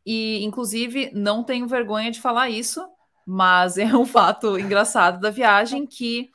[0.07, 2.85] E, inclusive, não tenho vergonha de falar isso,
[3.27, 6.29] mas é um fato engraçado da viagem que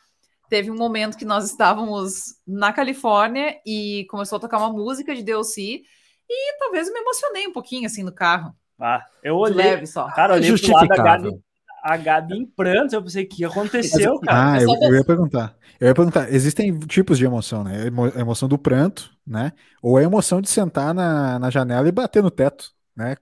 [0.50, 5.22] teve um momento que nós estávamos na Califórnia e começou a tocar uma música de
[5.22, 5.84] DLC
[6.30, 8.56] e talvez me emocionei um pouquinho assim no carro.
[8.80, 9.66] Ah, eu olhei.
[9.66, 10.08] Leve só.
[10.12, 11.42] Cara, olhei pro lado da Gabi.
[11.84, 12.94] a Gabi em prantos.
[12.94, 14.54] Eu pensei, o que aconteceu, cara?
[14.54, 15.56] Ah, eu, eu, ia perguntar.
[15.80, 17.86] Eu ia perguntar, existem tipos de emoção, né?
[18.16, 19.52] A emoção do pranto, né?
[19.82, 23.18] Ou a emoção de sentar na, na janela e bater no teto, né?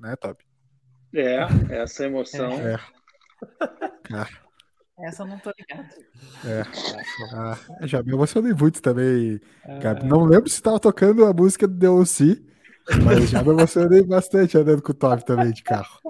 [0.00, 0.42] Né, Top?
[1.14, 2.52] É, essa emoção.
[2.52, 2.78] É.
[4.12, 4.28] Ah.
[4.98, 5.88] Essa eu não tô ligado.
[6.46, 6.62] É.
[7.34, 9.40] Ah, já me emocionei muito também,
[9.80, 10.06] Gabi.
[10.06, 12.42] Não lembro se tava tocando a música do DLC,
[13.04, 16.00] mas já me emocionei bastante andando com o Top também de carro.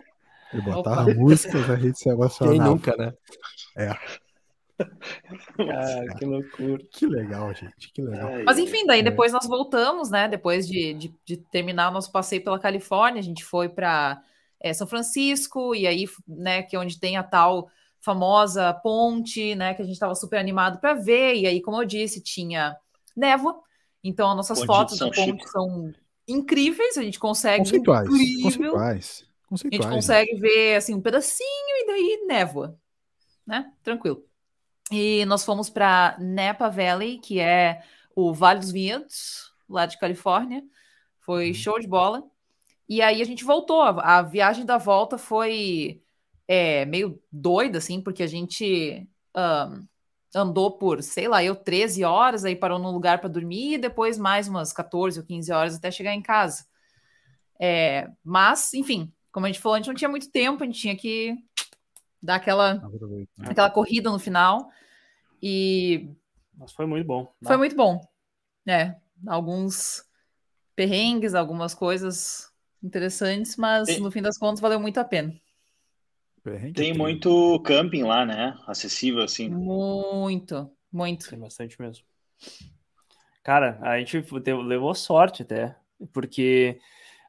[0.53, 2.59] E botar a música, a gente se emocionava.
[2.59, 3.13] Quem nunca, né?
[3.77, 3.91] É.
[4.81, 6.83] Ah, que loucura.
[6.91, 7.93] Que legal, gente.
[7.93, 8.31] Que legal.
[8.45, 10.29] Mas enfim, daí depois nós voltamos, né?
[10.29, 14.23] Depois de, de, de terminar o nosso passeio pela Califórnia, a gente foi para
[14.63, 17.69] é, São Francisco, e aí, né, que é onde tem a tal
[18.01, 21.87] famosa ponte, né, que a gente estava super animado para ver, e aí, como eu
[21.87, 22.77] disse, tinha
[23.17, 23.61] névoa,
[24.03, 25.49] então as nossas ponte fotos da ponte Chico.
[25.49, 25.93] são
[26.27, 27.59] incríveis, a gente consegue...
[27.59, 29.87] Conceituais, conceituais, conceituais.
[29.87, 32.79] A gente consegue ver, assim, um pedacinho e daí névoa,
[33.47, 34.25] né, tranquilo.
[34.91, 37.83] E nós fomos para Napa Valley, que é
[38.15, 40.63] o Vale dos Vinhedos, lá de Califórnia,
[41.21, 41.55] foi uhum.
[41.55, 42.23] show de bola,
[42.89, 46.03] e aí a gente voltou, a, a viagem da volta foi
[46.47, 49.87] é, meio doida, assim, porque a gente um,
[50.35, 54.19] andou por, sei lá, eu 13 horas, aí parou num lugar para dormir, e depois
[54.19, 56.65] mais umas 14 ou 15 horas até chegar em casa.
[57.61, 60.81] É, mas, enfim, como a gente falou, a gente não tinha muito tempo, a gente
[60.81, 61.37] tinha que
[62.23, 62.83] dar aquela,
[63.45, 64.71] aquela corrida no final.
[65.43, 66.09] E.
[66.57, 67.35] Mas foi muito bom.
[67.43, 68.01] Foi muito bom.
[68.67, 68.95] É,
[69.27, 70.05] alguns
[70.77, 72.53] perrengues, algumas coisas
[72.83, 74.01] interessantes, mas e...
[74.01, 75.35] no fim das contas valeu muito a pena.
[76.75, 78.59] Tem muito camping lá, né?
[78.67, 79.49] Acessível, assim.
[79.49, 81.29] Muito, muito.
[81.29, 82.05] Tem bastante mesmo.
[83.45, 84.25] Cara, a gente
[84.67, 85.77] levou sorte até,
[86.13, 86.81] porque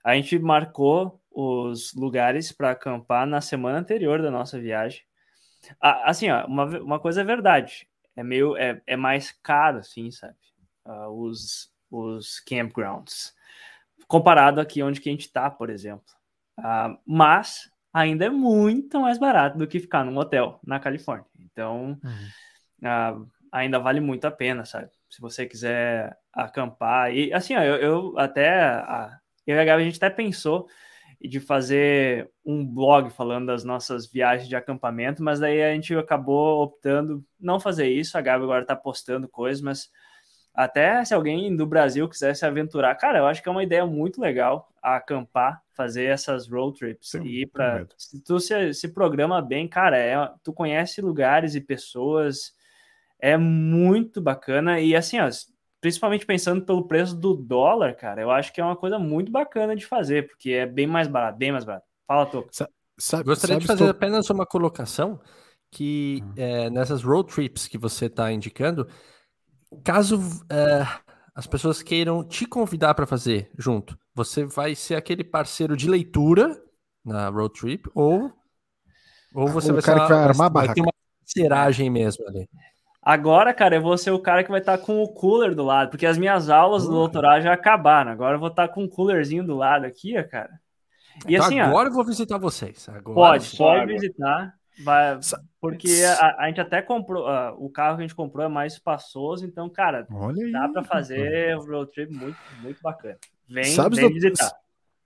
[0.03, 5.01] a gente marcou os lugares para acampar na semana anterior da nossa viagem.
[5.79, 10.35] Assim, ó, uma, uma coisa é verdade, é meio é, é mais caro, assim, sabe?
[10.85, 13.33] Uh, os, os campgrounds
[14.07, 16.05] comparado aqui onde que a gente está, por exemplo.
[16.59, 21.27] Uh, mas ainda é muito mais barato do que ficar num hotel na Califórnia.
[21.39, 23.21] Então, uhum.
[23.21, 24.89] uh, ainda vale muito a pena, sabe?
[25.09, 27.13] Se você quiser acampar.
[27.13, 28.79] E assim, ó, eu, eu, até.
[28.81, 29.15] Uh,
[29.45, 30.67] eu e a Gabi, a gente até pensou
[31.21, 36.63] de fazer um blog falando das nossas viagens de acampamento, mas daí a gente acabou
[36.63, 38.17] optando não fazer isso.
[38.17, 39.89] A Gabi agora está postando coisas, mas
[40.53, 43.85] até se alguém do Brasil quiser se aventurar, cara, eu acho que é uma ideia
[43.85, 48.89] muito legal acampar, fazer essas road trips Sim, e ir para se tu se, se
[48.89, 52.53] programa bem, cara, é, tu conhece lugares e pessoas,
[53.19, 55.29] é muito bacana e assim, ó,
[55.81, 59.75] principalmente pensando pelo preço do dólar, cara, eu acho que é uma coisa muito bacana
[59.75, 61.87] de fazer, porque é bem mais barato, bem mais barato.
[62.07, 62.49] Fala, Toco.
[62.97, 63.89] Sabe, Gostaria de fazer tô...
[63.89, 65.19] apenas uma colocação
[65.71, 66.33] que hum.
[66.37, 68.87] é, nessas road trips que você está indicando,
[69.83, 70.19] caso
[70.49, 70.85] é,
[71.35, 76.61] as pessoas queiram te convidar para fazer junto, você vai ser aquele parceiro de leitura
[77.03, 78.31] na road trip ou
[79.33, 80.93] ou você o vai cara ser que vai armar vai ter uma
[81.25, 82.47] seragem mesmo ali.
[83.01, 85.63] Agora, cara, eu vou ser o cara que vai estar tá com o cooler do
[85.63, 86.89] lado, porque as minhas aulas uhum.
[86.89, 88.11] do doutorado já acabaram.
[88.11, 90.51] Agora eu vou estar tá com um coolerzinho do lado aqui, cara.
[91.27, 92.87] E então, assim, agora ó, eu vou visitar vocês.
[92.87, 94.53] Agora, pode, pode visitar.
[95.59, 98.73] Porque a, a, gente até comprou, uh, o carro que a gente comprou é mais
[98.73, 103.17] espaçoso, então, cara, Olha dá para fazer o road trip muito, muito bacana.
[103.47, 104.51] Vem, sabes vem do, visitar.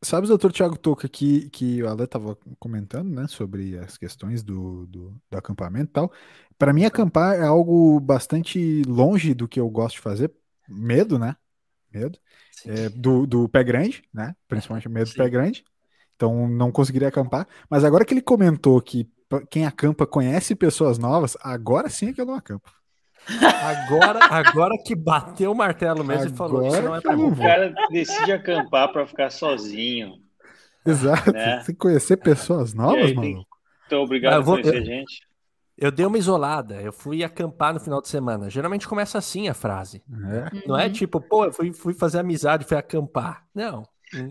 [0.02, 4.86] Sabes, doutor Thiago Touca, que, que o Ale estava comentando, né, sobre as questões do,
[4.86, 6.12] do, do acampamento e tal.
[6.58, 10.32] Para mim, acampar é algo bastante longe do que eu gosto de fazer.
[10.70, 11.36] Medo, né?
[11.92, 12.20] Medo.
[12.66, 14.36] É, do, do pé grande, né?
[14.48, 15.14] Principalmente medo Sim.
[15.14, 15.64] do pé grande.
[16.16, 17.48] Então, não conseguiria acampar.
[17.70, 19.10] Mas agora que ele comentou que
[19.50, 22.72] quem acampa conhece pessoas novas, agora sim é que eu não acampo.
[23.62, 27.36] Agora, agora que bateu o martelo mesmo agora e falou que não é pra O
[27.36, 30.14] cara decide acampar para ficar sozinho.
[30.86, 31.34] Exato.
[31.34, 31.58] Né?
[31.58, 33.46] Tem que conhecer pessoas novas, mano.
[33.86, 35.28] Então, obrigado ah, vou, por conhecer eu, gente.
[35.78, 38.50] Eu dei uma isolada, eu fui acampar no final de semana.
[38.50, 40.02] Geralmente começa assim a frase.
[40.10, 40.68] É.
[40.68, 43.46] Não é tipo, pô, eu fui, fui fazer amizade, fui acampar.
[43.54, 43.84] Não,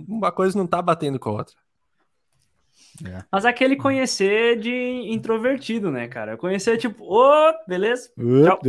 [0.08, 1.54] uma coisa não tá batendo com a outra.
[3.04, 3.24] É.
[3.30, 4.72] Mas aquele conhecer de
[5.08, 6.36] introvertido, né, cara?
[6.36, 8.10] Conhecer tipo, ô, oh, beleza?
[8.16, 8.60] Uh, Tchau.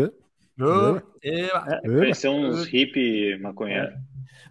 [0.60, 1.50] Uh, é.
[1.82, 3.94] Conhecer uns hippie maconheiro.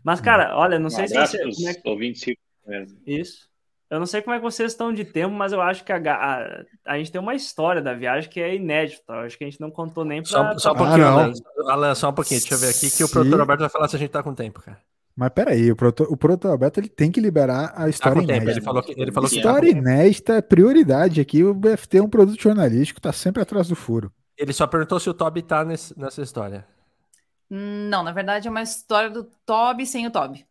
[0.05, 1.39] Mas, cara, olha, não sei se você.
[1.83, 2.39] Como é que...
[3.07, 3.49] Isso.
[3.89, 5.97] Eu não sei como é que vocês estão de tempo, mas eu acho que a,
[5.97, 9.13] a, a gente tem uma história da viagem que é inédita.
[9.13, 10.31] Eu acho que a gente não contou nem pra.
[10.31, 11.33] Só, só um pouquinho, ah, Alan,
[11.69, 12.41] Alan, só um pouquinho.
[12.41, 14.35] Deixa eu ver aqui que o produtor Roberto vai falar se a gente tá com
[14.35, 14.81] tempo, cara.
[15.17, 18.51] Mas peraí, o, proto, o protobeto ele tem que liberar a história tá inédita.
[18.51, 21.43] Ele falou que, ele falou história que inédita é prioridade aqui.
[21.43, 24.13] O BFT é um produto jornalístico, tá sempre atrás do furo.
[24.37, 26.67] Ele só perguntou se o Toby tá nesse, nessa história.
[27.49, 30.45] Não, na verdade é uma história do Toby sem o Toby.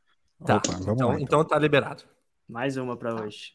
[0.44, 1.20] Tá, Opa, então, lá, então.
[1.20, 2.04] então tá liberado.
[2.50, 3.54] Mais uma para hoje.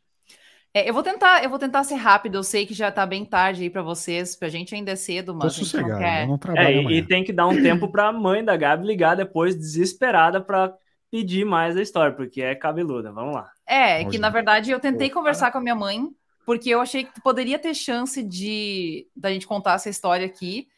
[0.72, 2.36] É, eu vou tentar, eu vou tentar ser rápido.
[2.36, 4.36] Eu sei que já tá bem tarde aí para vocês.
[4.36, 6.28] Pra gente ainda é cedo, mas Tô sossegado, não quer...
[6.28, 9.56] não trabalho é, e, tem que dar um tempo pra mãe da Gabi ligar depois
[9.56, 10.72] desesperada para
[11.10, 13.12] pedir mais a história, porque é cabeluda.
[13.12, 13.50] Vamos lá.
[13.66, 16.08] É, que na verdade eu tentei conversar com a minha mãe,
[16.46, 20.68] porque eu achei que poderia ter chance de da gente contar essa história aqui.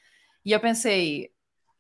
[0.45, 1.31] E eu pensei,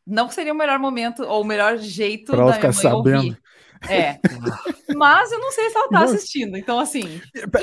[0.06, 3.16] não seria o melhor momento ou o melhor jeito pra da minha mãe sabendo.
[3.16, 3.42] ouvir.
[3.88, 4.18] É.
[4.94, 6.56] Mas eu não sei se ela tá assistindo.
[6.56, 7.20] Então, assim.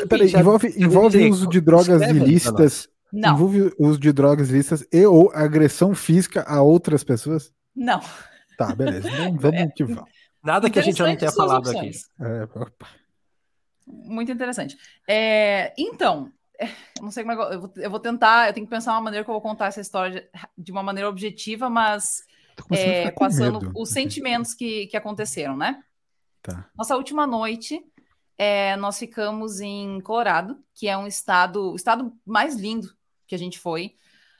[0.09, 2.89] Peraí, envolve, envolve uso de drogas ilícitas.
[3.11, 3.33] Não.
[3.33, 7.51] Envolve uso de drogas ilícitas e ou agressão física a outras pessoas?
[7.75, 8.01] Não.
[8.57, 9.09] Tá, beleza.
[9.09, 10.18] Então, vamos que vamos.
[10.43, 11.91] Nada que a gente já não tenha falado aqui.
[12.19, 12.47] É,
[13.85, 14.77] Muito interessante.
[15.07, 16.69] É, então, é,
[17.01, 19.01] não sei como é que eu, vou, eu vou tentar, eu tenho que pensar uma
[19.01, 22.23] maneira que eu vou contar essa história de, de uma maneira objetiva, mas
[22.71, 23.73] é, passando medo.
[23.75, 25.81] os sentimentos que, que aconteceram, né?
[26.41, 26.69] Tá.
[26.77, 27.81] Nossa última noite,
[28.37, 32.93] é, nós ficamos em Colorado, que é um estado, o estado mais lindo
[33.27, 33.95] que a gente foi.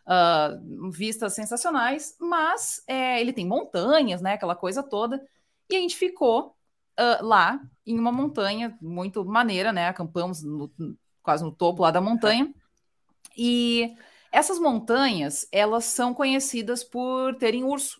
[0.07, 4.33] Uh, vistas sensacionais, mas é, ele tem montanhas, né?
[4.33, 5.21] Aquela coisa toda.
[5.69, 6.55] E a gente ficou
[6.99, 9.87] uh, lá em uma montanha muito maneira, né?
[9.87, 10.71] Acampamos no,
[11.21, 12.53] quase no topo lá da montanha.
[13.37, 13.95] E
[14.31, 17.99] essas montanhas, elas são conhecidas por terem urso.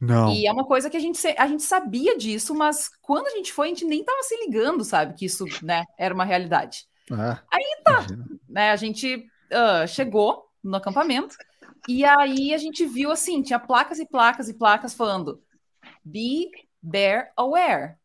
[0.00, 0.32] Não.
[0.32, 3.52] E é uma coisa que a gente, a gente sabia disso, mas quando a gente
[3.52, 6.86] foi, a gente nem tava se ligando, sabe, que isso, né, era uma realidade.
[7.12, 8.06] Ah, aí tá,
[8.48, 11.36] né, a gente uh, chegou no acampamento
[11.86, 15.42] e aí a gente viu assim, tinha placas e placas e placas falando
[16.02, 16.50] Be
[16.82, 17.96] Bear Aware.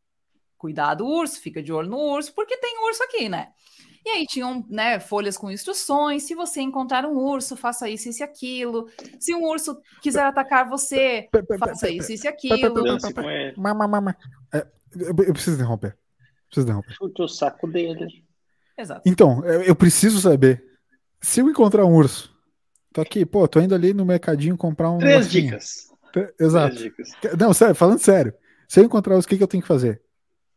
[0.58, 3.50] Cuidado, urso, fica de olho no urso, porque tem urso aqui, né?
[4.06, 6.24] E aí tinham né, folhas com instruções.
[6.24, 8.88] Se você encontrar um urso, faça isso, isso e aquilo.
[9.20, 11.28] Se um urso quiser atacar você,
[11.60, 12.88] faça isso, isso e aquilo.
[14.94, 15.98] Eu preciso interromper.
[16.48, 16.94] Preciso interromper.
[16.94, 18.24] Chute o saco dele.
[18.78, 19.02] Exato.
[19.06, 20.64] Então, eu preciso saber.
[21.20, 22.32] Se eu encontrar um urso,
[22.94, 25.00] tô aqui, pô, tô indo ali no mercadinho comprar um.
[25.00, 25.92] Três dicas.
[26.40, 26.76] Exato.
[26.76, 27.10] Três dicas.
[27.40, 28.36] Não, sério, falando sério.
[28.76, 30.04] Se eu encontrar urso, o que, que eu tenho que fazer?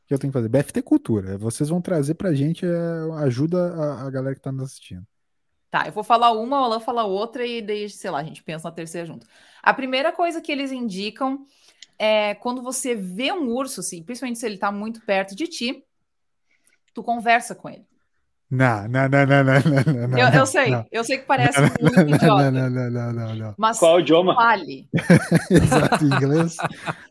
[0.05, 0.49] que eu tenho que fazer?
[0.49, 1.39] BFT Cultura.
[1.39, 5.07] Vocês vão trazer pra gente é, ajuda a, a, galera que tá nos assistindo.
[5.71, 8.43] Tá, eu vou falar uma, o Alan fala outra e daí, sei lá, a gente
[8.43, 9.25] pensa na terceira junto.
[9.63, 11.47] A primeira coisa que eles indicam
[11.97, 15.85] é quando você vê um urso, assim, principalmente se ele tá muito perto de ti,
[16.93, 17.87] tu conversa com ele.
[18.51, 20.87] Não, não, não, não, não, não, eu, eu sei, não.
[20.91, 22.51] eu sei que parece não, muito não, idiota.
[22.51, 24.35] Não, não, não, não, não, Mas Qual idioma?
[24.35, 24.89] Fale.
[25.51, 26.57] Exato, em inglês.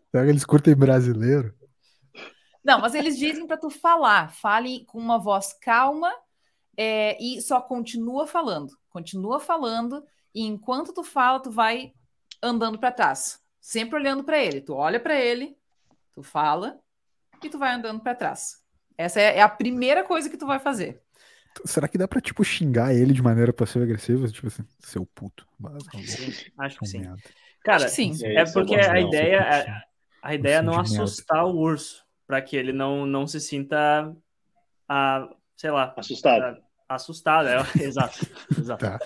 [0.10, 1.54] Será que eles curtem brasileiro?
[2.64, 4.32] Não, mas eles dizem para tu falar.
[4.34, 6.12] Fale com uma voz calma
[6.76, 8.76] é, e só continua falando.
[8.90, 10.04] Continua falando
[10.34, 11.94] e enquanto tu fala, tu vai
[12.42, 14.62] andando para trás, sempre olhando para ele.
[14.62, 15.56] Tu olha para ele,
[16.14, 16.80] tu fala
[17.44, 18.62] e tu vai andando para trás.
[18.98, 21.02] Essa é, é, a primeira coisa que tu vai fazer.
[21.66, 24.28] Será que dá pra, tipo, xingar ele de maneira passiva-agressiva?
[24.28, 25.48] Tipo assim, seu puto.
[26.06, 27.04] Sim, acho que sim.
[27.64, 28.14] Cara, sim.
[28.24, 29.42] é porque a ideia,
[30.22, 34.14] a, a ideia é não assustar o urso para que ele não, não se sinta,
[34.88, 36.44] a, sei lá, assustado.
[36.88, 38.20] A, assustado, é, exato.
[38.58, 38.86] exato.
[38.86, 39.00] Tá.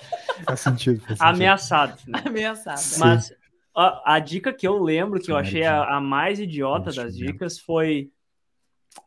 [0.45, 0.99] Faz sentido.
[1.02, 1.36] Faz sentido.
[1.36, 1.99] Ameaçado.
[2.07, 2.22] Né?
[2.26, 2.82] Ameaçado.
[2.99, 3.34] Mas
[3.76, 7.60] a, a, dica que eu lembro, que eu achei a, a mais idiota das dicas,
[7.60, 8.11] foi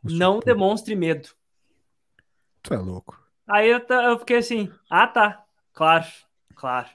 [0.03, 1.29] não demonstre medo.
[2.61, 3.24] Tu é louco.
[3.47, 5.43] Aí eu, eu fiquei assim, ah tá,
[5.73, 6.05] claro,
[6.55, 6.87] claro.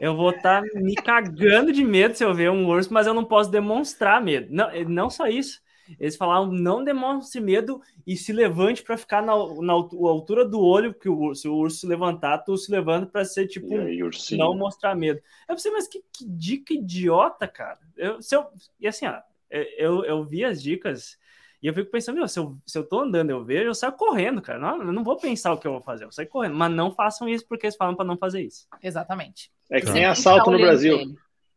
[0.00, 3.14] Eu vou estar tá me cagando de medo se eu ver um urso, mas eu
[3.14, 4.48] não posso demonstrar medo.
[4.50, 5.62] Não, não só isso.
[6.00, 10.92] Eles falavam não demonstre medo e se levante para ficar na, na, altura do olho,
[10.92, 14.00] porque o, se o urso se levantar, tu se levanta para ser tipo aí,
[14.32, 15.20] não mostrar medo.
[15.48, 17.78] Eu pensei, mas que, que dica idiota, cara.
[17.96, 18.46] Eu, se eu,
[18.80, 21.18] e assim, ó, eu, eu vi as dicas
[21.64, 23.94] e eu fico pensando, meu, se eu, se eu tô andando, eu vejo, eu saio
[23.94, 24.58] correndo, cara.
[24.58, 26.54] Não, eu não vou pensar o que eu vou fazer, eu saio correndo.
[26.54, 28.68] Mas não façam isso porque eles falam para não fazer isso.
[28.82, 29.50] Exatamente.
[29.70, 31.16] É que nem assalto no Brasil.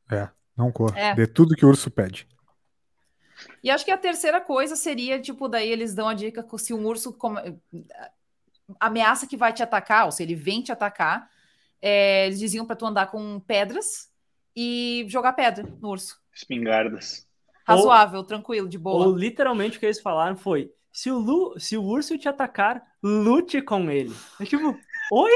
[0.10, 0.98] É, não corra.
[0.98, 1.14] É.
[1.14, 2.26] De tudo que o urso pede.
[3.62, 6.74] E acho que a terceira coisa seria, tipo, daí eles dão a dica que se
[6.74, 7.60] um urso come...
[8.80, 11.30] ameaça que vai te atacar, ou se ele vem te atacar,
[11.82, 14.10] é, eles diziam para tu andar com pedras
[14.56, 16.18] e jogar pedra no urso.
[16.34, 17.27] Espingardas.
[17.68, 19.08] Razoável, ou, tranquilo, de boa.
[19.08, 22.82] Ou literalmente o que eles falaram foi: se o, Lu, se o urso te atacar,
[23.04, 24.16] lute com ele.
[24.40, 24.78] É tipo,
[25.12, 25.32] oi?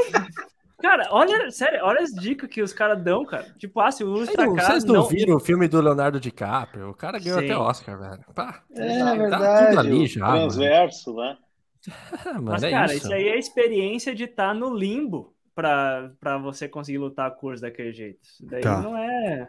[0.82, 3.46] Cara, olha, sério, olha as dicas que os caras dão, cara.
[3.60, 6.90] Tipo, ah, se o urso tá Vocês não, não viram o filme do Leonardo DiCaprio?
[6.90, 7.46] O cara ganhou Sim.
[7.46, 8.26] até Oscar, velho.
[8.34, 9.44] Pá, é, tá, verdade.
[9.44, 10.26] Tá tudo ali já.
[10.26, 11.38] Transverso, mano.
[11.88, 11.98] né?
[12.26, 13.06] Mas, Mas é cara, isso.
[13.06, 17.32] isso aí é a experiência de estar tá no limbo para você conseguir lutar a
[17.32, 18.22] curso daquele jeito.
[18.42, 18.82] daí tá.
[18.82, 19.48] não é.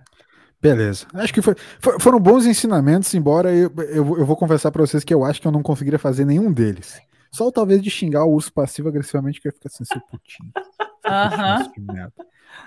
[0.62, 1.06] Beleza.
[1.14, 5.02] Acho que foi, for, foram bons ensinamentos, embora eu, eu, eu vou confessar para vocês
[5.02, 7.00] que eu acho que eu não conseguiria fazer nenhum deles.
[7.32, 10.52] Só talvez de xingar o urso passivo agressivamente, que ia ficar assim, seu putinho.
[11.04, 11.68] Aham.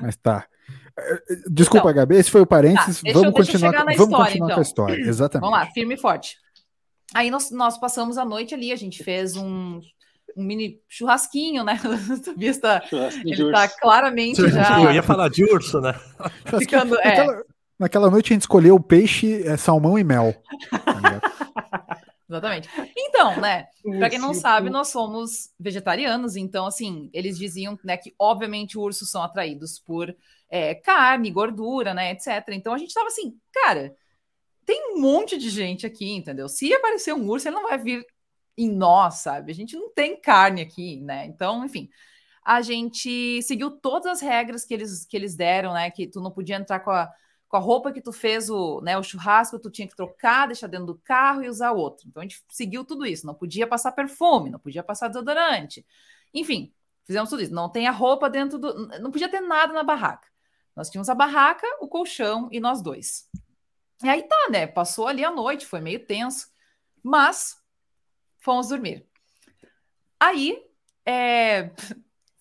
[0.01, 0.45] Mas tá.
[1.49, 3.01] Desculpa, então, Gabi, esse foi o parênteses.
[3.01, 4.49] Tá, vamos continuar, vamos história, continuar então.
[4.49, 4.95] com a história.
[4.95, 5.49] Exatamente.
[5.49, 6.37] Vamos lá, firme e forte.
[7.13, 9.79] Aí nós, nós passamos a noite ali, a gente fez um,
[10.35, 11.79] um mini churrasquinho, né?
[12.35, 12.83] Vista,
[13.23, 14.81] ele tá claramente já.
[14.81, 15.93] Eu ia falar de urso, né?
[16.59, 17.07] Ficando, é.
[17.07, 17.43] naquela,
[17.79, 20.33] naquela, noite a gente escolheu peixe, é, salmão e mel.
[22.27, 22.67] Exatamente.
[22.97, 23.67] Então, né?
[23.99, 29.11] Para quem não sabe, nós somos vegetarianos, então, assim, eles diziam né, que, obviamente, ursos
[29.11, 30.15] são atraídos por
[30.49, 32.49] é, carne, gordura, né, etc.
[32.49, 33.95] Então a gente tava assim, cara,
[34.65, 36.47] tem um monte de gente aqui, entendeu?
[36.49, 38.05] Se aparecer um urso, ele não vai vir
[38.57, 39.51] em nós, sabe?
[39.51, 41.25] A gente não tem carne aqui, né?
[41.25, 41.89] Então, enfim,
[42.43, 45.91] a gente seguiu todas as regras que eles, que eles deram, né?
[45.91, 47.09] Que tu não podia entrar com a,
[47.55, 50.67] com a roupa que tu fez o, né, o churrasco, tu tinha que trocar, deixar
[50.67, 52.05] dentro do carro e usar outro.
[52.05, 53.25] Então a gente seguiu tudo isso.
[53.25, 55.85] Não podia passar perfume, não podia passar desodorante.
[56.33, 56.73] Enfim,
[57.05, 57.53] fizemos tudo isso.
[57.53, 58.87] Não tem a roupa dentro do.
[58.99, 60.27] Não podia ter nada na barraca.
[60.75, 63.29] Nós tínhamos a barraca, o colchão e nós dois.
[64.03, 64.67] E aí tá, né?
[64.67, 66.49] Passou ali a noite, foi meio tenso,
[67.01, 67.57] mas
[68.39, 69.07] fomos dormir.
[70.19, 70.61] Aí,
[71.05, 71.71] é...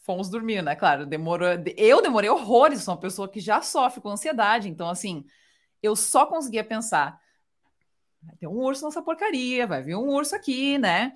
[0.05, 0.77] fomos dormir, né?
[0.77, 1.49] Claro, demorou.
[1.77, 5.25] Eu demorei horrores, sou uma pessoa que já sofre com ansiedade, então, assim,
[5.83, 7.19] eu só conseguia pensar:
[8.23, 11.13] vai ter um urso nessa porcaria, vai vir um urso aqui, né?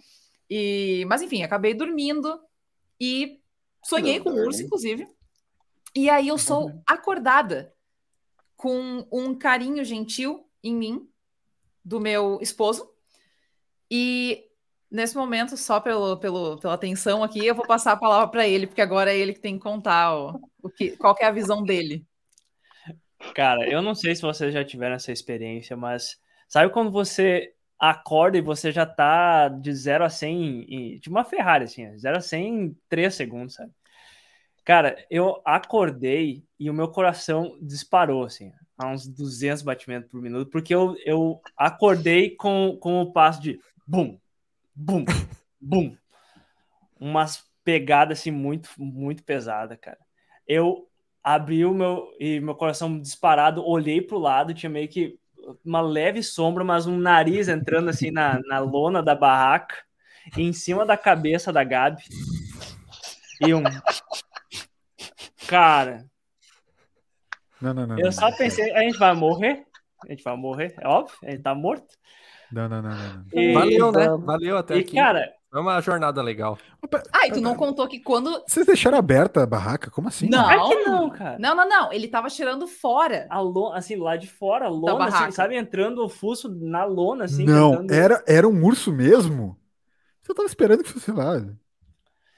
[0.49, 1.05] E...
[1.07, 2.41] Mas, enfim, acabei dormindo
[2.99, 3.41] e
[3.85, 5.07] sonhei com o urso, inclusive.
[5.95, 7.73] E aí eu sou acordada
[8.57, 11.09] com um carinho gentil em mim,
[11.85, 12.91] do meu esposo.
[13.91, 14.48] E
[14.91, 18.67] nesse momento, só pelo, pelo, pela atenção aqui, eu vou passar a palavra para ele,
[18.67, 21.33] porque agora é ele que tem que contar o, o que, qual que é a
[21.33, 22.05] visão dele.
[23.35, 26.17] Cara, eu não sei se vocês já tiveram essa experiência, mas
[26.49, 31.65] sabe quando você acorda e você já tá de 0 a 100, de uma Ferrari,
[31.65, 33.73] assim, 0 a 100 em 3 segundos, sabe?
[34.65, 40.51] Cara, eu acordei e o meu coração disparou, assim, a uns 200 batimentos por minuto,
[40.51, 44.19] porque eu, eu acordei com, com o passo de bum,
[44.79, 45.05] bum,
[45.61, 45.97] bum.
[47.01, 49.99] Umas pegadas, assim, muito, muito pesada, cara.
[50.47, 50.89] Eu
[51.23, 55.19] abri o meu, e meu coração disparado, olhei pro lado, tinha meio que
[55.65, 59.77] uma leve sombra, mas um nariz entrando, assim, na, na lona da barraca,
[60.37, 62.03] em cima da cabeça da Gabi.
[63.41, 63.63] E um
[65.47, 66.05] Cara.
[67.61, 67.99] Não, não, não.
[67.99, 69.67] Eu não, só não, pensei, a gente vai morrer.
[70.05, 71.98] A gente vai morrer, é óbvio, a gente tá morto.
[72.53, 73.25] Não, não, não, não.
[73.33, 74.09] E, Valeu, né?
[74.25, 74.97] Valeu até e, aqui.
[74.97, 75.33] cara.
[75.53, 76.59] É uma jornada legal.
[77.11, 78.43] Ah, e tu não contou que quando.
[78.47, 79.91] Vocês deixaram aberta a barraca?
[79.91, 80.29] Como assim?
[80.29, 81.39] Não, é que não, cara.
[81.39, 81.93] Não, não, não.
[81.93, 83.27] Ele tava tirando fora.
[83.31, 85.57] A lona, assim, lá de fora, a lona, assim, sabe?
[85.57, 87.45] Entrando o fuso na lona, assim.
[87.45, 89.59] Não, era, era um urso mesmo?
[90.21, 91.43] Você tava esperando que fosse lá.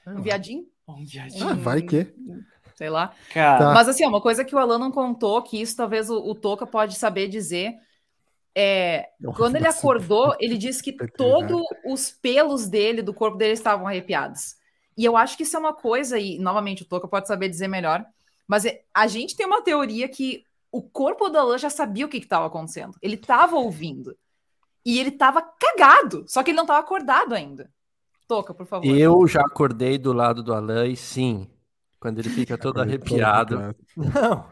[0.07, 0.65] Um viadinho?
[0.87, 1.49] Um viadinho.
[1.49, 2.13] Ah, vai que
[2.81, 3.11] sei lá.
[3.31, 3.73] Tá.
[3.75, 6.65] Mas assim, uma coisa que o Alan não contou, que isso talvez o, o Toca
[6.65, 7.75] pode saber dizer,
[8.55, 13.87] é, quando ele acordou, ele disse que todos os pelos dele, do corpo dele, estavam
[13.87, 14.55] arrepiados.
[14.97, 17.67] E eu acho que isso é uma coisa, e novamente o Toca pode saber dizer
[17.67, 18.05] melhor,
[18.47, 22.09] mas é, a gente tem uma teoria que o corpo do Alan já sabia o
[22.09, 22.97] que estava acontecendo.
[23.01, 24.15] Ele estava ouvindo.
[24.85, 27.69] E ele estava cagado, só que ele não estava acordado ainda.
[28.27, 28.85] Toca, por favor.
[28.85, 31.47] Eu já acordei do lado do Alan e sim,
[31.99, 33.75] quando ele fica todo arrepiado.
[33.95, 34.45] Não.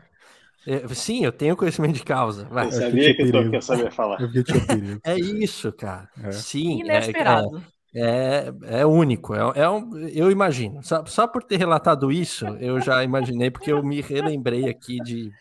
[0.70, 2.46] É, sim, eu tenho conhecimento de causa.
[2.46, 2.68] Vai.
[2.68, 4.20] Eu sabia que tu quer saber falar.
[5.04, 6.08] É isso, cara.
[6.24, 6.32] É.
[6.32, 6.82] Sim.
[6.82, 7.64] É, Inesperado.
[7.94, 9.34] É, é, é único.
[9.34, 10.84] É, é um, eu imagino.
[10.84, 15.32] Só, só por ter relatado isso, eu já imaginei, porque eu me relembrei aqui de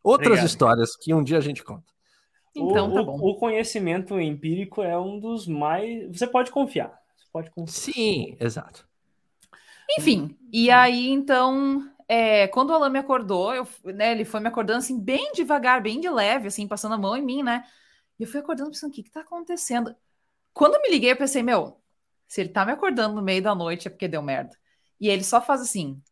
[0.00, 0.46] outras Obrigado.
[0.46, 1.90] histórias que um dia a gente conta.
[2.54, 3.18] Então, o, tá bom.
[3.18, 6.06] O, o conhecimento empírico é um dos mais.
[6.16, 6.96] Você pode confiar.
[7.16, 7.74] Você pode confiar.
[7.74, 8.86] Sim, exato.
[9.98, 11.82] Enfim, e aí então,
[12.14, 15.80] é, quando o Alan me acordou, eu, né, ele foi me acordando assim, bem devagar,
[15.80, 17.64] bem de leve, assim, passando a mão em mim, né?
[18.20, 19.96] E eu fui acordando pensando, o que que tá acontecendo?
[20.52, 21.80] Quando eu me liguei, eu pensei, meu,
[22.28, 24.54] se ele tá me acordando no meio da noite é porque deu merda.
[25.00, 26.02] E ele só faz assim.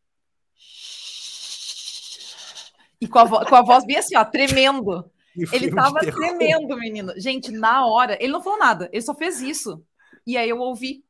[2.99, 5.11] E com a, com a voz bem assim, ó, tremendo.
[5.53, 7.13] Ele tava tremendo, menino.
[7.17, 9.83] Gente, na hora, ele não falou nada, ele só fez isso.
[10.27, 11.05] E aí eu ouvi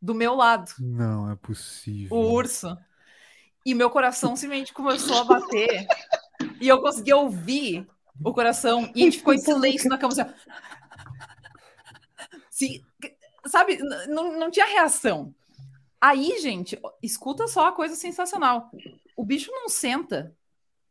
[0.00, 0.70] do meu lado.
[0.78, 2.16] Não é possível.
[2.16, 2.78] O urso.
[3.64, 5.86] E meu coração simplesmente começou a bater.
[6.60, 7.86] e eu consegui ouvir
[8.24, 8.90] o coração.
[8.94, 10.14] E a gente ficou em silêncio na cama.
[12.48, 12.82] Assim,
[13.46, 13.78] sabe,
[14.08, 15.34] não, não tinha reação.
[16.00, 18.70] Aí, gente, escuta só a coisa sensacional.
[19.16, 20.34] O bicho não senta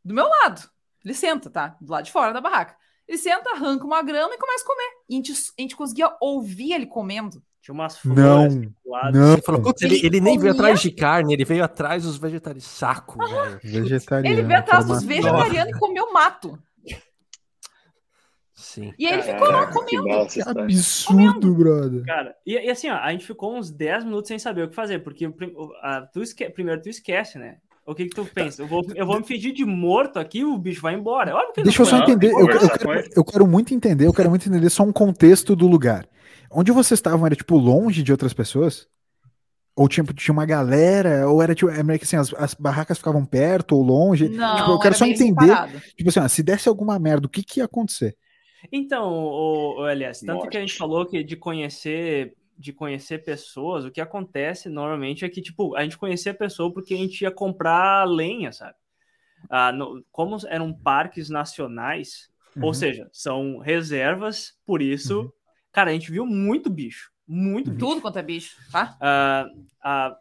[0.03, 0.69] do meu lado.
[1.03, 1.77] Ele senta, tá?
[1.79, 2.77] Do lado de fora da barraca.
[3.07, 4.91] Ele senta, arranca uma grama e começa a comer.
[5.09, 7.41] E a gente, a gente conseguia ouvir ele comendo.
[7.61, 9.33] Tinha umas flores não, não.
[9.33, 12.65] Ele, falou, ele, ele, nem veio atrás de carne, ele veio atrás dos vegetarianos.
[12.65, 13.59] Saco, velho.
[13.63, 14.35] Vegetariano.
[14.35, 16.57] Ele veio atrás dos vegetarianos e comeu mato.
[18.57, 18.91] Sim.
[18.97, 20.27] E ele ficou lá comendo.
[20.27, 21.55] Que absurdo, comendo.
[21.55, 22.05] brother.
[22.05, 24.75] Cara, e, e, assim, ó, a gente ficou uns 10 minutos sem saber o que
[24.75, 25.31] fazer, porque
[25.83, 27.57] a, tu esque, primeiro tu esquece, né?
[27.85, 28.63] O que, que tu pensa?
[28.63, 31.33] Eu vou, eu vou me fingir de morto aqui, o bicho vai embora.
[31.55, 32.31] Deixa eu só entender.
[32.31, 35.67] Eu, eu, quero, eu quero muito entender, eu quero muito entender só um contexto do
[35.67, 36.05] lugar.
[36.51, 38.87] Onde vocês estavam era, tipo, longe de outras pessoas?
[39.75, 41.29] Ou tinha, tinha uma galera?
[41.29, 44.29] Ou era, tipo, é meio que assim, as, as barracas ficavam perto ou longe?
[44.29, 45.79] Não, tipo, eu quero só entender, separado.
[45.95, 48.17] tipo assim, ó, se desse alguma merda, o que que ia acontecer?
[48.71, 50.51] Então, o, o LS, tanto Morte.
[50.51, 55.29] que a gente falou que de conhecer de conhecer pessoas, o que acontece normalmente é
[55.29, 58.73] que, tipo, a gente conhecia a pessoa porque a gente ia comprar lenha, sabe?
[59.49, 62.65] Ah, no, como eram parques nacionais, uhum.
[62.65, 65.31] ou seja, são reservas, por isso, uhum.
[65.77, 67.85] Cara, a gente viu muito bicho, muito bicho.
[67.85, 68.97] Tudo quanto é bicho, tá?
[68.99, 69.47] Ah,
[69.83, 70.17] ah,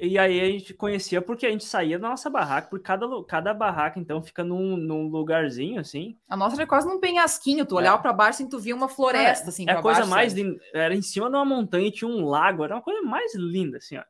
[0.00, 3.52] e aí a gente conhecia porque a gente saía da nossa barraca, por cada, cada
[3.52, 6.16] barraca, então, fica num, num lugarzinho, assim.
[6.26, 8.00] A nossa era quase num penhasquinho, tu olhava é.
[8.00, 10.58] para baixo e tu via uma floresta, é, assim, É a coisa baixo, mais linda,
[10.72, 13.98] era em cima de uma montanha, tinha um lago, era uma coisa mais linda, assim,
[13.98, 14.04] ó.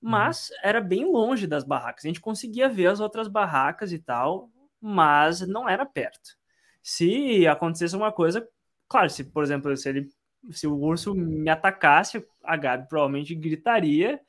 [0.00, 0.56] Mas uhum.
[0.62, 4.48] era bem longe das barracas, a gente conseguia ver as outras barracas e tal,
[4.80, 6.38] mas não era perto.
[6.82, 8.48] Se acontecesse uma coisa,
[8.88, 10.08] claro, se, por exemplo, se ele
[10.50, 14.20] se o urso me atacasse, a Gabi provavelmente gritaria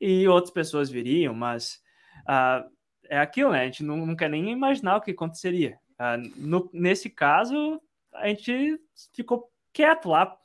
[0.00, 1.80] e outras pessoas viriam, mas
[2.28, 2.68] uh,
[3.08, 3.62] é aquilo, né?
[3.62, 5.78] A gente não, não, quer nem imaginar o que aconteceria.
[5.94, 7.80] Uh, no, nesse caso,
[8.12, 8.78] a gente
[9.14, 10.36] ficou quieto lá,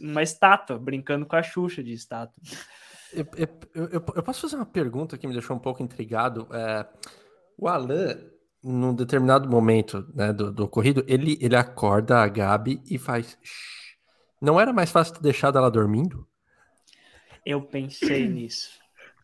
[0.00, 2.42] numa estátua, brincando com a Xuxa de estátua.
[3.12, 6.48] Eu, eu, eu, eu posso fazer uma pergunta que me deixou um pouco intrigado?
[6.52, 6.86] É,
[7.56, 8.18] o Alan,
[8.64, 13.36] num determinado momento né, do, do ocorrido, ele, ele acorda a Gabi e faz.
[13.42, 13.94] Shh.
[14.40, 16.26] Não era mais fácil ter deixado ela dormindo?
[17.44, 18.70] Eu pensei nisso.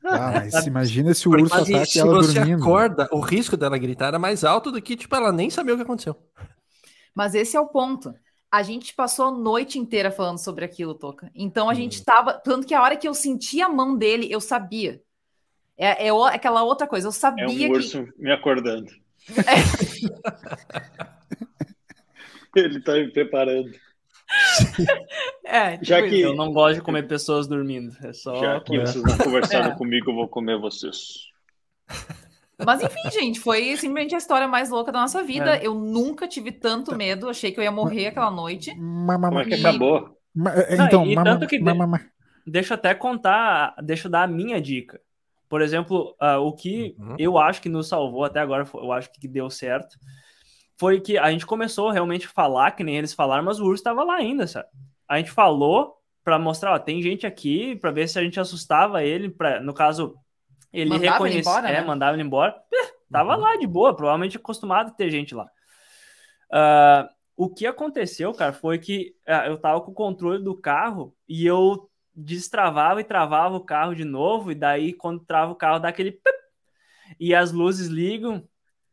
[0.04, 2.62] Ah, mas imagina se o urso mas ataca se ela você dormindo.
[2.62, 5.76] acorda, o risco dela gritar era mais alto do que, tipo, ela nem sabia o
[5.76, 6.16] que aconteceu.
[7.14, 8.14] Mas esse é o ponto.
[8.50, 11.30] A gente passou a noite inteira falando sobre aquilo, Toca.
[11.34, 11.76] Então a hum.
[11.76, 12.34] gente tava.
[12.34, 15.02] Tanto que a hora que eu senti a mão dele, eu sabia.
[15.78, 17.64] É, é aquela outra coisa, eu sabia que.
[17.64, 18.22] É um urso que...
[18.22, 18.90] me acordando.
[19.38, 19.54] É.
[22.56, 23.70] Ele tá me preparando.
[25.44, 27.96] é, tipo Já que eu não gosto de comer pessoas dormindo.
[28.02, 28.36] É só...
[28.36, 29.76] Já que vocês não conversaram é.
[29.76, 31.30] comigo, eu vou comer vocês.
[32.64, 35.56] Mas enfim, gente, foi simplesmente a história mais louca da nossa vida.
[35.56, 35.66] É.
[35.66, 38.74] Eu nunca tive tanto medo, achei que eu ia morrer aquela noite.
[38.74, 40.16] Como é que acabou?
[40.70, 41.64] Então, não, tanto que de...
[42.46, 45.00] deixa eu até contar, deixa eu dar a minha dica.
[45.50, 47.16] Por exemplo, uh, o que uhum.
[47.18, 49.98] eu acho que nos salvou até agora, eu acho que deu certo,
[50.78, 53.80] foi que a gente começou realmente a falar, que nem eles falaram, mas o urso
[53.80, 54.68] estava lá ainda, sabe?
[55.08, 59.02] A gente falou para mostrar, ó, tem gente aqui, para ver se a gente assustava
[59.02, 60.14] ele, pra, no caso,
[60.72, 61.80] ele reconhecia, é, né?
[61.82, 63.40] mandava ele embora, eh, tava uhum.
[63.40, 65.50] lá de boa, provavelmente acostumado a ter gente lá.
[66.52, 71.12] Uh, o que aconteceu, cara, foi que uh, eu tava com o controle do carro
[71.28, 71.89] e eu
[72.20, 76.12] destravava e travava o carro de novo, e daí quando trava o carro dá aquele
[76.12, 76.38] pip,
[77.18, 78.46] e as luzes ligam,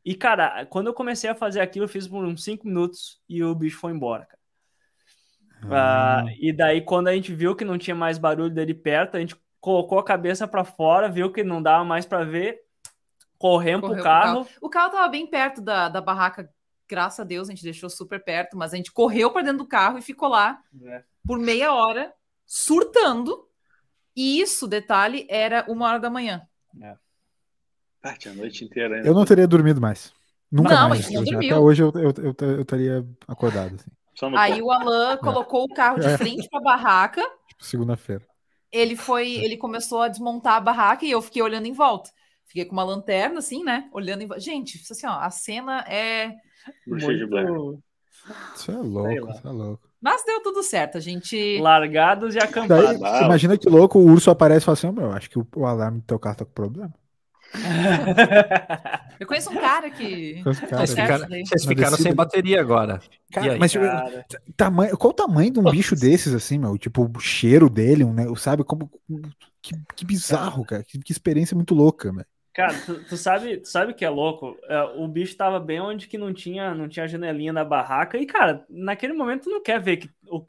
[0.08, 3.44] e, cara, quando eu comecei a fazer aquilo, eu fiz por uns 5 minutos e
[3.44, 4.40] o bicho foi embora, cara.
[5.70, 6.24] Ah.
[6.24, 9.20] Uh, e daí, quando a gente viu que não tinha mais barulho dele perto, a
[9.20, 12.58] gente colocou a cabeça para fora, viu que não dava mais para ver,
[13.38, 14.46] corremos pro carro.
[14.46, 14.48] carro.
[14.62, 16.50] O carro tava bem perto da, da barraca,
[16.88, 19.68] graças a Deus, a gente deixou super perto, mas a gente correu para dentro do
[19.68, 21.04] carro e ficou lá é.
[21.28, 22.14] por meia hora,
[22.48, 23.46] surtando.
[24.16, 26.42] E isso, detalhe, era uma hora da manhã.
[26.82, 26.96] É.
[28.02, 29.08] Ah, a noite inteira ainda.
[29.08, 30.14] Eu não teria dormido mais.
[30.52, 31.10] Nunca não, mais.
[31.12, 33.76] Não Até hoje eu, eu, eu, eu estaria acordado.
[33.76, 33.92] Assim.
[34.36, 35.18] Aí o Alan é.
[35.18, 36.18] colocou o carro de é.
[36.18, 37.22] frente para a barraca.
[37.48, 38.26] Tipo, segunda-feira.
[38.72, 42.10] Ele foi, ele começou a desmontar a barraca e eu fiquei olhando em volta.
[42.46, 43.90] Fiquei com uma lanterna, assim, né?
[43.92, 44.42] Olhando em volta.
[44.42, 46.34] Gente, assim, ó, a cena é.
[46.86, 47.12] Muito...
[48.56, 49.87] Isso é louco, isso é louco.
[50.08, 51.60] Mas deu tudo certo, a gente.
[51.60, 53.02] Largados e acampados.
[53.22, 56.00] imagina que louco, o urso aparece e fala assim: meu, acho que o, o alarme
[56.00, 56.94] do teu carro tá com problema.
[59.20, 60.42] Eu conheço um cara que.
[60.44, 63.02] Cara, vocês ficaram, vocês ficaram sem bateria agora.
[63.34, 64.26] Cara, mas cara?
[64.56, 66.78] Tamanho, qual o tamanho de um bicho desses, assim, meu?
[66.78, 68.26] Tipo, o cheiro dele, um, né?
[68.38, 68.64] sabe?
[68.64, 68.90] Como,
[69.62, 70.84] que, que bizarro, cara.
[70.84, 72.26] Que, que experiência muito louca, velho.
[72.58, 74.58] Cara, tu, tu, sabe, tu sabe que é louco?
[74.64, 78.18] É, o bicho tava bem onde que não tinha, não tinha janelinha na barraca.
[78.18, 80.44] E, cara, naquele momento tu não quer ver que, o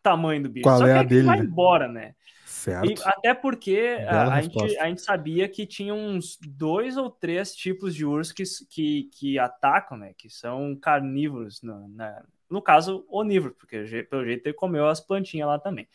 [0.00, 0.62] tamanho do bicho.
[0.62, 1.44] Qual Só é quer a dele, vai né?
[1.44, 2.14] embora, né?
[2.46, 2.88] Certo.
[2.88, 7.52] E até porque a, a, gente, a gente sabia que tinha uns dois ou três
[7.56, 10.12] tipos de urso que, que, que atacam, né?
[10.16, 15.48] Que são carnívoros, no, na, no caso, onívoro, porque pelo jeito ele comeu as plantinhas
[15.48, 15.88] lá também.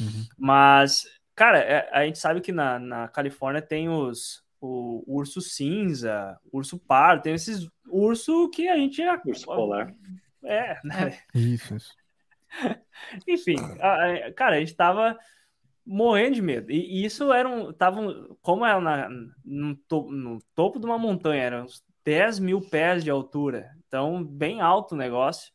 [0.00, 0.26] Uhum.
[0.38, 6.38] Mas, cara, é, a gente sabe que na, na Califórnia tem os o urso cinza,
[6.52, 9.02] urso pardo, tem esses urso que a gente...
[9.24, 9.94] Urso polar.
[10.44, 11.18] É, né?
[11.34, 11.94] Isso, isso.
[13.26, 15.16] Enfim, a, a, cara, a gente tava
[15.88, 16.70] morrendo de medo.
[16.70, 17.72] E, e isso era um.
[17.72, 19.08] Tava um, como era na,
[19.44, 23.70] no, to, no, topo de uma montanha, eram uns 10 mil pés de altura.
[23.86, 25.52] Então, bem alto o negócio.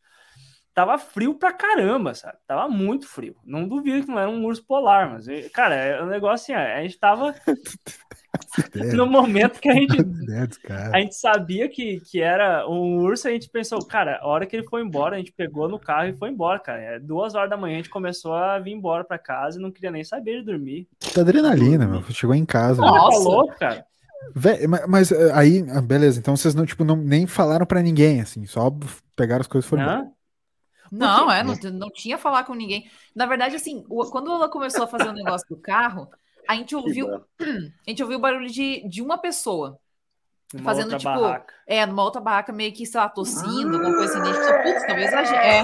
[0.73, 2.37] Tava frio pra caramba, sabe?
[2.47, 3.35] Tava muito frio.
[3.45, 6.81] Não duvido que não era um urso polar, mas, cara, é um negócio assim, a
[6.81, 7.35] gente tava.
[8.95, 9.97] no momento que a gente.
[10.91, 14.55] a gente sabia que, que era um urso, a gente pensou, cara, a hora que
[14.55, 16.81] ele foi embora, a gente pegou no carro e foi embora, cara.
[16.81, 19.71] É, duas horas da manhã a gente começou a vir embora pra casa e não
[19.71, 20.87] queria nem saber de dormir.
[20.99, 22.03] Que adrenalina, meu.
[22.11, 22.81] Chegou em casa.
[22.81, 23.85] Nossa, tá louco, cara.
[24.35, 28.45] Vé, mas, mas, aí, beleza, então vocês não, tipo, não, nem falaram pra ninguém, assim,
[28.45, 28.71] só
[29.15, 30.11] pegaram as coisas e foram embora.
[30.91, 32.87] Não, é, não, não tinha falar com ninguém.
[33.15, 36.07] Na verdade, assim, quando ela começou a fazer o negócio do carro,
[36.47, 37.07] a gente ouviu,
[37.39, 39.77] a gente ouviu o barulho de, de uma pessoa.
[40.53, 41.51] Numa fazendo, tipo, barraca.
[41.67, 44.21] é, numa outra barraca, meio que, sei lá, tossindo, alguma coisa assim.
[44.21, 45.35] A gente pensou, putz, talvez a gente.
[45.35, 45.63] É,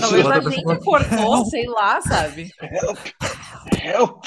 [0.00, 2.50] talvez a gente cortou, sei lá, sabe?
[2.60, 2.98] Help!
[3.80, 4.24] Help!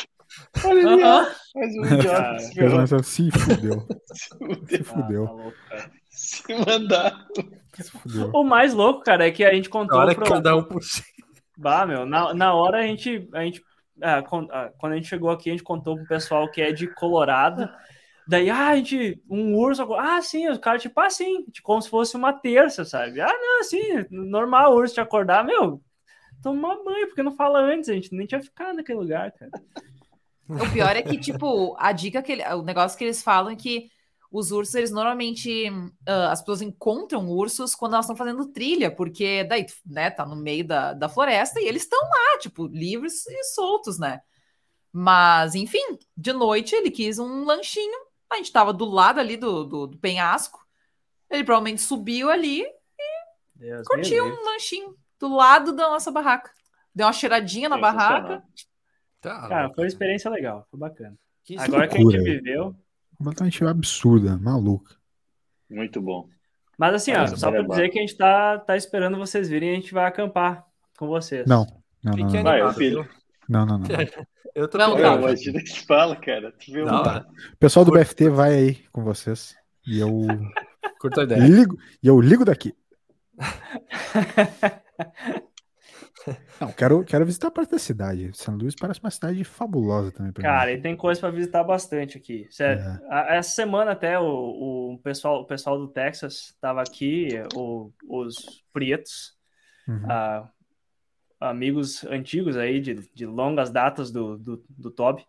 [0.63, 1.25] Olha ali, ó.
[1.55, 3.03] Mais um idiota.
[3.03, 3.87] Se fudeu.
[4.67, 5.53] Se fudeu.
[5.71, 5.89] Ah, tá.
[6.09, 7.25] Se mandar.
[7.73, 8.31] Se fudeu.
[8.33, 9.97] O mais louco, cara, é que a gente contou.
[9.97, 11.03] Na hora pro- que cada um por si.
[11.57, 13.27] Bah, meu, na, na hora a gente.
[13.33, 13.61] A gente
[14.01, 16.87] ah, ah, quando a gente chegou aqui, a gente contou pro pessoal que é de
[16.87, 17.69] Colorado.
[18.27, 19.21] Daí, ah, a gente.
[19.29, 19.93] Um urso.
[19.93, 23.21] Ah, sim, os caras, tipo, ah, sim, tipo, como se fosse uma terça, sabe?
[23.21, 25.81] Ah, não, sim, normal urso te acordar, meu.
[26.41, 29.51] Tomar banho, porque não fala antes, a gente nem tinha ficado naquele lugar, cara.
[30.47, 33.55] O pior é que, tipo, a dica que ele- o negócio que eles falam é
[33.55, 33.89] que
[34.37, 35.71] os ursos, eles normalmente
[36.05, 40.35] ah, as pessoas encontram ursos quando elas estão fazendo trilha, porque daí, né, tá no
[40.35, 44.21] meio da, da floresta e eles estão lá, tipo, livres e soltos, né?
[44.91, 47.97] Mas, enfim, de noite ele quis um lanchinho,
[48.31, 50.59] a gente tava do lado ali do, do, do penhasco,
[51.29, 52.65] ele provavelmente subiu ali
[53.55, 56.51] Deus me curtiu um lanchinho do lado da nossa barraca.
[56.93, 58.43] Deu uma cheiradinha na barraca.
[59.21, 61.17] Tá, Cara, foi uma experiência legal, foi bacana.
[61.43, 62.23] que Agora que a gente loucura.
[62.23, 62.75] viveu.
[63.17, 64.95] Completamente absurda, maluca.
[65.69, 66.27] Muito bom.
[66.77, 69.71] Mas assim, ó, só é dizer que a gente tá, tá esperando vocês virem e
[69.73, 70.65] a gente vai acampar
[70.97, 71.47] com vocês.
[71.47, 71.65] Não,
[72.03, 73.07] não, não, não, Vai, filho.
[73.47, 73.87] não, não, não.
[74.55, 75.21] Eu tô Meu, pilhado.
[75.23, 76.49] imagina que fala, cara.
[76.53, 76.85] Tu viu?
[76.85, 77.27] Da hora.
[77.53, 79.53] O pessoal do BFT vai aí com vocês.
[79.85, 80.09] E eu
[80.97, 81.41] Curta a ideia.
[81.41, 82.73] ligo, e eu ligo daqui.
[86.59, 88.31] Não, quero, quero visitar parte da cidade.
[88.33, 90.31] São Luís parece uma cidade fabulosa também.
[90.31, 90.77] pra Cara, mim.
[90.77, 92.47] e tem coisa para visitar bastante aqui.
[92.49, 92.81] Sério.
[93.11, 93.37] É.
[93.37, 99.35] Essa semana até o, o pessoal, o pessoal do Texas estava aqui, o- os Prietos,
[99.87, 100.01] Uhum.
[100.09, 100.49] ah,
[101.39, 105.23] amigos antigos aí de, de longas datas do, do, do Toby.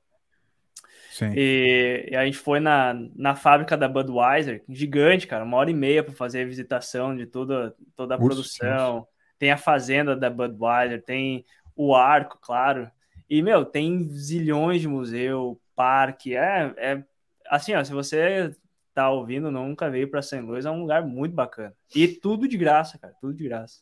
[1.35, 5.75] E, e a gente foi na, na fábrica da Budweiser, gigante, cara, uma hora e
[5.75, 9.07] meia para fazer a visitação de toda, toda a produção.
[9.39, 11.45] Tem a fazenda da Budweiser, tem
[11.75, 12.91] o arco, claro.
[13.29, 16.35] E, meu, tem zilhões de museu, parque.
[16.37, 17.05] É, é
[17.49, 18.55] assim, ó, se você
[18.95, 20.41] tá ouvindo, nunca veio para St.
[20.41, 21.75] Louis, é um lugar muito bacana.
[21.95, 23.81] E tudo de graça, cara, tudo de graça.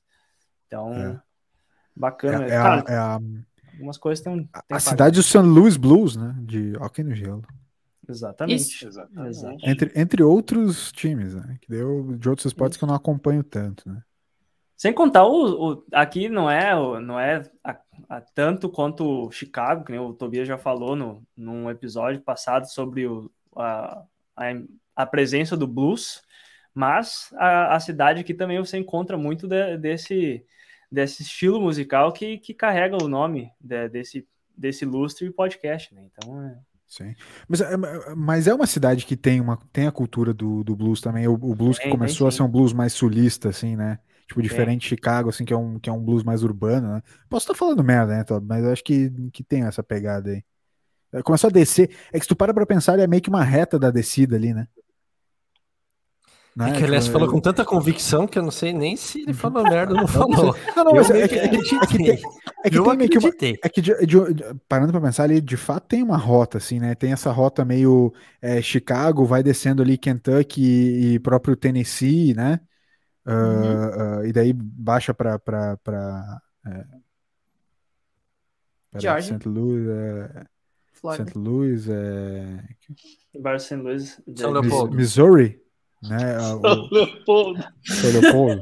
[0.66, 1.20] Então, É.
[1.94, 2.46] bacana.
[2.46, 3.20] É, é a, Cara, é a,
[3.74, 5.38] algumas coisas tem, a cidade do St.
[5.38, 6.34] Louis Blues, né?
[6.40, 7.44] De hockey no gelo.
[8.08, 8.60] Exatamente.
[8.60, 8.88] Isso.
[8.88, 9.68] Exatamente.
[9.68, 11.58] Entre, entre outros times, né?
[11.60, 14.02] Que deu de outros esportes que eu não acompanho tanto, né?
[14.76, 17.78] Sem contar o, o- aqui não é não é a-
[18.08, 23.06] a tanto quanto Chicago, que nem o Tobias já falou no, num episódio passado sobre
[23.06, 24.02] o, a,
[24.36, 24.44] a,
[24.96, 26.22] a presença do blues,
[26.74, 30.44] mas a, a cidade aqui também você encontra muito de- desse,
[30.90, 34.26] desse estilo musical que, que carrega o nome de- desse,
[34.56, 36.04] desse lustre podcast, né?
[36.12, 37.14] Então é, Sim.
[37.48, 37.76] Mas, é-
[38.16, 41.26] mas é uma cidade que tem, uma, tem a cultura do, do blues também.
[41.26, 43.98] O, o blues que Tem, tem começou a ser um blues mais sulista, assim, né?
[44.26, 47.02] Tipo, diferente de Chicago, assim, que é um, que é um blues mais urbano, né?
[47.28, 48.44] Posso estar falando merda, né, Todd?
[48.46, 50.42] Mas eu acho que, que tem essa pegada aí.
[51.12, 51.90] É, Começou a descer.
[52.12, 54.36] É que se tu para pra pensar, ele é meio que uma reta da descida
[54.36, 54.66] ali, né?
[56.56, 56.70] Né?
[56.70, 59.64] É que aliás falou com tanta convicção que eu não sei nem se ele falou
[59.64, 60.56] merda ou não falou.
[60.76, 63.18] Não, não, mas é, que, é, que, é que tem, é que tem meio que
[63.18, 63.30] uma,
[63.60, 64.16] é que de, de,
[64.68, 66.94] parando para pensar ali, de fato tem uma rota assim, né?
[66.94, 72.60] Tem essa rota meio é, Chicago, vai descendo ali Kentucky e, e próprio Tennessee, né?
[73.26, 74.20] Uhum.
[74.20, 76.84] Uh, e daí baixa para para é,
[78.98, 79.38] Georgia.
[79.38, 79.48] St.
[79.48, 80.46] Louis, é,
[80.94, 81.38] St.
[81.38, 82.64] Louis, é...
[83.58, 83.76] St.
[83.76, 84.96] Louis, São Leopoldo.
[84.96, 85.60] Missouri,
[86.02, 86.38] né?
[86.40, 86.60] São
[86.90, 87.64] Leopoldo.
[87.84, 88.60] São Leopoldo.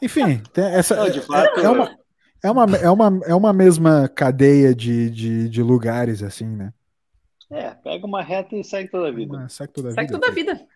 [0.00, 1.98] Enfim, essa Não, é, fato, é, uma,
[2.42, 6.72] é, uma, é, uma, é uma mesma cadeia de, de, de lugares, assim, né?
[7.50, 9.36] É, pega uma reta e segue toda a vida.
[9.36, 10.18] Uma, segue toda a segue vida.
[10.20, 10.66] Toda a vida.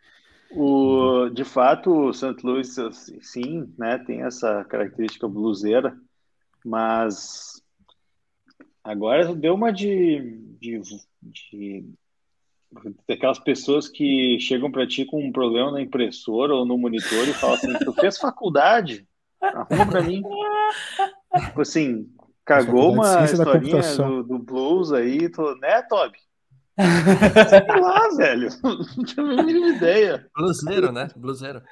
[0.55, 2.37] O, de fato, o St.
[2.45, 2.77] Louis,
[3.20, 5.97] sim, né, tem essa característica bluseira,
[6.65, 7.62] mas
[8.85, 10.81] agora deu uma de, de,
[11.23, 11.85] de
[13.09, 17.35] daquelas pessoas que chegam para ti com um problema na impressora ou no monitor e
[17.35, 19.07] falam assim, tu fez faculdade?
[19.41, 20.23] Arruma para mim.
[21.47, 22.09] Tipo assim,
[22.45, 26.19] cagou uma historinha do, do, blues aí, tô, né, Toby?
[27.49, 28.49] Sei lá, velho.
[28.63, 30.27] Não tinha a mínima ideia.
[30.37, 31.09] Bluseiro, né?
[31.17, 31.63] Bluseiro.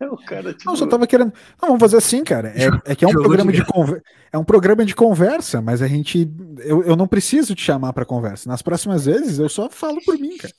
[0.00, 0.68] O cara, tipo...
[0.68, 1.32] Não, só tava querendo.
[1.60, 2.48] Não, vamos fazer assim, cara.
[2.48, 4.02] É, é que é um programa de conver...
[4.32, 6.28] é um programa de conversa, mas a gente.
[6.58, 8.48] Eu, eu não preciso te chamar para conversa.
[8.48, 10.52] Nas próximas vezes eu só falo por mim, cara.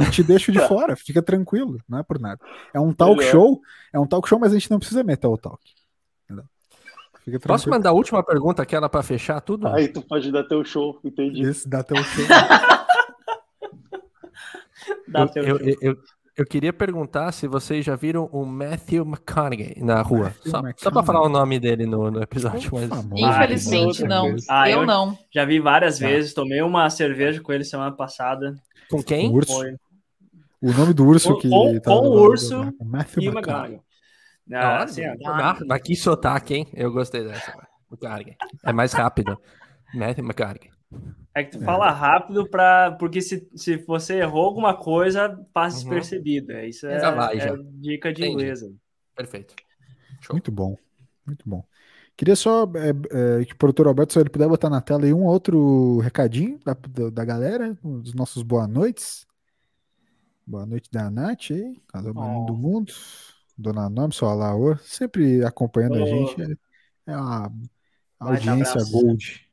[0.00, 2.40] E te deixo de fora, fica tranquilo, não é por nada.
[2.74, 3.30] É um talk Melhor.
[3.30, 3.60] show,
[3.92, 5.60] é um talk show, mas a gente não precisa meter o talk.
[7.46, 9.68] Posso mandar a última pergunta, aquela para fechar tudo?
[9.68, 11.42] Aí tu pode dar teu show, entendi.
[11.42, 12.24] Isso, dá teu show.
[15.08, 15.76] dá eu, eu.
[15.80, 15.96] Eu,
[16.40, 20.34] eu queria perguntar se vocês já viram o Matthew McConaughey na rua.
[20.42, 22.70] Só, só para falar o nome dele no, no episódio.
[22.72, 22.90] Mas...
[23.14, 24.34] Infelizmente, não.
[24.48, 25.18] Ah, eu, eu, não.
[25.30, 26.06] Já vi várias tá.
[26.06, 26.32] vezes.
[26.32, 28.54] Tomei uma cerveja com ele semana passada.
[28.88, 29.28] Com quem?
[29.28, 29.52] O urso.
[29.52, 29.76] Foi.
[30.62, 31.48] O nome do urso que.
[31.48, 33.80] Com, tá com o urso Matthew e o McConaughey.
[34.52, 36.66] Ah, assim, ah, mas que sotaque, hein?
[36.72, 37.52] Eu gostei dessa.
[37.90, 38.36] McConaughey.
[38.64, 39.38] É mais rápido.
[39.94, 40.70] Matthew McConaughey.
[41.34, 45.82] É que tu fala rápido para porque se, se você errou alguma coisa, passa uhum.
[45.84, 46.52] despercebido.
[46.52, 48.34] É, isso é, já vai, é dica de Entendi.
[48.34, 48.60] inglês.
[49.14, 49.54] Perfeito.
[50.20, 50.34] Show.
[50.34, 50.76] Muito bom,
[51.24, 51.64] muito bom.
[52.16, 55.12] Queria só é, é, que o produtor Alberto, se ele puder botar na tela aí
[55.12, 59.26] um outro recadinho da, da, da galera, dos nossos boa noites.
[60.46, 62.44] Boa noite da Nath aí, casal oh.
[62.44, 62.92] do mundo.
[63.56, 66.02] Dona Nome, só Laô, sempre acompanhando oh.
[66.02, 66.42] a gente.
[66.42, 67.52] É, é uma
[68.18, 69.49] audiência gold.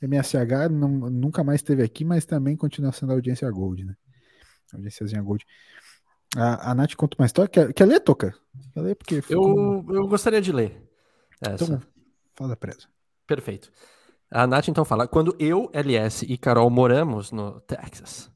[0.00, 3.94] MSH não, nunca mais esteve aqui, mas também continua sendo audiência Gold, né?
[4.72, 5.44] Audiênciazinha Gold.
[6.36, 7.48] A, a Nath conta uma história.
[7.48, 8.34] Quer, quer ler, Toca?
[8.74, 8.94] Quer ler?
[8.94, 10.82] Porque eu, eu gostaria de ler.
[11.40, 11.64] Essa.
[11.64, 11.82] Então,
[12.34, 12.88] fala presa.
[13.26, 13.70] Perfeito.
[14.30, 18.30] A Nath então fala: quando eu, LS e Carol moramos no Texas,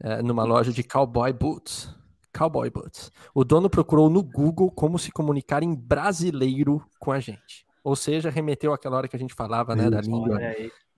[0.00, 1.94] é, numa loja de cowboy boots,
[2.32, 7.66] cowboy boots, o dono procurou no Google como se comunicar em brasileiro com a gente.
[7.82, 10.38] Ou seja, remeteu àquela hora que a gente falava, né, da língua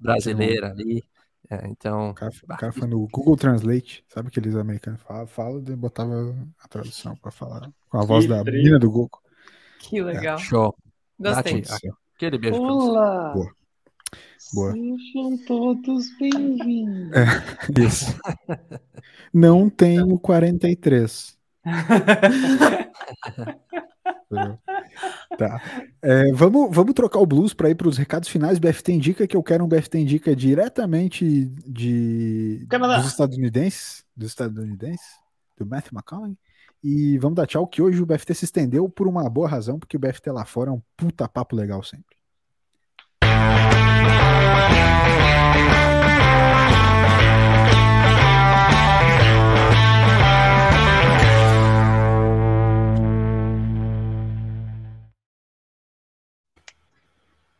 [0.04, 1.02] brasileira ali.
[1.50, 2.10] É, então.
[2.10, 6.34] O cara, o cara, foi no Google Translate, sabe aqueles americanos falam, fala e botava
[6.62, 9.20] a tradução para falar com a que voz da menina do Google.
[9.80, 10.36] Que legal.
[10.36, 10.40] É.
[10.40, 10.74] Show.
[11.18, 11.60] Gostei.
[11.60, 11.80] Nath,
[12.16, 13.32] aquele beijo Olá.
[13.32, 13.52] Boa.
[14.52, 14.72] Boa.
[14.72, 17.12] Sejam todos bem-vindos.
[17.12, 18.14] É, isso.
[19.32, 21.36] Não tenho 43.
[25.38, 25.62] tá.
[26.02, 28.58] É, vamos, vamos trocar o blues para ir para os recados finais.
[28.58, 35.18] BFT Indica, que eu quero um BFT Indica diretamente de, dos estadunidenses, dos estadunidenses,
[35.56, 36.36] do Matthew McCollum.
[36.82, 39.96] E vamos dar tchau, que hoje o BFT se estendeu por uma boa razão, porque
[39.96, 42.14] o BFT lá fora é um puta papo legal sempre.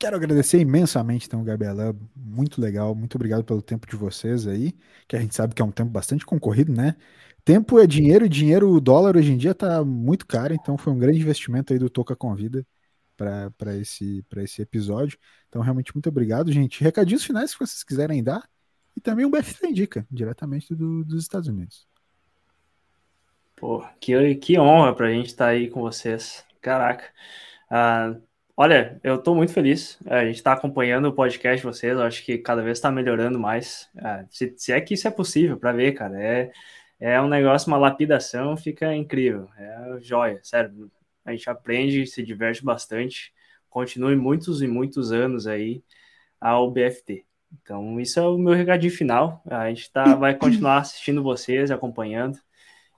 [0.05, 1.97] Quero agradecer imensamente, então, Gabriela.
[2.15, 2.95] Muito legal.
[2.95, 4.75] Muito obrigado pelo tempo de vocês aí,
[5.09, 6.95] que a gente sabe que é um tempo bastante concorrido, né?
[7.43, 10.99] Tempo é dinheiro dinheiro, o dólar hoje em dia tá muito caro, então foi um
[10.99, 12.67] grande investimento aí do Toca Convida
[13.17, 15.19] para esse, esse episódio.
[15.49, 16.85] Então, realmente, muito obrigado, gente.
[16.85, 18.47] Recadinhos finais que vocês quiserem dar.
[18.95, 21.89] E também um BFT Indica, diretamente do, dos Estados Unidos.
[23.57, 26.45] Pô, que, que honra pra gente estar tá aí com vocês.
[26.61, 27.11] Caraca.
[27.71, 29.99] Uh, Olha, eu estou muito feliz.
[30.07, 31.93] É, a gente está acompanhando o podcast de vocês.
[31.93, 33.91] Eu acho que cada vez está melhorando mais.
[33.97, 36.23] É, se, se, é que isso é possível para ver, cara.
[36.23, 36.53] É,
[37.01, 39.49] é um negócio, uma lapidação, fica incrível.
[39.59, 40.91] É joia, sério.
[41.25, 43.33] A gente aprende, se diverte bastante.
[43.69, 45.83] Continue muitos e muitos anos aí
[46.41, 47.25] ao BFT.
[47.63, 49.43] Então, isso é o meu recadinho final.
[49.47, 52.39] A gente tá, vai continuar assistindo vocês, acompanhando.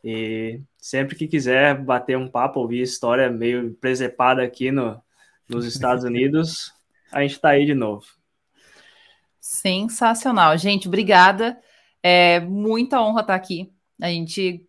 [0.04, 5.02] E sempre que quiser bater um papo, ouvir história meio presepada aqui no,
[5.48, 6.72] nos Estados Unidos,
[7.12, 8.04] a gente está aí de novo.
[9.40, 10.56] Sensacional.
[10.58, 11.60] Gente, obrigada.
[12.02, 13.72] É muita honra estar aqui.
[14.00, 14.66] A gente.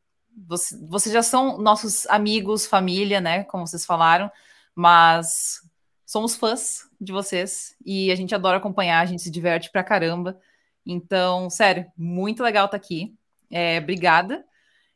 [0.48, 3.44] Você, vocês já são nossos amigos, família, né?
[3.46, 4.32] Como vocês falaram,
[4.76, 5.62] mas
[6.06, 10.40] somos fãs de vocês e a gente adora acompanhar, a gente se diverte pra caramba.
[10.86, 13.16] Então, sério, muito legal estar aqui.
[13.50, 14.46] É, obrigada.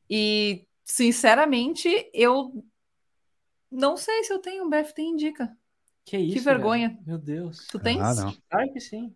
[0.09, 2.63] E, sinceramente, eu
[3.71, 5.57] não sei se eu tenho um BFT Indica.
[6.05, 6.33] Que isso?
[6.33, 6.89] Que vergonha.
[6.89, 7.03] Velho.
[7.05, 7.67] Meu Deus.
[7.67, 8.01] Tu tens?
[8.01, 8.33] Ah, não.
[8.49, 9.15] Claro que sim.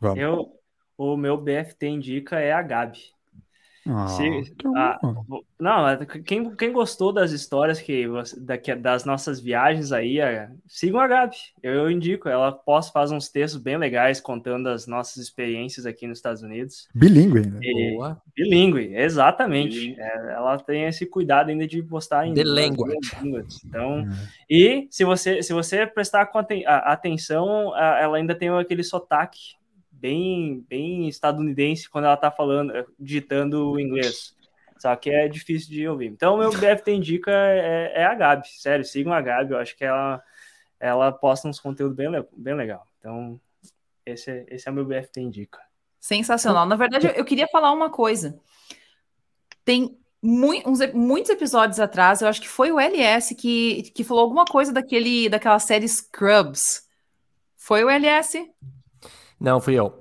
[0.00, 0.18] Vamos.
[0.18, 0.52] Eu,
[0.96, 3.00] o meu BFT Indica é a Gabi.
[3.88, 4.98] Ah, Se, a,
[5.58, 8.04] não, quem, quem gostou das histórias que
[8.38, 11.36] daqui, das nossas viagens aí, a, sigam a Gabi.
[11.62, 16.06] Eu, eu indico, ela posta faz uns textos bem legais contando as nossas experiências aqui
[16.06, 16.88] nos Estados Unidos.
[16.94, 17.60] Bilíngue ainda.
[17.94, 18.22] Boa.
[18.36, 19.78] Bilíngue, exatamente.
[19.78, 20.00] Bilíngue.
[20.00, 23.16] É, ela tem esse cuidado ainda de postar em The language.
[23.20, 23.58] línguas.
[23.64, 24.06] Então, é.
[24.48, 26.30] e se você se você prestar
[26.66, 29.56] atenção, ela ainda tem aquele sotaque
[30.02, 34.34] bem, bem estadunidense quando ela tá falando, digitando o inglês.
[34.76, 36.08] Só que é difícil de ouvir.
[36.08, 38.48] Então, meu BFT indica é, é a Gabi.
[38.48, 39.52] Sério, sigam a Gabi.
[39.52, 40.20] Eu acho que ela,
[40.80, 42.84] ela posta uns conteúdos bem, bem legal.
[42.98, 43.40] Então,
[44.04, 45.60] esse, é, esse é o meu BFT indica.
[46.00, 46.66] Sensacional.
[46.66, 48.36] Na verdade, eu queria falar uma coisa.
[49.64, 54.24] Tem muito, uns, muitos episódios atrás, eu acho que foi o LS que, que falou
[54.24, 56.88] alguma coisa daquele, daquela série Scrubs.
[57.56, 58.50] Foi o LS?
[59.42, 60.00] Não, fui eu.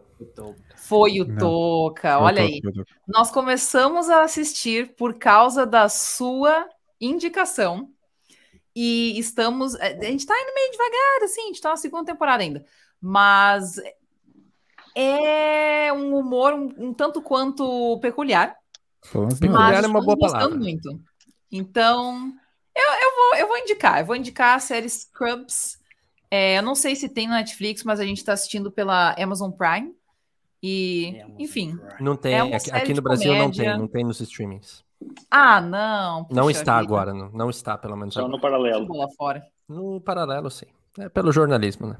[0.75, 2.61] Foi o Toca, olha aí.
[3.07, 6.67] Nós começamos a assistir por causa da sua
[6.99, 7.89] indicação.
[8.75, 9.75] E estamos.
[9.75, 12.63] A gente tá indo meio devagar, assim, a gente tá na segunda temporada ainda.
[13.01, 13.81] Mas
[14.95, 18.55] é um humor um, um tanto quanto peculiar.
[19.39, 20.55] Peculiar é uma boa palavra.
[20.55, 21.01] muito.
[21.51, 22.31] Então,
[22.75, 23.99] eu, eu, vou, eu vou indicar.
[23.99, 25.80] Eu vou indicar a série Scrubs
[26.31, 29.51] é, eu não sei se tem no Netflix, mas a gente está assistindo pela Amazon
[29.51, 29.93] Prime.
[30.63, 31.75] E, Amazon enfim.
[31.75, 31.93] Prime.
[31.99, 33.45] Não tem, é aqui, aqui, no Brasil comédia.
[33.45, 34.83] não tem, não tem nos streamings.
[35.29, 36.25] Ah, não.
[36.31, 36.87] Não está vida.
[36.87, 38.13] agora, não, não está, pelo menos.
[38.13, 38.35] Só agora.
[38.35, 38.95] no paralelo.
[38.95, 39.43] Lá fora.
[39.67, 40.67] No paralelo, sim.
[40.97, 41.97] É pelo jornalismo, né?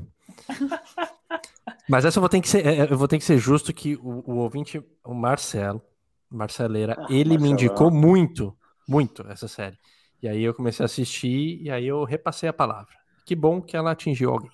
[1.90, 3.96] Mas essa eu vou ter que ser, é, eu vou ter que ser justo que
[3.96, 5.82] o, o ouvinte, o Marcelo,
[6.30, 7.42] Marceleira, ah, ele Marcelo.
[7.42, 8.56] me indicou muito,
[8.88, 9.78] muito essa série.
[10.22, 13.01] E aí eu comecei a assistir e aí eu repassei a palavra.
[13.26, 14.52] Que bom que ela atingiu alguém.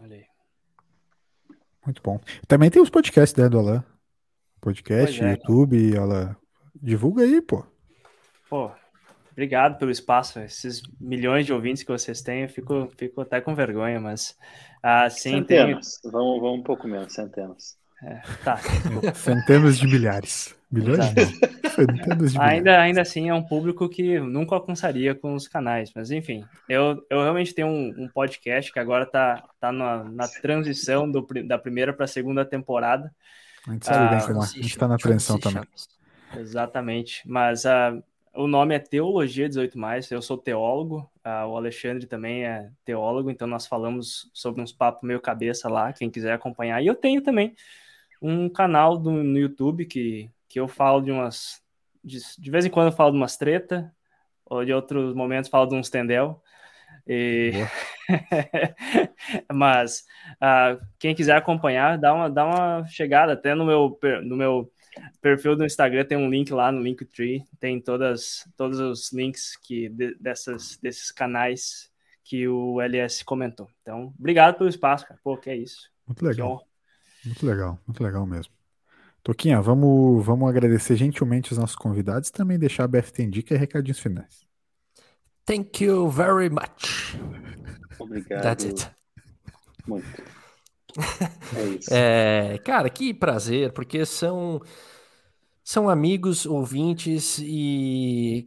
[0.00, 0.24] Olha aí.
[1.84, 2.20] Muito bom.
[2.46, 3.84] Também tem os podcasts né, do Alan.
[4.60, 6.36] Podcast, é, YouTube, ela
[6.80, 7.66] divulga aí, pô.
[8.48, 8.70] Pô,
[9.32, 10.38] obrigado pelo espaço.
[10.38, 14.36] Esses milhões de ouvintes que vocês têm, eu fico, fico até com vergonha, mas
[14.80, 16.00] ah, sim, centenas.
[16.04, 17.76] Vamos, vamos um pouco menos, centenas.
[18.04, 18.56] É, tá.
[19.14, 20.54] Centenas de milhares.
[20.72, 21.00] Milhões
[22.38, 25.92] ainda, ainda assim, é um público que nunca alcançaria com os canais.
[25.94, 30.26] Mas, enfim, eu, eu realmente tenho um, um podcast que agora tá, tá na, na
[30.26, 33.12] transição do, da primeira para a segunda temporada.
[33.68, 34.44] A gente sabe bem como é.
[34.44, 35.62] A gente está na transição também.
[36.36, 37.22] Exatamente.
[37.26, 38.02] Mas uh,
[38.34, 39.78] o nome é Teologia 18.
[40.10, 45.06] Eu sou teólogo, uh, o Alexandre também é teólogo, então nós falamos sobre uns papos
[45.06, 46.82] meio cabeça lá, quem quiser acompanhar.
[46.82, 47.54] E eu tenho também
[48.20, 51.62] um canal do, no YouTube que, que eu falo de umas.
[52.04, 53.90] De, de vez em quando eu falo de umas treta,
[54.44, 56.42] ou de outros momentos falo de uns tendel.
[57.06, 57.52] E...
[59.50, 60.04] Mas
[60.34, 63.32] uh, quem quiser acompanhar, dá uma, dá uma chegada.
[63.32, 64.70] Até no meu, no meu
[65.22, 67.44] perfil do Instagram tem um link lá no Linktree.
[67.58, 71.90] Tem todas, todos os links que, de, dessas, desses canais
[72.22, 73.70] que o LS comentou.
[73.80, 75.18] Então, obrigado pelo espaço, cara.
[75.24, 75.90] Pô, que é isso.
[76.06, 76.68] Muito legal.
[77.24, 78.61] Muito legal, muito legal mesmo.
[79.22, 83.58] Toquinha, vamos, vamos agradecer gentilmente os nossos convidados e também deixar a BFT Indica e
[83.58, 84.44] recadinhos finais.
[85.44, 87.16] Thank you very much.
[87.98, 88.42] Obrigado.
[88.42, 88.90] That's it.
[89.86, 90.06] Muito.
[91.56, 91.88] É isso.
[91.90, 94.60] É, cara, que prazer, porque são
[95.64, 98.44] são amigos, ouvintes e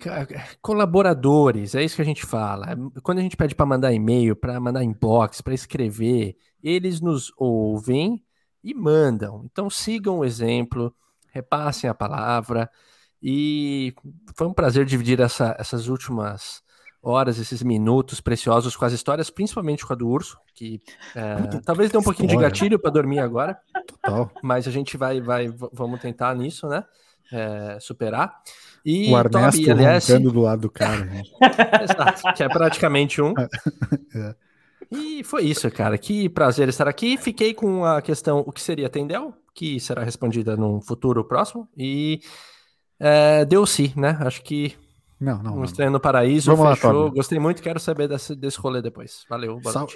[0.61, 1.73] colaboradores.
[1.73, 2.77] É isso que a gente fala.
[3.02, 8.22] Quando a gente pede para mandar e-mail, para mandar inbox, para escrever, eles nos ouvem
[8.65, 9.43] e mandam.
[9.45, 10.93] Então sigam o exemplo,
[11.31, 12.69] repassem a palavra.
[13.21, 13.93] E
[14.35, 16.63] foi um prazer dividir essa, essas últimas
[17.01, 20.81] horas, esses minutos preciosos com as histórias, principalmente com a do urso, que
[21.15, 23.57] é, talvez dê um pouquinho de gatilho para dormir agora.
[23.85, 24.31] Total.
[24.41, 26.83] Mas a gente vai, vai, vamos tentar nisso, né?
[27.31, 28.41] É, superar.
[28.83, 31.09] E o Ernesto Toby, aliás, do lado do cara.
[31.83, 33.33] Exato, que é praticamente um.
[34.15, 34.35] é.
[34.91, 35.97] E foi isso, cara.
[35.97, 37.17] Que prazer estar aqui.
[37.17, 39.33] Fiquei com a questão: o que seria Tendel?
[39.53, 41.67] Que será respondida num futuro próximo.
[41.77, 42.19] E
[42.99, 44.17] É, deu sim, né?
[44.21, 44.75] Acho que.
[45.19, 45.57] Não, não.
[45.57, 47.05] Um Estranho no Paraíso, Vamos fechou.
[47.05, 49.23] Lá, Gostei muito, quero saber desse, desse rolê depois.
[49.29, 49.87] Valeu, boa Sal...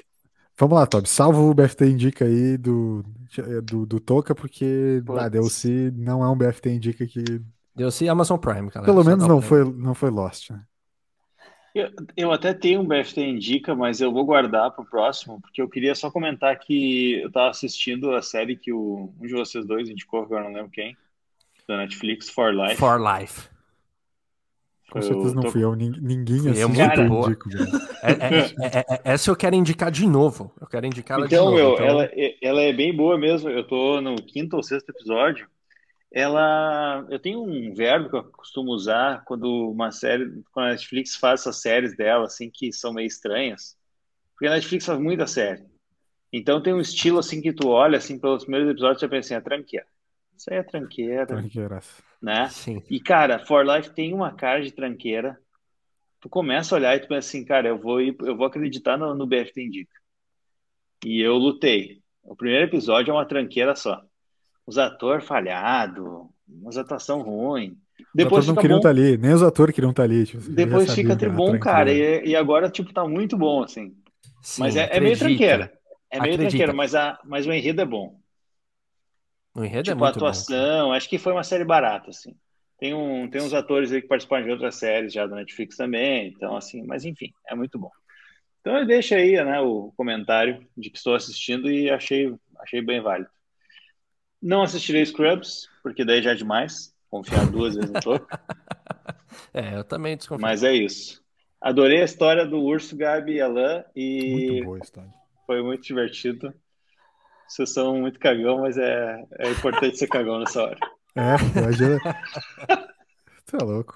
[0.57, 1.07] Vamos lá, Toby.
[1.07, 3.01] Salva o BFT Indica aí do,
[3.63, 7.23] do, do Toca, porque a DLC não é um BFT Indica que.
[7.73, 8.85] DLC Amazon Prime, cara.
[8.85, 10.61] Pelo menos não foi, não foi Lost, né?
[11.73, 15.61] Eu, eu até tenho um BFT Indica, mas eu vou guardar para o próximo, porque
[15.61, 19.65] eu queria só comentar que eu estava assistindo a série que o, um de vocês
[19.65, 20.97] dois indicou, agora não lembro quem,
[21.67, 22.77] da Netflix, For Life.
[22.77, 23.49] For Life.
[24.89, 25.51] Com certeza não tô...
[25.51, 26.77] fui eu, ninguém fui assiste.
[26.77, 27.49] Cara, indico,
[28.01, 30.51] é, é, é, é, essa eu quero indicar de novo.
[30.59, 31.55] Eu quero indicar ela então, de novo.
[31.55, 32.09] Meu, então, ela,
[32.41, 33.49] ela é bem boa mesmo.
[33.49, 35.47] Eu tô no quinto ou sexto episódio.
[36.11, 41.15] Ela, eu tenho um verbo que eu costumo usar quando uma série, quando a Netflix
[41.15, 43.77] faz essas séries dela, assim, que são meio estranhas.
[44.31, 45.64] Porque a Netflix faz muita série.
[46.34, 49.27] Então tem um estilo assim que tu olha assim pelos primeiros episódios e já pensa
[49.27, 49.88] assim, é tranqueira.
[50.36, 51.26] Isso aí é tranqueira.
[51.27, 52.49] Tranqueiras né?
[52.49, 52.84] Sim.
[52.90, 55.40] E, cara, For Life tem uma cara de tranqueira.
[56.19, 58.98] Tu começa a olhar e tu pensa assim, cara, eu vou, ir, eu vou acreditar
[58.98, 59.95] no, no BFT Indica.
[61.06, 62.02] E eu lutei.
[62.22, 64.03] O primeiro episódio é uma tranqueira só.
[64.69, 67.75] Os atores falhados, umas atuação ruim.
[68.13, 70.27] Depois os atores não queriam estar tá ali, nem os atores queriam estar tá ali.
[70.27, 71.91] Tipo, depois fica tribom, cara.
[71.91, 73.95] E, e, agora, tipo, tá muito bom, assim.
[74.43, 75.73] Sim, mas é, é, meio tranqueira.
[76.11, 76.49] É meio acredita.
[76.49, 78.19] tranqueira, mas, a, mas o enredo é bom.
[79.55, 80.93] O enredo é tipo, é muito atuação, bom.
[80.93, 82.35] acho que foi uma série barata, assim.
[82.77, 86.27] Tem, um, tem uns atores aí que participaram de outras séries já da Netflix também,
[86.27, 87.89] então, assim, mas enfim, é muito bom.
[88.61, 93.01] Então eu deixo aí, né, o comentário de que estou assistindo e achei, achei bem
[93.01, 93.31] válido.
[94.41, 98.27] Não assistirei Scrubs, porque daí já é demais, confiar duas vezes no topo.
[99.53, 100.41] É, eu também desconfio.
[100.41, 101.21] Mas é isso.
[101.61, 105.13] Adorei a história do Urso, Gabi e Alan e muito boa história.
[105.45, 106.53] foi muito divertido.
[107.47, 110.77] Vocês são muito cagão, mas é, é importante ser cagão nessa hora.
[111.15, 111.97] É, imagina.
[113.43, 113.95] Você é louco.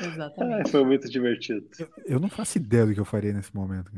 [0.00, 0.70] Exatamente.
[0.70, 1.66] foi muito divertido.
[1.78, 3.90] Eu, eu, não faço ideia do que eu faria nesse momento.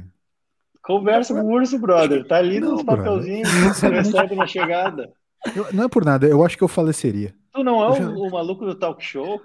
[0.83, 2.27] Conversa com o urso, brother.
[2.27, 3.49] Tá ali não, nos papelzinhos,
[3.81, 4.01] recebe
[4.35, 5.13] na chegada.
[5.55, 7.35] Eu, não é por nada, eu acho que eu faleceria.
[7.53, 9.41] Tu não é o, o, maluco do talk show?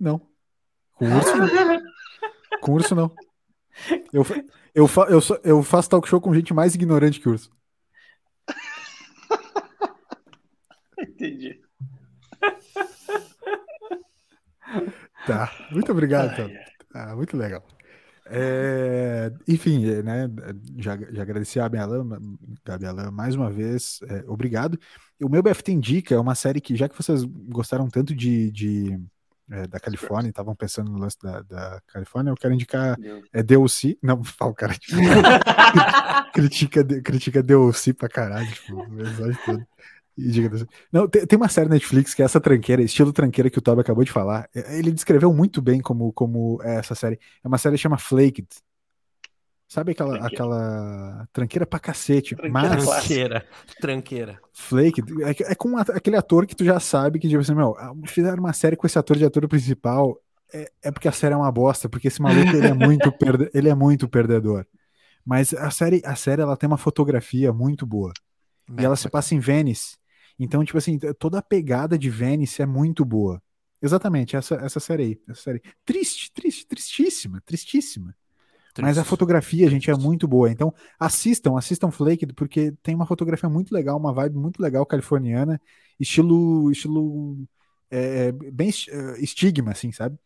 [0.00, 0.20] Não.
[0.94, 1.48] Com urso não.
[2.60, 3.10] com urso não.
[4.12, 4.24] Eu,
[4.74, 7.50] eu, fa, eu, eu faço talk show com gente mais ignorante que urso.
[10.98, 11.60] Entendi.
[15.26, 16.50] Tá, muito obrigado, então.
[16.94, 17.64] Ah, muito legal.
[18.26, 20.30] É, enfim, é, né,
[20.78, 24.78] já, já agradeci a Gabi Alain mais uma vez, é, obrigado.
[25.22, 28.98] O meu BFT Indica é uma série que, já que vocês gostaram tanto de, de
[29.50, 32.96] é, da Califórnia, estavam pensando no lance da, da, Califórnia, eu quero indicar
[33.32, 33.98] é DLC.
[34.02, 34.96] Não, o cara tipo,
[36.32, 39.66] critica, critica DLC pra caralho, tipo, episódio todo.
[40.92, 43.80] Não, tem, tem, uma série Netflix que é essa tranqueira, estilo tranqueira que o Toby
[43.80, 44.48] acabou de falar.
[44.54, 47.18] É, ele descreveu muito bem como, como é essa série.
[47.42, 48.46] É uma série que chama Flaked.
[49.66, 52.36] Sabe aquela tranqueira, aquela tranqueira pra cacete.
[52.36, 52.84] Tranqueira mas...
[52.84, 53.46] Tranqueira.
[53.80, 54.40] Tranqueira.
[54.52, 55.02] Flake.
[55.24, 58.38] É, é com aquele ator que tu já sabe que, tipo assim, meu, ah, fizeram
[58.38, 60.20] uma série com esse ator de ator principal.
[60.52, 63.50] É, é porque a série é uma bosta, porque esse maluco ele é muito, perde,
[63.52, 64.64] ele é muito perdedor.
[65.24, 68.12] Mas a série, a série ela tem uma fotografia muito boa.
[68.78, 69.96] e ela se passa em Venice.
[70.38, 73.42] Então, tipo assim, toda a pegada de Venice é muito boa.
[73.80, 75.20] Exatamente, essa, essa série aí.
[75.28, 75.62] Essa série.
[75.84, 78.14] Triste, triste, tristíssima, tristíssima.
[78.80, 80.50] Mas a fotografia, gente, é muito boa.
[80.50, 85.60] Então, assistam, assistam Flake, porque tem uma fotografia muito legal, uma vibe muito legal californiana,
[86.00, 87.46] estilo, estilo
[87.90, 90.18] é, bem é, estigma, assim, sabe?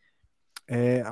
[0.66, 1.02] É,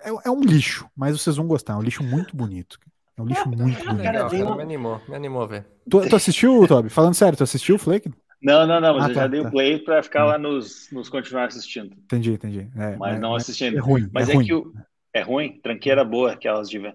[0.00, 1.72] é, é, um lixo, mas vocês vão gostar.
[1.72, 2.78] É um lixo muito bonito.
[3.16, 3.92] É um lixo muito bonito.
[3.92, 5.66] Legal, cara, me animou, me animou a ver.
[5.88, 6.88] Tu, tu assistiu, Toby?
[6.88, 8.10] Falando sério, tu assistiu o Flake?
[8.42, 9.50] Não, não, não, mas ah, eu tá, já dei o tá.
[9.50, 11.96] play para ficar lá nos, nos continuar assistindo.
[11.96, 12.68] Entendi, entendi.
[12.76, 13.76] É, mas não assistindo.
[13.76, 14.08] É ruim.
[14.12, 14.46] Mas é, é ruim.
[14.46, 14.74] que o,
[15.14, 15.60] é ruim?
[15.62, 16.92] Tranqueira boa, aquelas de ver.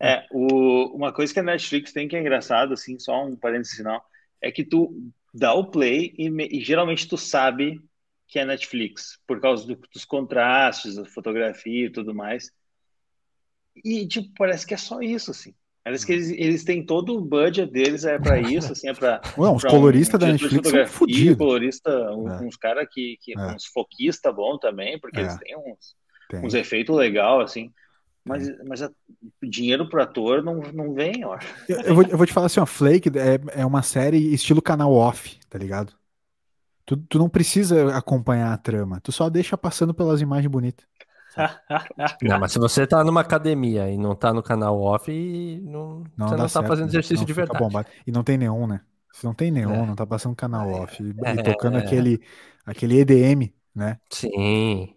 [0.00, 3.34] É, é o, uma coisa que a Netflix tem que é engraçado, assim, só um
[3.34, 4.04] parênteses final,
[4.40, 4.94] é que tu
[5.34, 7.80] dá o play e, e geralmente tu sabe
[8.28, 12.52] que é Netflix, por causa do, dos contrastes, da fotografia e tudo mais.
[13.84, 15.54] E, tipo, parece que é só isso, assim.
[15.84, 19.20] Parece que eles, eles têm todo o budget deles é para isso, assim, é para.
[19.36, 21.36] os coloristas um, da Netflix são fodidos.
[21.36, 22.12] colorista, é.
[22.14, 23.46] uns caras que, que é.
[23.46, 25.22] uns foquista bom também, porque é.
[25.22, 25.96] eles têm uns
[26.28, 26.46] tem.
[26.46, 27.70] uns efeitos legal, assim.
[28.24, 28.90] Mas, mas a,
[29.42, 31.48] dinheiro pro ator não, não vem, eu acho.
[31.68, 34.62] Eu, eu, vou, eu vou te falar assim, ó, Flake é, é uma série estilo
[34.62, 35.92] canal off, tá ligado?
[36.86, 40.86] Tu, tu não precisa acompanhar a trama, tu só deixa passando pelas imagens bonitas.
[42.22, 45.10] Não, mas se você tá numa academia e não tá no canal off,
[45.64, 47.86] não, não você não tá certo, fazendo exercício de verdade.
[48.06, 48.80] E não tem nenhum, né?
[49.12, 49.86] Se não tem neon, é.
[49.86, 51.02] não tá passando canal off.
[51.02, 52.20] E, é, tocando aquele,
[52.64, 53.98] aquele EDM, né?
[54.10, 54.94] Sim.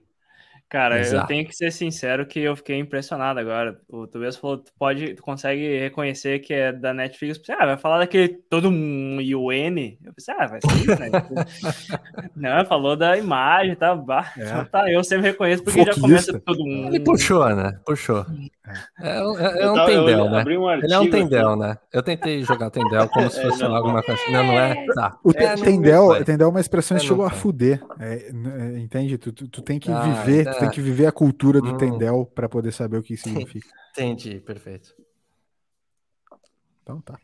[0.67, 1.23] Cara, Exato.
[1.23, 3.79] eu tenho que ser sincero que eu fiquei impressionado agora.
[3.87, 7.39] O Tobias falou, tu pode, tu consegue reconhecer que é da Netflix.
[7.49, 9.97] Ah, vai falar daquele todo um UN.
[10.03, 11.09] Eu pensei, ah, vai ser isso, né?
[12.35, 13.95] Não, falou da imagem, tá?
[13.95, 14.43] Bah, é.
[14.43, 16.01] então tá, eu sempre reconheço porque Foquista.
[16.01, 16.95] já começa todo mundo.
[16.95, 17.79] Ele puxou, né?
[17.85, 18.25] Puxou.
[18.99, 20.43] É, é, é, é um tendel, né?
[20.43, 21.77] Um Ele é um tendel, né?
[21.93, 24.21] Eu tentei jogar tendel como se é, fosse não, alguma coisa.
[24.31, 24.85] Não, não é?
[24.93, 25.19] Tá.
[25.23, 27.81] O tendel, tendel é uma expressão estilo a fuder.
[28.77, 29.17] entende?
[29.17, 31.77] Tu, tu, tu, tem que ah, viver tem que viver a cultura do hum.
[31.77, 33.67] Tendel para poder saber o que significa.
[33.91, 34.93] Entendi, perfeito.
[36.81, 37.17] Então tá.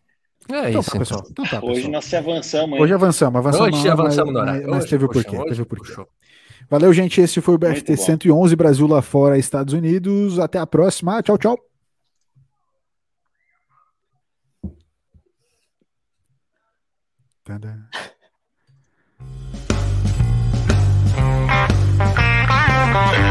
[0.49, 1.23] É então, isso, tá, pessoal.
[1.29, 1.71] Então tá, pessoal.
[1.71, 2.79] Hoje nós avançamos.
[2.79, 3.77] Hoje avançamos, avançamos.
[3.77, 5.37] Hoje avançamos, mas, mas, mas teve o porquê.
[5.45, 5.93] Teve o porquê.
[6.71, 7.19] Valeu, gente.
[7.19, 10.39] Esse foi o BFT 111, Brasil lá fora, Estados Unidos.
[10.39, 11.21] Até a próxima.
[11.21, 11.57] Tchau, tchau.